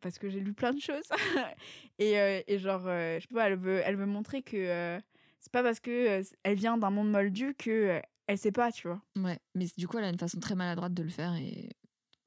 parce 0.00 0.18
que 0.18 0.28
j'ai 0.28 0.40
lu 0.40 0.52
plein 0.52 0.72
de 0.72 0.80
choses. 0.80 1.08
et, 1.98 2.18
euh, 2.18 2.42
et 2.46 2.58
genre, 2.58 2.82
je 2.82 3.20
sais 3.20 3.34
pas, 3.34 3.48
elle 3.48 3.58
veut, 3.58 3.80
elle 3.84 3.96
veut 3.96 4.06
montrer 4.06 4.42
que 4.42 4.98
c'est 5.38 5.52
pas 5.52 5.62
parce 5.62 5.80
que 5.80 6.22
elle 6.42 6.56
vient 6.56 6.76
d'un 6.76 6.90
monde 6.90 7.10
moldu 7.10 7.54
que 7.54 8.00
elle 8.26 8.38
sait 8.38 8.52
pas, 8.52 8.70
tu 8.70 8.86
vois. 8.88 9.00
Ouais. 9.16 9.38
Mais 9.54 9.66
du 9.76 9.88
coup, 9.88 9.98
elle 9.98 10.04
a 10.04 10.10
une 10.10 10.18
façon 10.18 10.38
très 10.40 10.54
maladroite 10.54 10.94
de 10.94 11.02
le 11.02 11.08
faire 11.08 11.34
et. 11.34 11.70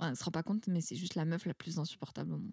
ouais, 0.02 0.08
elle 0.10 0.16
se 0.16 0.24
rend 0.24 0.32
pas 0.32 0.44
compte, 0.44 0.68
mais 0.68 0.82
c'est 0.82 0.96
juste 0.96 1.16
la 1.16 1.26
meuf 1.26 1.46
la 1.46 1.54
plus 1.54 1.80
insupportable 1.80 2.34
au 2.34 2.38
monde. 2.38 2.52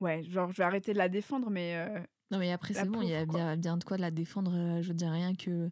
Ouais, 0.00 0.22
genre, 0.24 0.50
je 0.52 0.56
vais 0.58 0.64
arrêter 0.64 0.92
de 0.92 0.98
la 0.98 1.08
défendre, 1.08 1.50
mais 1.50 1.86
Non, 2.30 2.38
mais 2.38 2.50
après, 2.50 2.74
c'est 2.74 2.88
bon, 2.88 3.02
il 3.02 3.10
y 3.10 3.14
a 3.14 3.26
bien, 3.26 3.56
bien 3.56 3.76
de 3.76 3.84
quoi 3.84 3.98
de 3.98 4.02
la 4.02 4.10
défendre. 4.10 4.80
Je 4.80 4.88
veux 4.88 4.94
dire, 4.94 5.10
rien 5.10 5.34
que 5.34 5.70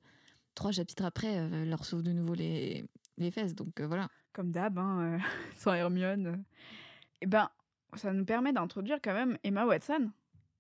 trois 0.55 0.73
chapitres 0.73 1.05
après, 1.05 1.33
elle 1.33 1.69
leur 1.69 1.85
sauve 1.85 2.03
de 2.03 2.13
nouveau 2.13 2.35
les, 2.35 2.85
les 3.19 3.31
fesses. 3.31 3.55
Donc 3.55 3.81
euh, 3.81 3.87
voilà. 3.87 4.09
comme 4.33 4.51
d'hab, 4.51 4.79
hein, 4.79 5.01
euh, 5.01 5.19
sans 5.57 5.73
Hermione. 5.75 6.45
Et 7.21 7.27
ben, 7.27 7.49
ça 7.95 8.13
nous 8.13 8.25
permet 8.25 8.53
d'introduire 8.53 8.99
quand 9.03 9.15
même 9.15 9.39
Emma 9.45 9.65
Watson, 9.67 10.11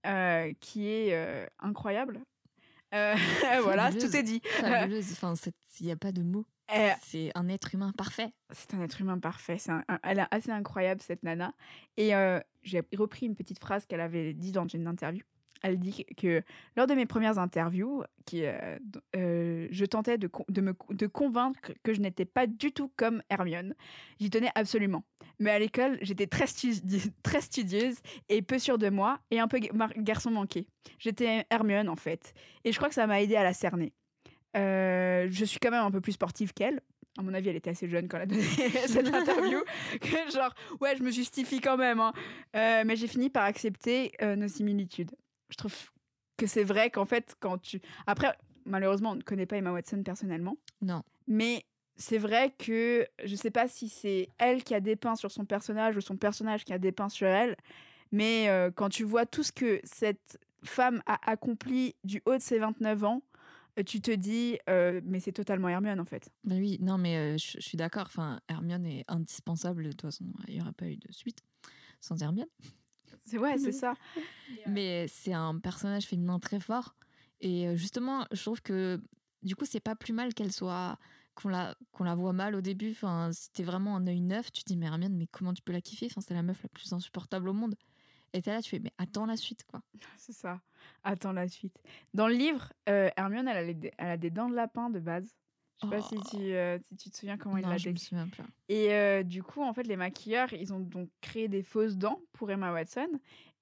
euh, 0.07 0.53
qui 0.61 0.89
est 0.89 1.15
euh, 1.15 1.47
incroyable. 1.59 2.21
Euh, 2.95 3.15
voilà, 3.63 3.93
tout 3.93 4.15
est 4.17 4.23
dit. 4.23 4.41
Fabuleuse. 4.45 5.13
Enfin, 5.13 5.35
il 5.81 5.87
n'y 5.87 5.93
a 5.93 5.97
pas 5.97 6.13
de 6.13 6.23
mots. 6.23 6.47
Euh, 6.75 6.91
C'est 7.03 7.31
un 7.35 7.49
être 7.49 7.75
humain 7.75 7.93
parfait. 7.97 8.31
c'est 8.51 8.73
un 8.73 8.81
être 8.81 8.99
humain 9.01 9.19
parfait. 9.19 9.59
Un- 9.69 9.83
un- 9.89 9.99
elle 10.03 10.21
est 10.21 10.27
assez 10.31 10.51
incroyable, 10.51 11.03
cette 11.03 11.23
nana. 11.23 11.53
Et 11.99 12.15
euh, 12.15 12.41
j'ai 12.63 12.83
repris 12.97 13.27
une 13.27 13.35
petite 13.35 13.59
phrase 13.59 13.85
qu'elle 13.85 14.01
avait 14.01 14.33
dit 14.33 14.51
dans 14.53 14.67
une 14.67 14.87
interview. 14.87 15.23
Elle 15.67 15.79
dit 15.79 16.05
que 16.19 16.43
lors 16.77 16.87
de 16.87 16.93
mes 16.93 17.07
premières 17.07 17.39
interviews, 17.39 18.05
qui, 18.27 18.45
euh, 18.45 18.79
euh, 19.17 19.67
je 19.71 19.85
tentais 19.87 20.19
de, 20.19 20.29
me 20.61 20.75
de 20.91 21.07
convaincre 21.07 21.73
que- 21.83 21.95
je 21.95 22.01
n'étais 22.01 22.27
pas 22.27 22.47
du 22.47 22.71
tout 22.73 22.93
comme 22.97 23.23
Hermione. 23.31 23.75
J'y 24.21 24.29
tenais 24.29 24.51
absolument. 24.55 25.05
Mais 25.39 25.51
à 25.51 25.59
l'école, 25.59 25.97
j'étais 26.03 26.27
très, 26.27 26.45
studi- 26.45 27.11
très 27.23 27.41
studieuse 27.41 27.97
et 28.29 28.43
peu 28.43 28.59
sûre 28.59 28.77
de 28.77 28.91
moi 28.91 29.21
et 29.31 29.41
un 29.41 29.49
peu 29.49 29.59
garçon 29.97 30.31
manqué. 30.31 30.67
J'étais 30.99 31.47
Hermione 31.49 31.89
en 31.89 31.97
fait. 31.97 32.35
Et 32.65 32.71
je 32.73 32.77
crois 32.77 32.91
que 32.91 32.95
ça 32.95 33.07
m'a 33.07 33.23
aidé 33.23 33.37
à 33.37 33.43
la 33.43 33.55
cerner. 33.55 33.95
Euh, 34.57 35.27
je 35.31 35.45
suis 35.47 35.59
quand 35.59 35.71
même 35.71 35.83
un 35.85 35.91
peu 35.91 36.01
plus 36.03 36.12
sportive 36.12 36.53
qu'elle. 36.53 36.81
À 37.17 37.23
mon 37.23 37.33
avis, 37.33 37.49
elle 37.49 37.57
était 37.57 37.71
assez 37.71 37.89
jeune 37.89 38.07
quand 38.09 38.17
elle 38.19 38.25
a 38.25 38.27
donné 38.27 38.43
cette 38.87 39.09
interview. 39.09 39.61
Que 40.01 40.31
genre, 40.33 40.53
ouais, 40.81 40.95
je 40.97 41.03
me 41.03 41.11
justifie 41.11 41.61
quand 41.61 41.77
même. 41.77 42.01
hein. 42.01 42.12
Euh, 42.57 42.83
mais 42.85 42.97
j'ai 42.97 43.07
fini 43.07 43.31
par 43.31 43.45
accepter 43.45 44.12
euh, 44.21 44.37
nos 44.37 44.49
similitudes. 44.49 45.12
Je 45.55 45.57
trouve 45.57 45.75
que 46.37 46.49
c'est 46.49 46.65
vrai 46.65 46.91
qu'en 46.91 47.05
fait, 47.05 47.37
quand 47.39 47.59
tu. 47.59 47.81
Après, 48.09 48.37
malheureusement, 48.65 49.13
on 49.13 49.15
ne 49.15 49.23
connaît 49.23 49.47
pas 49.47 49.57
Emma 49.57 49.73
Watson 49.73 50.03
personnellement. 50.03 50.57
Non. 50.83 51.05
Mais 51.29 51.65
c'est 51.97 52.19
vrai 52.19 52.53
que 52.59 53.07
je 53.25 53.37
sais 53.37 53.53
pas 53.53 53.69
si 53.69 53.89
c'est 53.89 54.29
elle 54.39 54.65
qui 54.65 54.75
a 54.75 54.81
dépeint 54.81 55.15
sur 55.15 55.31
son 55.31 55.45
personnage 55.45 55.97
ou 55.97 56.01
son 56.01 56.17
personnage 56.17 56.65
qui 56.65 56.73
a 56.73 56.79
dépeint 56.79 57.09
sur 57.09 57.29
elle. 57.29 57.57
Mais 58.11 58.49
euh, 58.49 58.73
quand 58.75 58.89
tu 58.89 59.05
vois 59.05 59.27
tout 59.27 59.45
ce 59.45 59.53
que 59.53 59.81
cette 59.85 60.39
femme 60.65 61.03
a 61.07 61.31
accompli 61.31 61.95
du 62.03 62.21
haut 62.27 62.37
de 62.37 62.43
ses 62.43 62.59
29 62.59 63.05
ans, 63.05 63.23
euh, 63.79 63.83
tu 63.85 64.01
te 64.01 64.11
dis, 64.11 64.59
euh, 64.69 65.01
mais 65.05 65.21
c'est 65.21 65.33
totalement 65.33 65.69
Hermione 65.69 66.01
en 66.01 66.05
fait. 66.05 66.31
Bah 66.43 66.57
oui, 66.57 66.79
non, 66.81 66.99
mais 66.99 67.17
euh, 67.17 67.39
je, 67.39 67.59
je 67.59 67.61
suis 67.61 67.77
d'accord. 67.77 68.07
Enfin, 68.07 68.41
Hermione 68.49 68.87
est 68.87 69.05
indispensable. 69.09 69.85
De 69.85 69.91
toute 69.91 70.03
façon, 70.03 70.25
il 70.49 70.55
n'y 70.57 70.61
aurait 70.61 70.73
pas 70.73 70.87
eu 70.87 70.97
de 70.97 71.13
suite 71.13 71.39
sans 72.01 72.21
Hermione. 72.23 72.49
C'est 73.25 73.39
ouais, 73.39 73.59
c'est 73.59 73.72
ça. 73.72 73.95
Mais 74.66 75.07
c'est 75.09 75.33
un 75.33 75.59
personnage 75.59 76.05
féminin 76.07 76.39
très 76.39 76.61
fort. 76.61 76.95
Et 77.41 77.68
euh, 77.68 77.77
justement, 77.77 78.27
je 78.33 78.43
trouve 78.43 78.62
que 78.62 79.03
du 79.43 79.57
coup, 79.57 79.64
c'est 79.64 79.81
pas 79.81 79.95
plus 79.97 80.12
mal 80.12 80.33
qu'elle 80.35 80.53
soit. 80.53 80.99
qu'on 81.35 81.49
la, 81.49 81.75
qu'on 81.93 82.05
la 82.05 82.14
voit 82.14 82.33
mal 82.33 82.55
au 82.55 82.61
début. 82.61 82.93
Enfin, 82.93 83.31
si 83.33 83.51
t'es 83.53 83.62
vraiment 83.64 83.97
un 83.97 84.07
œil 84.07 84.20
neuf, 84.20 84.53
tu 84.53 84.62
te 84.62 84.68
dis, 84.72 84.77
mais 84.77 84.87
Hermione, 84.87 85.16
mais 85.16 85.27
comment 85.27 85.53
tu 85.53 85.62
peux 85.62 85.72
la 85.72 85.81
kiffer? 85.81 86.07
Enfin, 86.07 86.20
C'est 86.20 86.35
la 86.35 86.43
meuf 86.43 86.62
la 86.62 86.68
plus 86.68 86.93
insupportable 86.93 87.49
au 87.49 87.53
monde. 87.53 87.75
Et 88.33 88.43
t'es 88.43 88.51
là, 88.53 88.61
tu 88.62 88.70
fais, 88.70 88.79
mais 88.81 88.93
attends 88.99 89.27
la 89.27 89.37
suite, 89.37 89.64
quoi. 89.66 89.81
C'est 90.16 90.33
ça. 90.33 90.61
Attends 91.03 91.33
la 91.33 91.49
suite. 91.49 91.77
Dans 92.14 92.27
le 92.29 92.35
livre, 92.35 92.72
euh, 92.89 93.11
Hermione, 93.16 93.49
elle 93.49 93.57
a, 93.57 93.62
les- 93.62 93.93
elle 93.99 94.11
a 94.11 94.16
des 94.16 94.31
dents 94.31 94.49
de 94.49 94.55
lapin 94.55 94.91
de 94.91 94.99
base. 95.01 95.35
Je 95.83 95.89
sais 95.89 95.97
pas 95.97 96.03
si 96.03 96.14
Oh. 96.16 96.22
tu, 96.31 96.37
euh, 96.55 96.79
si 96.89 96.97
tu 96.97 97.11
te 97.11 97.16
souviens 97.16 97.37
comment 97.37 97.57
il 97.59 97.62
l'a 97.66 97.77
je 97.77 97.89
me 97.89 97.95
décrit. 97.95 98.07
souviens 98.07 98.29
pas. 98.29 98.45
Et 98.68 98.93
euh, 98.93 99.22
du 99.22 99.43
coup, 99.43 99.62
en 99.62 99.72
fait, 99.75 99.83
les 99.85 99.97
maquilleurs, 99.97 100.53
ils 100.53 100.72
ont 100.72 100.81
donc 100.81 101.09
créé 101.20 101.49
des 101.49 101.62
fausses 101.62 101.97
dents 101.97 102.20
pour 102.33 102.51
Emma 102.51 102.72
Watson. 102.72 103.09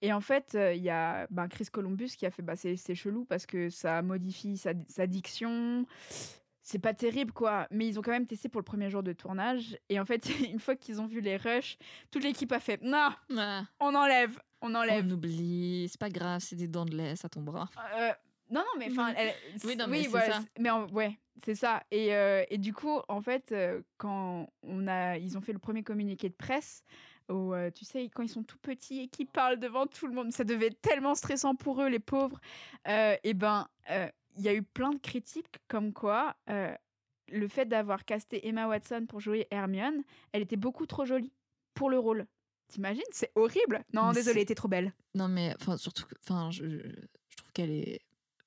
Et 0.02 0.12
en 0.12 0.20
fait, 0.20 0.54
euh, 0.54 0.74
il 0.74 0.82
y 0.82 0.90
a 0.90 1.26
ben, 1.30 1.48
Chris 1.48 1.66
Columbus 1.72 2.10
qui 2.18 2.26
a 2.26 2.30
fait, 2.30 2.42
bah, 2.42 2.56
c'est 2.56 2.76
c'est 2.76 2.94
chelou 2.94 3.24
parce 3.24 3.46
que 3.46 3.70
ça 3.70 4.02
modifie 4.02 4.56
sa, 4.58 4.72
sa 4.88 5.06
diction. 5.06 5.86
C'est 6.64 6.78
pas 6.78 6.94
terrible, 6.94 7.32
quoi. 7.32 7.66
Mais 7.70 7.88
ils 7.88 7.98
ont 7.98 8.02
quand 8.02 8.10
même 8.12 8.26
testé 8.26 8.48
pour 8.48 8.60
le 8.60 8.64
premier 8.64 8.88
jour 8.90 9.02
de 9.02 9.12
tournage. 9.12 9.76
Et 9.88 9.98
en 9.98 10.04
fait, 10.04 10.24
une 10.52 10.60
fois 10.60 10.76
qu'ils 10.76 11.00
ont 11.00 11.06
vu 11.06 11.20
les 11.20 11.36
rushs, 11.36 11.76
toute 12.10 12.22
l'équipe 12.24 12.52
a 12.52 12.60
fait, 12.60 12.80
non, 12.82 13.08
Ah, 13.36 13.64
on 13.80 13.94
enlève, 13.94 14.38
on 14.60 14.74
enlève. 14.74 15.04
on 15.06 15.10
oublie, 15.10 15.88
c'est 15.90 15.98
pas 16.00 16.10
grave, 16.10 16.40
c'est 16.40 16.54
des 16.56 16.68
dents 16.68 16.84
de 16.84 16.96
lait, 16.96 17.16
ça 17.16 17.28
tombera. 17.28 17.68
Euh, 17.96 18.12
non, 18.52 18.60
non, 18.60 18.78
mais 18.78 18.88
enfin, 18.90 19.14
elle- 19.16 19.34
Oui, 19.64 19.76
non, 19.76 19.86
mais 19.88 20.02
c'est 20.04 20.08
ouais, 20.10 20.26
ça. 20.30 20.40
c'est- 20.40 20.60
mais 20.62 20.70
ouais, 20.70 21.18
c'est 21.44 21.54
ça. 21.54 21.82
Et, 21.90 22.14
euh, 22.14 22.44
et 22.50 22.58
du 22.58 22.72
coup, 22.72 23.00
en 23.08 23.20
fait, 23.22 23.50
euh, 23.52 23.80
quand 23.96 24.48
on 24.62 24.86
a, 24.86 25.16
ils 25.18 25.36
ont 25.36 25.40
fait 25.40 25.52
le 25.52 25.58
premier 25.58 25.82
communiqué 25.82 26.28
de 26.28 26.34
presse, 26.34 26.84
où, 27.28 27.54
euh, 27.54 27.70
tu 27.70 27.84
sais, 27.84 28.08
quand 28.14 28.22
ils 28.22 28.28
sont 28.28 28.42
tout 28.42 28.58
petits 28.58 29.00
et 29.00 29.08
qu'ils 29.08 29.26
parlent 29.26 29.58
devant 29.58 29.86
tout 29.86 30.06
le 30.06 30.12
monde, 30.12 30.32
ça 30.32 30.44
devait 30.44 30.66
être 30.66 30.80
tellement 30.82 31.14
stressant 31.14 31.54
pour 31.54 31.80
eux, 31.82 31.88
les 31.88 31.98
pauvres. 32.00 32.38
Et 32.86 33.34
ben, 33.34 33.68
il 33.88 34.42
y 34.42 34.48
a 34.48 34.54
eu 34.54 34.62
plein 34.62 34.90
de 34.90 34.98
critiques 34.98 35.56
comme 35.68 35.92
quoi 35.92 36.36
le 37.28 37.48
fait 37.48 37.64
d'avoir 37.64 38.04
casté 38.04 38.46
Emma 38.46 38.66
Watson 38.68 39.06
pour 39.08 39.20
jouer 39.20 39.46
Hermione, 39.50 40.02
elle 40.32 40.42
était 40.42 40.56
beaucoup 40.56 40.84
trop 40.84 41.06
jolie 41.06 41.32
pour 41.72 41.88
le 41.88 41.98
rôle. 41.98 42.26
T'imagines? 42.68 43.02
C'est 43.10 43.30
horrible. 43.34 43.82
Non, 43.94 44.12
désolée, 44.12 44.40
c'est- 44.40 44.46
t'es 44.46 44.54
trop 44.54 44.68
belle. 44.68 44.92
Non, 45.14 45.28
mais 45.28 45.54
enfin, 45.60 45.76
surtout, 45.78 46.04
que- 46.06 46.14
enfin, 46.22 46.50
je, 46.50 46.64
je, 46.68 46.88
je 47.28 47.36
trouve 47.36 47.52
qu'elle 47.52 47.70
est 47.70 48.00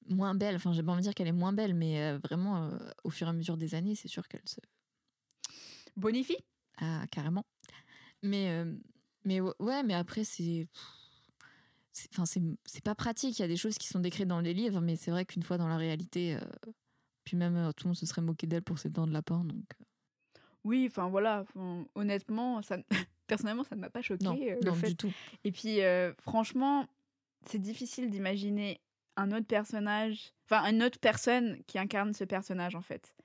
moins 0.08 0.36
belle. 0.36 0.56
Enfin, 0.56 0.74
j'ai 0.74 0.84
pas 0.84 0.92
envie 0.92 1.02
de 1.02 1.04
dire 1.08 1.14
qu'elle 1.14 1.28
est 1.28 1.32
moins 1.32 1.54
belle, 1.54 1.74
mais 1.74 2.02
euh, 2.02 2.20
vraiment, 2.24 2.66
euh, 2.66 2.78
au 3.04 3.10
fur 3.10 3.28
et 3.28 3.30
à 3.30 3.34
mesure 3.34 3.58
des 3.58 3.76
années, 3.76 3.96
c'est 3.96 4.08
sûr 4.08 4.28
qu'elle 4.28 4.48
se. 4.48 4.60
Bonifie? 5.96 6.38
Ah, 6.78 7.06
carrément. 7.12 7.46
Mais, 8.22 8.50
euh, 8.50 8.74
mais 9.24 9.40
ouais, 9.42 9.84
mais 9.84 9.94
après, 9.94 10.24
c'est. 10.24 10.68
Enfin, 12.12 12.26
c'est 12.26 12.84
pas 12.84 12.96
pratique. 12.96 13.40
Il 13.40 13.42
y 13.42 13.46
a 13.46 13.48
des 13.48 13.56
choses 13.56 13.78
qui 13.78 13.88
sont 13.88 14.00
décrites 14.00 14.28
dans 14.28 14.42
les 14.42 14.54
livres, 14.54 14.82
mais 14.82 14.98
c'est 14.98 15.12
vrai 15.12 15.26
qu'une 15.26 15.44
fois 15.44 15.58
dans 15.58 15.70
la 15.70 15.78
réalité, 15.78 16.38
puis 17.24 17.38
même 17.38 17.72
tout 17.78 17.86
le 17.86 17.90
monde 17.90 17.96
se 17.96 18.06
serait 18.06 18.22
moqué 18.22 18.48
d'elle 18.48 18.64
pour 18.64 18.80
ses 18.80 18.90
dents 18.90 19.08
de 19.08 19.14
lapin. 19.14 19.46
Donc, 19.46 19.64
Oui, 20.66 20.88
enfin 20.90 21.08
voilà, 21.08 21.46
honnêtement, 21.96 22.62
ça, 22.62 22.78
personnellement, 23.28 23.64
ça 23.64 23.78
ne 23.78 23.82
m'a 23.82 23.90
pas 23.90 24.02
choqué. 24.02 24.26
non, 24.26 24.38
non 24.66 24.74
fait- 24.74 24.90
du 24.90 24.96
tout. 24.98 25.14
Et 25.46 25.54
puis, 25.54 25.80
franchement, 26.20 26.86
c'est 27.48 27.60
difficile 27.60 28.10
d'imaginer 28.10 28.82
un 29.18 29.32
autre 29.32 29.48
personnage, 29.48 30.34
enfin, 30.46 30.70
une 30.70 30.84
autre 30.84 31.00
personne 31.00 31.58
qui 31.68 31.80
incarne 31.80 32.14
ce 32.14 32.24
personnage, 32.24 32.76
en 32.76 32.82
fait. 32.82 33.16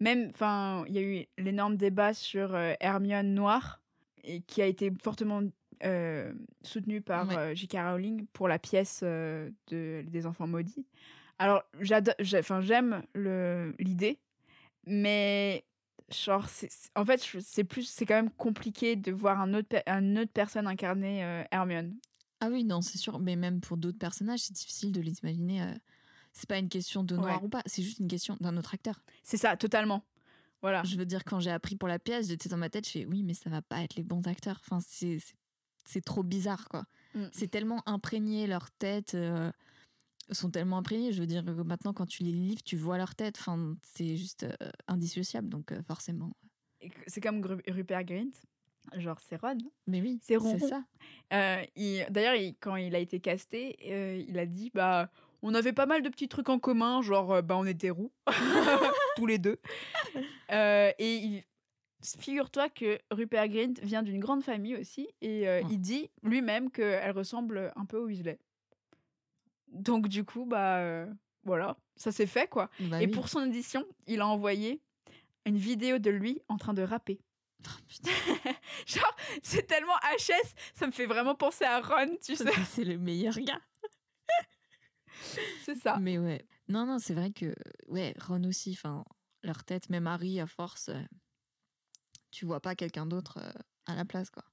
Même, 0.00 0.30
enfin, 0.30 0.84
il 0.88 0.94
y 0.94 0.98
a 0.98 1.02
eu 1.02 1.26
l'énorme 1.38 1.76
débat 1.76 2.14
sur 2.14 2.54
euh, 2.54 2.72
Hermione 2.80 3.34
Noire, 3.34 3.80
et 4.24 4.40
qui 4.42 4.62
a 4.62 4.66
été 4.66 4.92
fortement 5.02 5.42
euh, 5.82 6.32
soutenu 6.62 7.00
par 7.00 7.28
Ouais. 7.28 7.36
euh, 7.36 7.54
J.K. 7.54 7.74
Rowling 7.76 8.26
pour 8.32 8.48
la 8.48 8.58
pièce 8.58 9.00
euh, 9.02 9.50
de, 9.68 10.04
des 10.06 10.26
Enfants 10.26 10.46
Maudits. 10.46 10.86
Alors, 11.38 11.62
j'aime 11.80 13.02
l'idée, 13.78 14.18
mais 14.86 15.64
genre, 16.10 16.46
en 16.96 17.04
fait, 17.06 17.26
c'est 17.40 17.64
plus, 17.64 17.84
c'est 17.88 18.04
quand 18.04 18.16
même 18.16 18.30
compliqué 18.30 18.94
de 18.94 19.10
voir 19.10 19.40
un 19.40 19.54
autre, 19.54 19.76
une 19.86 20.18
autre 20.18 20.32
personne 20.34 20.66
incarner 20.66 21.44
Hermione. 21.50 21.94
Ah 22.40 22.48
oui, 22.50 22.64
non, 22.64 22.80
c'est 22.82 22.98
sûr. 22.98 23.18
Mais 23.18 23.36
même 23.36 23.60
pour 23.60 23.76
d'autres 23.76 23.98
personnages, 23.98 24.40
c'est 24.40 24.54
difficile 24.54 24.92
de 24.92 25.00
les 25.00 25.18
imaginer. 25.20 25.62
euh, 25.62 25.74
C'est 26.32 26.48
pas 26.48 26.58
une 26.58 26.68
question 26.68 27.02
de 27.04 27.16
noir 27.16 27.38
Ouais. 27.40 27.46
ou 27.46 27.48
pas, 27.48 27.62
c'est 27.66 27.82
juste 27.82 27.98
une 27.98 28.08
question 28.08 28.36
d'un 28.40 28.56
autre 28.56 28.72
acteur. 28.74 29.02
C'est 29.22 29.36
ça, 29.36 29.56
totalement. 29.56 30.04
Voilà. 30.62 30.82
Je 30.84 30.96
veux 30.96 31.06
dire, 31.06 31.24
quand 31.24 31.40
j'ai 31.40 31.50
appris 31.50 31.74
pour 31.76 31.88
la 31.88 31.98
pièce, 31.98 32.28
j'étais 32.28 32.48
dans 32.48 32.56
ma 32.58 32.68
tête, 32.70 32.86
je 32.86 32.90
fais 32.92 33.06
oui, 33.06 33.22
mais 33.22 33.34
ça 33.34 33.50
va 33.50 33.62
pas 33.62 33.82
être 33.82 33.94
les 33.96 34.02
bons 34.04 34.26
acteurs. 34.26 34.60
Enfin, 34.64 34.78
c'est 34.80 36.00
trop 36.04 36.22
bizarre, 36.22 36.68
quoi. 36.68 36.84
Mm. 37.14 37.24
C'est 37.32 37.48
tellement 37.48 37.82
imprégné, 37.88 38.46
leur 38.46 38.70
tête 38.72 39.14
euh, 39.14 39.50
sont 40.30 40.50
tellement 40.50 40.78
imprégnées. 40.78 41.12
Je 41.12 41.20
veux 41.20 41.26
dire, 41.26 41.44
que 41.44 41.50
maintenant, 41.50 41.92
quand 41.92 42.06
tu 42.06 42.22
les 42.22 42.30
livres, 42.32 42.62
tu 42.62 42.76
vois 42.76 42.96
leur 42.98 43.14
tête. 43.16 43.36
Enfin, 43.40 43.74
c'est 43.82 44.16
juste 44.16 44.44
euh, 44.44 44.70
indissociable, 44.86 45.48
donc 45.48 45.72
euh, 45.72 45.82
forcément. 45.82 46.30
C'est 47.06 47.20
comme 47.20 47.44
Rupert 47.66 48.04
Grint? 48.04 48.30
Genre, 48.96 49.18
c'est 49.20 49.36
Ron. 49.40 49.58
Mais 49.86 50.00
oui, 50.00 50.18
C'est 50.22 50.36
rond. 50.36 50.56
c'est 50.58 50.66
ça. 50.68 50.82
Euh, 51.32 51.62
il- 51.76 52.04
D'ailleurs, 52.10 52.34
il- 52.34 52.56
quand 52.58 52.76
il 52.76 52.94
a 52.94 52.98
été 52.98 53.20
casté, 53.20 53.76
euh, 53.86 54.22
il 54.26 54.38
a 54.38 54.46
dit 54.46 54.70
bah 54.74 55.10
on 55.42 55.54
avait 55.54 55.72
pas 55.72 55.86
mal 55.86 56.02
de 56.02 56.08
petits 56.08 56.28
trucs 56.28 56.48
en 56.48 56.58
commun, 56.58 57.00
genre 57.02 57.32
euh, 57.34 57.42
bah 57.42 57.56
on 57.56 57.66
était 57.66 57.90
roux 57.90 58.10
tous 59.16 59.26
les 59.26 59.38
deux. 59.38 59.58
Euh, 60.52 60.90
et 60.98 61.44
figure-toi 62.02 62.68
que 62.70 62.98
Rupert 63.12 63.46
Grint 63.48 63.74
vient 63.84 64.02
d'une 64.02 64.18
grande 64.18 64.42
famille 64.42 64.74
aussi, 64.74 65.06
et 65.20 65.46
Ah. 65.46 65.60
il 65.70 65.80
dit 65.80 66.10
lui-même 66.24 66.72
qu'elle 66.72 67.12
ressemble 67.12 67.72
un 67.76 67.84
peu 67.84 67.98
au 67.98 68.06
Weasley. 68.06 68.36
Donc 69.68 70.08
du 70.08 70.24
coup 70.24 70.44
bah 70.46 71.06
voilà, 71.44 71.76
ça 71.94 72.10
s'est 72.10 72.26
fait 72.26 72.48
quoi. 72.48 72.68
Bah 72.80 73.00
et 73.00 73.06
oui. 73.06 73.12
pour 73.12 73.28
son 73.28 73.44
édition, 73.46 73.84
il 74.08 74.20
a 74.22 74.26
envoyé 74.26 74.80
une 75.46 75.56
vidéo 75.56 75.98
de 75.98 76.10
lui 76.10 76.42
en 76.48 76.56
train 76.56 76.74
de 76.74 76.82
rapper. 76.82 77.20
Oh, 77.66 78.00
Genre, 78.86 79.16
c'est 79.42 79.66
tellement 79.66 79.96
HS, 80.18 80.54
ça 80.74 80.86
me 80.86 80.92
fait 80.92 81.06
vraiment 81.06 81.34
penser 81.34 81.64
à 81.64 81.80
Ron, 81.80 82.16
tu 82.24 82.36
sais. 82.36 82.50
c'est 82.70 82.84
le 82.84 82.98
meilleur 82.98 83.38
gars. 83.40 83.60
C'est 85.64 85.74
ça. 85.76 85.98
Mais 86.00 86.18
ouais. 86.18 86.46
Non, 86.68 86.86
non, 86.86 86.98
c'est 86.98 87.14
vrai 87.14 87.30
que, 87.32 87.54
ouais, 87.88 88.14
Ron 88.26 88.42
aussi, 88.44 88.72
enfin, 88.72 89.04
leur 89.42 89.64
tête, 89.64 89.90
même 89.90 90.06
Harry, 90.06 90.40
à 90.40 90.46
force, 90.46 90.88
euh, 90.88 91.00
tu 92.30 92.46
vois 92.46 92.60
pas 92.60 92.74
quelqu'un 92.74 93.06
d'autre 93.06 93.38
euh, 93.38 93.52
à 93.86 93.94
la 93.94 94.04
place, 94.04 94.30
quoi. 94.30 94.44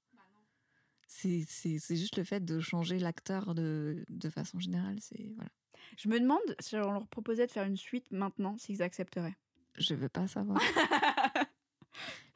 C'est 1.08 1.45
c'est- 1.47 1.80
c'est 1.80 1.95
juste 1.95 2.18
le 2.18 2.24
fait 2.26 2.43
de 2.43 2.60
changer 2.60 2.99
l'acteur 2.99 3.55
de, 3.55 4.03
de 4.10 4.30
façon 4.30 4.60
générale, 4.60 4.97
c'est, 4.99 5.32
voilà. 5.36 5.49
Je 5.97 6.10
me 6.10 6.20
demande 6.20 6.41
si 6.60 6.76
on 6.76 6.91
leur 6.91 7.08
proposait 7.08 7.47
de 7.47 7.51
faire 7.51 7.64
une 7.66 7.78
suite 7.78 8.12
maintenant, 8.12 8.58
s'ils 8.58 8.82
accepteraient. 8.84 9.38
Je 9.78 9.93
veux 9.95 10.10
pas 10.10 10.28
savoir. 10.28 10.60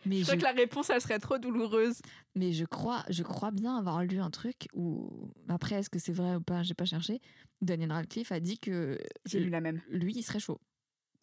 mais, 0.05 0.17
Je 0.17 0.21
je, 0.21 0.25
crois 0.25 0.37
que 0.37 0.43
la 0.43 0.51
réponse, 0.51 0.89
elle 0.89 1.01
serait 1.01 1.19
trop 1.19 1.37
douloureuse. 1.37 2.01
mais 2.35 2.53
je 2.53 2.65
crois, 2.65 3.03
je 3.09 3.23
crois 3.23 3.51
bien 3.51 3.77
avoir 3.77 4.03
lu 4.03 4.19
un 4.19 4.29
truc 4.31 4.67
où, 4.73 5.31
après, 5.47 5.75
est-ce 5.75 5.89
que 5.89 5.99
c'est 5.99 6.11
vrai 6.13 6.35
ou 6.35 6.41
pas, 6.41 6.63
j'ai 6.63 6.73
pas 6.73 6.85
cherché. 6.85 7.21
Daniel 7.61 7.91
Radcliffe 7.91 8.31
a 8.31 8.39
dit 8.39 8.57
que 8.59 8.97
J'ai 9.25 9.39
lu 9.39 9.49
la 9.49 9.61
même. 9.61 9.81
lui, 9.89 10.13
il 10.15 10.23
serait 10.23 10.39
chaud. 10.39 10.59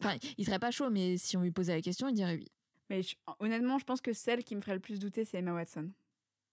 Enfin, 0.01 0.15
il 0.37 0.45
serait 0.45 0.59
pas 0.59 0.71
chaud, 0.71 0.89
mais 0.89 1.17
si 1.17 1.35
on 1.35 1.41
lui 1.41 1.51
posait 1.51 1.75
la 1.75 1.81
question, 1.81 2.07
il 2.07 2.13
dirait 2.13 2.35
oui. 2.35 2.47
Mais 2.89 3.01
je- 3.03 3.15
honnêtement, 3.39 3.77
je 3.77 3.83
pense 3.85 3.99
que 4.01 4.13
celle 4.13 4.43
qui 4.43 4.55
me 4.55 4.61
ferait 4.61 4.73
le 4.75 4.79
plus 4.79 4.97
douter, 4.99 5.25
c'est 5.25 5.37
Emma 5.39 5.53
Watson. 5.53 5.91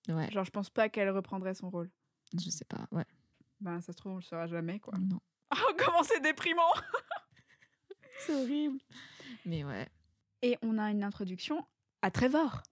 Ouais, 0.09 0.31
Genre, 0.31 0.45
je 0.45 0.51
pense 0.51 0.69
pas 0.71 0.89
qu'elle 0.89 1.11
reprendrait 1.11 1.55
son 1.55 1.71
rôle. 1.71 1.91
je 2.39 2.51
sais 2.51 2.65
pas, 2.65 2.87
ouais, 2.93 3.05
Ben, 3.61 3.81
ça 3.81 3.93
se 3.93 3.97
trouve, 3.99 4.13
on 4.13 4.17
le 4.17 4.23
saura 4.23 4.47
jamais, 4.47 4.81
quoi. 4.81 4.95
non. 4.99 5.21
Oh, 5.53 5.73
comment 5.79 6.03
c'est 6.03 6.21
déprimant 6.21 6.73
C'est 8.19 8.35
horrible. 8.35 8.79
Mais 9.45 9.65
ouais. 9.65 9.87
Et 10.43 10.57
on 10.63 10.77
a 10.79 10.91
une 10.91 11.05
introduction 11.05 11.65
à 12.03 12.11
Trevor. 12.11 12.63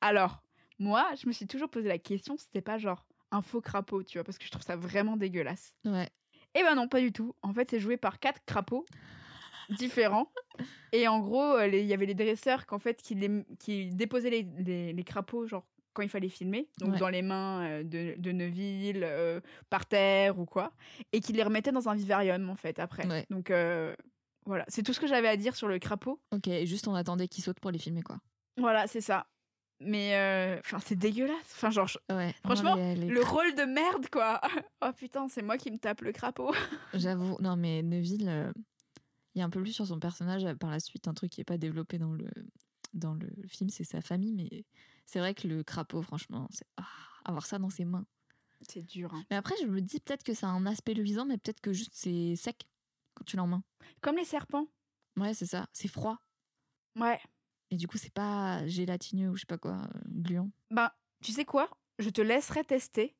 Alors, 0.00 0.42
moi, 0.78 1.08
je 1.20 1.26
me 1.26 1.32
suis 1.32 1.46
toujours 1.46 1.70
posé 1.70 1.88
la 1.88 1.98
question, 1.98 2.36
si 2.36 2.44
c'était 2.44 2.60
pas 2.60 2.78
genre 2.78 3.06
un 3.30 3.40
faux 3.42 3.60
crapaud, 3.60 4.02
tu 4.02 4.18
vois, 4.18 4.24
parce 4.24 4.38
que 4.38 4.44
je 4.44 4.50
trouve 4.50 4.62
ça 4.62 4.76
vraiment 4.76 5.16
dégueulasse. 5.16 5.74
Ouais. 5.84 6.08
Eh 6.54 6.62
ben 6.62 6.74
non, 6.74 6.86
pas 6.88 7.00
du 7.00 7.12
tout. 7.12 7.34
En 7.42 7.52
fait, 7.52 7.68
c'est 7.70 7.80
joué 7.80 7.96
par 7.96 8.20
quatre 8.20 8.40
crapauds 8.46 8.84
différents. 9.70 10.30
Et 10.92 11.08
en 11.08 11.18
gros, 11.20 11.42
euh, 11.56 11.66
il 11.66 11.86
y 11.86 11.94
avait 11.94 12.06
les 12.06 12.14
dresseurs 12.14 12.66
qu'en 12.66 12.78
fait, 12.78 13.00
qui, 13.02 13.14
les- 13.14 13.44
qui 13.58 13.86
déposaient 13.90 14.30
les, 14.30 14.42
les- 14.58 14.92
les 14.92 15.04
crapauds, 15.04 15.46
genre 15.46 15.66
quand 15.94 16.02
il 16.02 16.08
fallait 16.08 16.28
filmer, 16.28 16.68
donc 16.78 16.92
Ouais. 16.94 16.98
dans 16.98 17.08
les 17.08 17.22
mains 17.22 17.64
euh, 17.68 17.82
de, 17.84 18.14
de 18.18 18.32
Neville, 18.32 19.02
euh, 19.04 19.40
par 19.70 19.86
terre 19.86 20.38
ou 20.38 20.44
quoi, 20.44 20.72
et 21.12 21.20
qui 21.20 21.32
les 21.32 21.42
remettaient 21.42 21.70
dans 21.72 21.88
un 21.88 21.94
vivarium 21.94 22.50
en 22.50 22.56
fait 22.56 22.78
après. 22.80 23.06
Ouais. 23.06 23.26
Donc 23.30 23.50
euh, 23.50 23.94
voilà, 24.44 24.64
c'est 24.68 24.82
tout 24.82 24.92
ce 24.92 24.98
que 25.00 25.06
j'avais 25.06 25.28
à 25.28 25.36
dire 25.36 25.54
sur 25.56 25.68
le 25.68 25.78
crapaud. 25.78 26.20
Ok, 26.32 26.48
et 26.48 26.66
juste 26.66 26.88
on 26.88 26.94
attendait 26.94 27.28
qu'il 27.28 27.44
saute 27.44 27.60
pour 27.60 27.70
les 27.70 27.78
filmer, 27.78 28.02
quoi. 28.02 28.18
Voilà, 28.56 28.86
c'est 28.86 29.00
ça. 29.00 29.26
Mais 29.80 30.14
euh, 30.16 30.58
enfin, 30.60 30.78
c'est 30.78 30.94
dégueulasse. 30.96 31.36
Enfin, 31.52 31.70
genre, 31.70 31.88
je- 31.88 31.98
Ouais. 32.14 32.34
Franchement, 32.44 32.76
non, 32.76 32.94
les- 32.94 32.94
les 32.94 33.08
le 33.08 33.22
rôle 33.22 33.54
de 33.54 33.62
merde, 33.64 34.08
quoi. 34.10 34.40
oh 34.82 34.92
putain, 34.96 35.28
c'est 35.28 35.42
moi 35.42 35.58
qui 35.58 35.70
me 35.70 35.78
tape 35.78 36.00
le 36.02 36.12
crapaud. 36.12 36.52
J'avoue, 36.94 37.36
non, 37.40 37.56
mais 37.56 37.82
Neville, 37.82 38.28
euh, 38.28 38.52
il 39.34 39.40
y 39.40 39.42
a 39.42 39.44
un 39.44 39.50
peu 39.50 39.60
plus 39.60 39.72
sur 39.72 39.86
son 39.86 39.98
personnage 39.98 40.44
euh, 40.44 40.54
par 40.54 40.70
la 40.70 40.78
suite, 40.80 41.08
un 41.08 41.14
truc 41.14 41.32
qui 41.32 41.40
est 41.40 41.44
pas 41.44 41.58
développé 41.58 41.98
dans 41.98 42.12
le, 42.12 42.28
dans 42.92 43.14
le 43.14 43.28
film, 43.48 43.68
c'est 43.68 43.84
sa 43.84 44.00
famille, 44.00 44.32
mais 44.32 44.64
c'est 45.06 45.18
vrai 45.18 45.34
que 45.34 45.48
le 45.48 45.64
crapaud, 45.64 46.02
franchement, 46.02 46.46
c'est 46.50 46.66
ah, 46.76 46.86
avoir 47.24 47.44
ça 47.46 47.58
dans 47.58 47.70
ses 47.70 47.84
mains. 47.84 48.06
C'est 48.68 48.82
dur. 48.82 49.12
hein. 49.12 49.24
Mais 49.30 49.36
après, 49.36 49.56
je 49.60 49.66
me 49.66 49.80
dis 49.82 49.98
peut-être 50.00 50.22
que 50.22 50.32
ça 50.34 50.46
a 50.46 50.50
un 50.50 50.64
aspect 50.66 50.94
luisant, 50.94 51.26
mais 51.26 51.36
peut-être 51.36 51.60
que 51.60 51.72
juste 51.72 51.92
c'est 51.94 52.36
sec 52.36 52.64
quand 53.14 53.24
tu 53.24 53.36
l'as 53.36 53.42
en 53.42 53.48
main. 53.48 53.62
Comme 54.00 54.16
les 54.16 54.24
serpents. 54.24 54.68
Ouais, 55.16 55.34
c'est 55.34 55.46
ça, 55.46 55.66
c'est 55.72 55.88
froid. 55.88 56.18
Ouais. 56.96 57.20
Et 57.74 57.76
du 57.76 57.88
coup, 57.88 57.98
c'est 57.98 58.12
pas 58.14 58.64
gélatineux 58.68 59.30
ou 59.30 59.34
je 59.34 59.40
sais 59.40 59.46
pas 59.46 59.58
quoi, 59.58 59.72
euh, 59.72 59.98
gluant. 60.06 60.48
Ben, 60.70 60.90
tu 61.24 61.32
sais 61.32 61.44
quoi? 61.44 61.68
Je 61.98 62.08
te 62.08 62.20
laisserai 62.20 62.62
tester 62.62 63.16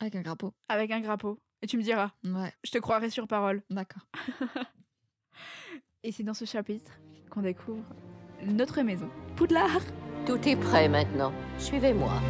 Avec 0.00 0.16
un 0.16 0.22
crapaud. 0.22 0.54
avec 0.70 0.90
un 0.90 1.02
crapaud. 1.02 1.38
Et 1.60 1.66
tu 1.66 1.76
me 1.76 1.82
diras. 1.82 2.12
Ouais, 2.24 2.50
Je 2.64 2.70
te 2.70 2.78
croirai 2.78 3.10
sur 3.10 3.26
parole. 3.28 3.62
d'accord. 3.68 4.06
Et 6.02 6.12
c'est 6.12 6.22
dans 6.22 6.32
ce 6.32 6.46
chapitre 6.46 6.92
qu'on 7.30 7.42
découvre 7.42 7.84
notre 8.42 8.80
maison. 8.80 9.10
Poudlard 9.36 9.82
Tout 10.24 10.38
est 10.48 10.56
prêt 10.56 10.88
maintenant. 10.88 11.34
Suivez-moi. 11.58 12.22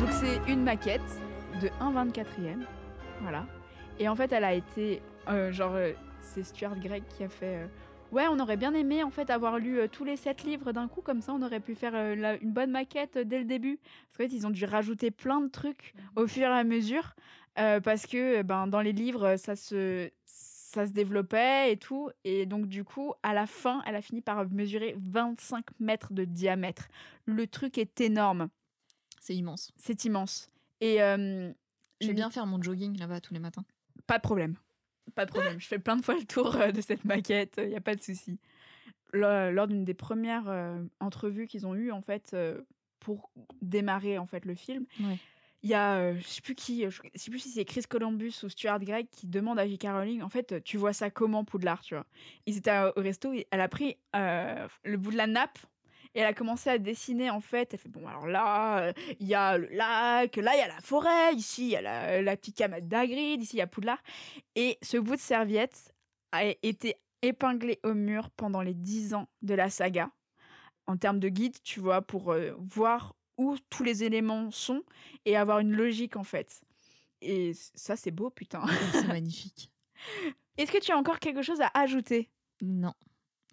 Donc 0.00 0.10
c'est 0.10 0.40
une 0.50 0.62
maquette 0.62 1.00
de 1.60 1.68
1 1.80 1.92
24e. 2.06 2.64
Voilà. 3.22 3.46
Et 3.98 4.08
en 4.08 4.16
fait, 4.16 4.32
elle 4.32 4.44
a 4.44 4.52
été... 4.54 5.00
euh, 5.28 5.52
genre, 5.52 5.74
euh, 5.74 5.92
c'est 6.20 6.42
Stuart 6.42 6.78
Gregg 6.78 7.02
qui 7.08 7.24
a 7.24 7.28
fait... 7.28 7.62
euh, 7.62 7.66
ouais, 8.12 8.26
on 8.28 8.38
aurait 8.38 8.56
bien 8.56 8.74
aimé 8.74 9.02
en 9.02 9.10
fait 9.10 9.30
avoir 9.30 9.58
lu 9.58 9.78
tous 9.90 10.04
les 10.04 10.16
7 10.16 10.44
livres 10.44 10.72
d'un 10.72 10.86
coup, 10.88 11.00
comme 11.00 11.20
ça 11.22 11.32
on 11.32 11.42
aurait 11.42 11.60
pu 11.60 11.74
faire 11.74 11.92
la- 12.16 12.36
une 12.36 12.52
bonne 12.52 12.70
maquette 12.70 13.16
dès 13.18 13.38
le 13.38 13.44
début. 13.44 13.78
Parce 13.78 14.18
qu'en 14.18 14.24
fait, 14.24 14.36
ils 14.36 14.46
ont 14.46 14.50
dû 14.50 14.64
rajouter 14.64 15.10
plein 15.10 15.40
de 15.40 15.48
trucs 15.48 15.94
au 16.14 16.26
fur 16.26 16.44
et 16.48 16.58
à 16.58 16.64
mesure. 16.64 17.14
parce 17.54 18.06
que 18.06 18.42
ben, 18.42 18.66
dans 18.66 18.82
les 18.82 18.92
livres, 18.92 19.36
ça 19.36 19.56
se, 19.56 20.10
ça 20.26 20.86
se 20.86 20.92
développait 20.92 21.72
et 21.72 21.78
tout. 21.78 22.10
Et 22.24 22.44
donc 22.44 22.66
du 22.66 22.84
coup, 22.84 23.14
à 23.22 23.32
la 23.32 23.46
fin, 23.46 23.82
elle 23.86 23.96
a 23.96 24.02
fini 24.02 24.20
par 24.20 24.46
mesurer 24.50 24.94
25 25.00 25.64
mètres 25.80 26.12
de 26.12 26.24
diamètre. 26.26 26.88
Le 27.24 27.46
truc 27.46 27.78
est 27.78 27.98
énorme. 28.02 28.48
C'est 29.20 29.34
immense. 29.34 29.72
C'est 29.76 30.04
immense. 30.04 30.50
Et 30.82 30.98
J'aime 30.98 32.14
bien 32.14 32.30
faire 32.30 32.44
mon 32.46 32.62
jogging 32.62 32.98
là-bas 32.98 33.20
tous 33.22 33.32
les 33.32 33.40
matins. 33.40 33.64
Pas 34.06 34.18
de 34.18 34.22
problème. 34.22 34.56
Pas 35.14 35.24
de 35.26 35.30
problème. 35.30 35.58
Je 35.60 35.66
fais 35.66 35.78
plein 35.78 35.96
de 35.96 36.02
fois 36.02 36.14
le 36.14 36.24
tour 36.24 36.56
euh, 36.56 36.72
de 36.72 36.80
cette 36.80 37.04
maquette. 37.04 37.54
Il 37.62 37.68
n'y 37.68 37.76
a 37.76 37.80
pas 37.80 37.94
de 37.94 38.02
souci. 38.02 38.38
Lors, 39.12 39.66
d'une 39.66 39.84
des 39.84 39.94
premières 39.94 40.48
euh, 40.48 40.82
entrevues 41.00 41.46
qu'ils 41.46 41.66
ont 41.66 41.74
eues, 41.74 41.92
en 41.92 42.02
fait, 42.02 42.32
euh, 42.34 42.60
pour 43.00 43.30
démarrer 43.62 44.18
en 44.18 44.26
fait 44.26 44.44
le 44.44 44.54
film, 44.54 44.84
Ouais. 45.00 45.16
il 45.62 45.70
y 45.70 45.74
a, 45.74 45.96
euh, 45.96 46.16
je 46.18 46.26
sais 46.26 46.40
plus 46.42 46.54
qui, 46.54 46.84
je 46.90 47.00
sais 47.14 47.30
plus 47.30 47.38
si 47.38 47.50
c'est 47.50 47.64
Chris 47.64 47.82
Columbus 47.88 48.32
ou 48.42 48.48
Stuart 48.48 48.80
Gregg 48.80 49.06
qui 49.10 49.26
demande 49.26 49.58
à 49.58 49.66
J.K. 49.66 49.84
Rowling, 49.84 50.22
en 50.22 50.28
fait, 50.28 50.62
tu 50.64 50.76
vois 50.76 50.92
ça 50.92 51.08
comment 51.10 51.44
Poudlard, 51.44 51.80
tu 51.82 51.94
vois 51.94 52.04
Ils 52.46 52.56
étaient 52.58 52.78
au 52.96 53.00
resto, 53.00 53.32
elle 53.50 53.60
a 53.60 53.68
pris 53.68 53.96
euh, 54.16 54.66
le 54.84 54.96
bout 54.98 55.12
de 55.12 55.16
la 55.16 55.26
nappe 55.28 55.58
et 56.16 56.20
elle 56.20 56.26
a 56.26 56.32
commencé 56.32 56.70
à 56.70 56.78
dessiner 56.78 57.28
en 57.28 57.42
fait. 57.42 57.74
Elle 57.74 57.78
fait 57.78 57.90
bon 57.90 58.08
alors 58.08 58.26
là 58.26 58.78
euh, 58.78 58.92
il 59.20 59.26
y 59.26 59.34
a 59.34 59.58
le 59.58 59.68
lac, 59.68 60.36
là 60.36 60.54
il 60.54 60.58
y 60.58 60.62
a 60.62 60.68
la 60.68 60.80
forêt, 60.80 61.34
ici 61.34 61.66
il 61.66 61.70
y 61.72 61.76
a 61.76 61.82
la, 61.82 62.22
la 62.22 62.36
petite 62.36 62.56
camade 62.56 62.88
d'Agrid, 62.88 63.42
ici 63.42 63.56
il 63.56 63.58
y 63.58 63.62
a 63.62 63.66
Poudlard. 63.66 64.02
Et 64.54 64.78
ce 64.80 64.96
bout 64.96 65.16
de 65.16 65.20
serviette 65.20 65.94
a 66.32 66.46
été 66.62 66.96
épinglé 67.20 67.78
au 67.84 67.92
mur 67.92 68.30
pendant 68.30 68.62
les 68.62 68.72
10 68.72 69.12
ans 69.12 69.28
de 69.42 69.54
la 69.54 69.68
saga. 69.68 70.10
En 70.86 70.96
termes 70.96 71.20
de 71.20 71.28
guide, 71.28 71.56
tu 71.62 71.80
vois, 71.80 72.00
pour 72.00 72.32
euh, 72.32 72.52
voir 72.58 73.14
où 73.36 73.56
tous 73.68 73.82
les 73.82 74.02
éléments 74.02 74.50
sont 74.50 74.82
et 75.26 75.36
avoir 75.36 75.58
une 75.58 75.72
logique 75.72 76.16
en 76.16 76.24
fait. 76.24 76.62
Et 77.20 77.52
ça 77.74 77.94
c'est 77.94 78.10
beau 78.10 78.30
putain. 78.30 78.62
C'est 78.92 79.06
magnifique. 79.08 79.70
Est-ce 80.56 80.72
que 80.72 80.80
tu 80.80 80.92
as 80.92 80.96
encore 80.96 81.18
quelque 81.18 81.42
chose 81.42 81.60
à 81.60 81.70
ajouter? 81.74 82.30
Non, 82.62 82.94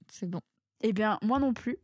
c'est 0.07 0.30
bon. 0.30 0.39
Eh 0.80 0.93
bien 0.93 1.20
moi 1.22 1.39
non 1.39 1.53
plus. 1.53 1.78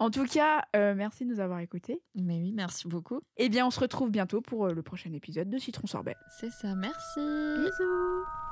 En 0.00 0.10
tout 0.10 0.26
cas, 0.26 0.62
euh, 0.76 0.94
merci 0.94 1.24
de 1.24 1.30
nous 1.30 1.40
avoir 1.40 1.58
écoutés. 1.60 2.00
Mais 2.14 2.38
oui, 2.38 2.52
merci 2.52 2.86
beaucoup. 2.86 3.20
Eh 3.36 3.48
bien 3.48 3.66
on 3.66 3.70
se 3.70 3.80
retrouve 3.80 4.10
bientôt 4.10 4.40
pour 4.40 4.66
euh, 4.66 4.72
le 4.72 4.82
prochain 4.82 5.12
épisode 5.12 5.50
de 5.50 5.58
Citron 5.58 5.86
Sorbet. 5.86 6.16
C'est 6.40 6.50
ça, 6.50 6.74
merci. 6.74 7.20
Bisous 7.20 8.47